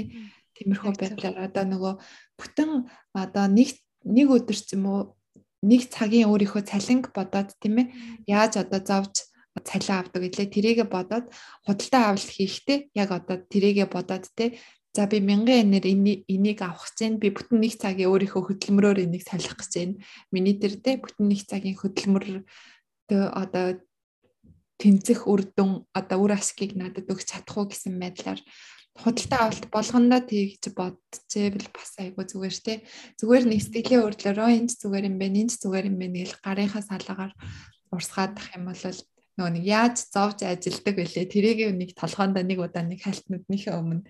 тиймэрхүү 0.61 0.93
байдлаар 0.97 1.49
одоо 1.49 1.65
нөгөө 1.65 1.95
бүтэн 2.37 2.71
одоо 3.17 3.47
нэг 3.49 3.77
нэг 4.05 4.29
өдөр 4.31 4.57
ч 4.57 4.77
юм 4.77 4.85
уу 4.87 5.01
нэг 5.65 5.93
цагийн 5.93 6.31
өөрийнхөө 6.33 6.63
цалинг 6.65 7.13
бодоод 7.13 7.53
тийм 7.61 7.85
ээ 7.85 7.87
яаж 8.29 8.65
одоо 8.65 8.81
зовж 8.81 9.29
цалин 9.61 9.97
авдаг 10.01 10.23
гэлээ 10.25 10.49
тэрийгэ 10.55 10.87
бодоод 10.89 11.29
худалдаа 11.67 12.15
авалт 12.15 12.31
хийхдээ 12.33 12.79
яг 12.97 13.11
одоо 13.13 13.37
тэрийгэ 13.53 13.87
бодоод 13.91 14.25
те 14.37 14.57
За 14.91 15.07
би 15.07 15.21
1000 15.23 15.47
энээр 15.71 15.87
энийг 16.27 16.63
авах 16.67 16.91
гэж. 16.99 17.23
Би 17.23 17.31
бүтэн 17.31 17.63
нэг 17.63 17.79
цагийн 17.79 18.11
өөрийнхөө 18.11 18.43
хөдөлмөрөөр 18.43 19.07
энийг 19.07 19.23
солих 19.23 19.55
гэж 19.55 19.71
байна. 19.79 20.03
Миний 20.35 20.59
дээр 20.59 20.83
тэ 20.83 20.99
бүтэн 20.99 21.31
нэг 21.31 21.47
цагийн 21.47 21.79
хөдөлмөр 21.79 22.43
одоо 23.15 23.79
тэнцэх 24.83 25.31
үр 25.31 25.47
дүн 25.47 25.87
одоо 25.95 26.19
үр 26.27 26.35
ашгийг 26.35 26.75
надад 26.75 27.07
өгч 27.07 27.23
чадах 27.23 27.55
уу 27.55 27.71
гэсэн 27.71 28.03
байдлаар 28.03 28.43
худалдаа 28.99 29.41
авалт 29.47 29.67
болгондоо 29.71 30.21
тэгж 30.27 30.63
бодчихвэл 30.75 31.69
бас 31.71 31.93
айгу 32.03 32.27
зүгээр 32.27 32.55
штэ. 32.55 32.83
Зүгээр 33.21 33.45
нэг 33.47 33.61
сэтгэлийн 33.63 34.05
өөрлөөрөө 34.05 34.49
энэ 34.59 34.75
зүгээр 34.75 35.09
юм 35.11 35.17
байна, 35.23 35.39
энэ 35.47 35.55
зүгээр 35.55 35.87
юм 35.91 35.97
байна 36.03 36.19
гэл 36.25 36.43
гарынхаа 36.43 36.83
салаагаар 36.83 37.33
урсгаадах 37.95 38.49
юм 38.59 38.65
бол 38.67 38.83
нөгөө 39.39 39.53
нэг 39.55 39.65
яаж 39.65 39.97
зовж 40.11 40.39
ажилдаг 40.45 40.95
вүлээ 40.99 41.27
тэрийг 41.31 41.59
нэг 41.73 41.91
толгоонд 41.95 42.37
нэг 42.43 42.59
удаа 42.61 42.85
нэг 42.85 43.01
хальтнуудныхээ 43.07 43.79
өмнө 43.79 44.05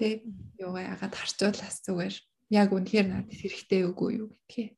Тэ 0.00 0.24
юугаа 0.56 0.96
ягаад 0.96 1.12
харцуулаас 1.12 1.84
зүгээр 1.84 2.14
яг 2.56 2.68
үнэхээр 2.72 3.06
надад 3.12 3.36
хэрэгтэй 3.36 3.84
үгүй 3.84 4.24
юу 4.24 4.32
гэдгийг. 4.32 4.72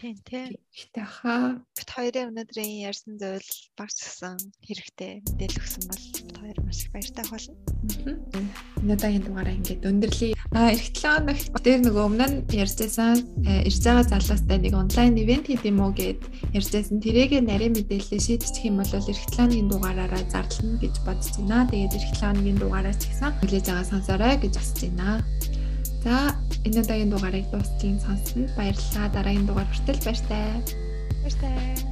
Тийм 0.00 0.16
тийм. 0.24 0.56
Хэрэгтэй 0.72 1.06
хаа. 1.06 1.60
Бид 1.76 1.90
хоёрын 1.92 2.30
өнөөдрийн 2.32 2.88
ярьсан 2.88 3.14
зүйл 3.20 3.50
багц 3.76 3.98
гсэн 4.00 4.36
хэрэгтэй 4.64 5.20
мэдээлэл 5.20 5.60
өгсөн 5.60 5.84
бол 5.90 6.04
бид 6.16 6.36
хоёр 6.40 6.58
маш 6.64 6.78
их 6.82 6.90
баяртай 6.92 7.26
болно. 7.28 7.54
Энэ 8.82 8.94
удаагийн 8.94 9.24
дугаараа 9.26 9.54
ингээд 9.58 9.86
өндөрлөе. 9.86 10.34
А 10.56 10.72
эх 10.72 10.84
7 10.96 11.28
хоногт 11.28 11.62
дээр 11.64 11.80
нөгөө 11.86 12.04
өмнө 12.08 12.26
нь 12.30 12.38
ярьжсэн 12.50 13.18
э, 13.46 13.68
ирж 13.68 13.78
байгаа 13.84 14.04
залуустай 14.08 14.58
нэг 14.58 14.74
онлайн 14.74 15.12
ивент 15.20 15.46
хийх 15.46 15.64
юм 15.68 15.78
уу 15.84 15.92
гэд 15.92 16.20
ярьжсэн. 16.56 16.98
Тэрээгээ 17.04 17.42
нарийн 17.44 17.76
мэдээлэл 17.76 18.22
шийдчих 18.26 18.64
юм 18.66 18.80
бол 18.80 18.92
эх 18.96 19.04
7 19.06 19.36
хоногийн 19.36 19.68
дугаараараа 19.68 20.24
зарлана 20.32 20.80
гэж 20.82 20.94
бодож 21.06 21.28
байна. 21.36 21.68
Тэгээд 21.70 21.96
эх 21.96 22.04
7 22.16 22.20
хоногийн 22.20 22.58
дугаараа 22.58 22.94
ч 22.96 23.02
гэсэн 23.12 23.30
хүлээж 23.38 23.64
байгаа 23.68 23.86
сонсоорой 23.92 24.34
гэж 24.40 24.54
бодож 24.56 24.80
байна. 24.82 25.20
За 26.04 26.34
энэ 26.66 26.80
удаагийн 26.82 27.10
дугаарыг 27.10 27.46
дууссан 27.50 27.96
сонсон 28.04 28.42
баярлалаа. 28.56 29.06
Дараагийн 29.14 29.46
дугаар 29.46 29.68
хүртэл 29.70 30.02
баяртай. 30.02 30.46
Баяртай. 31.22 31.91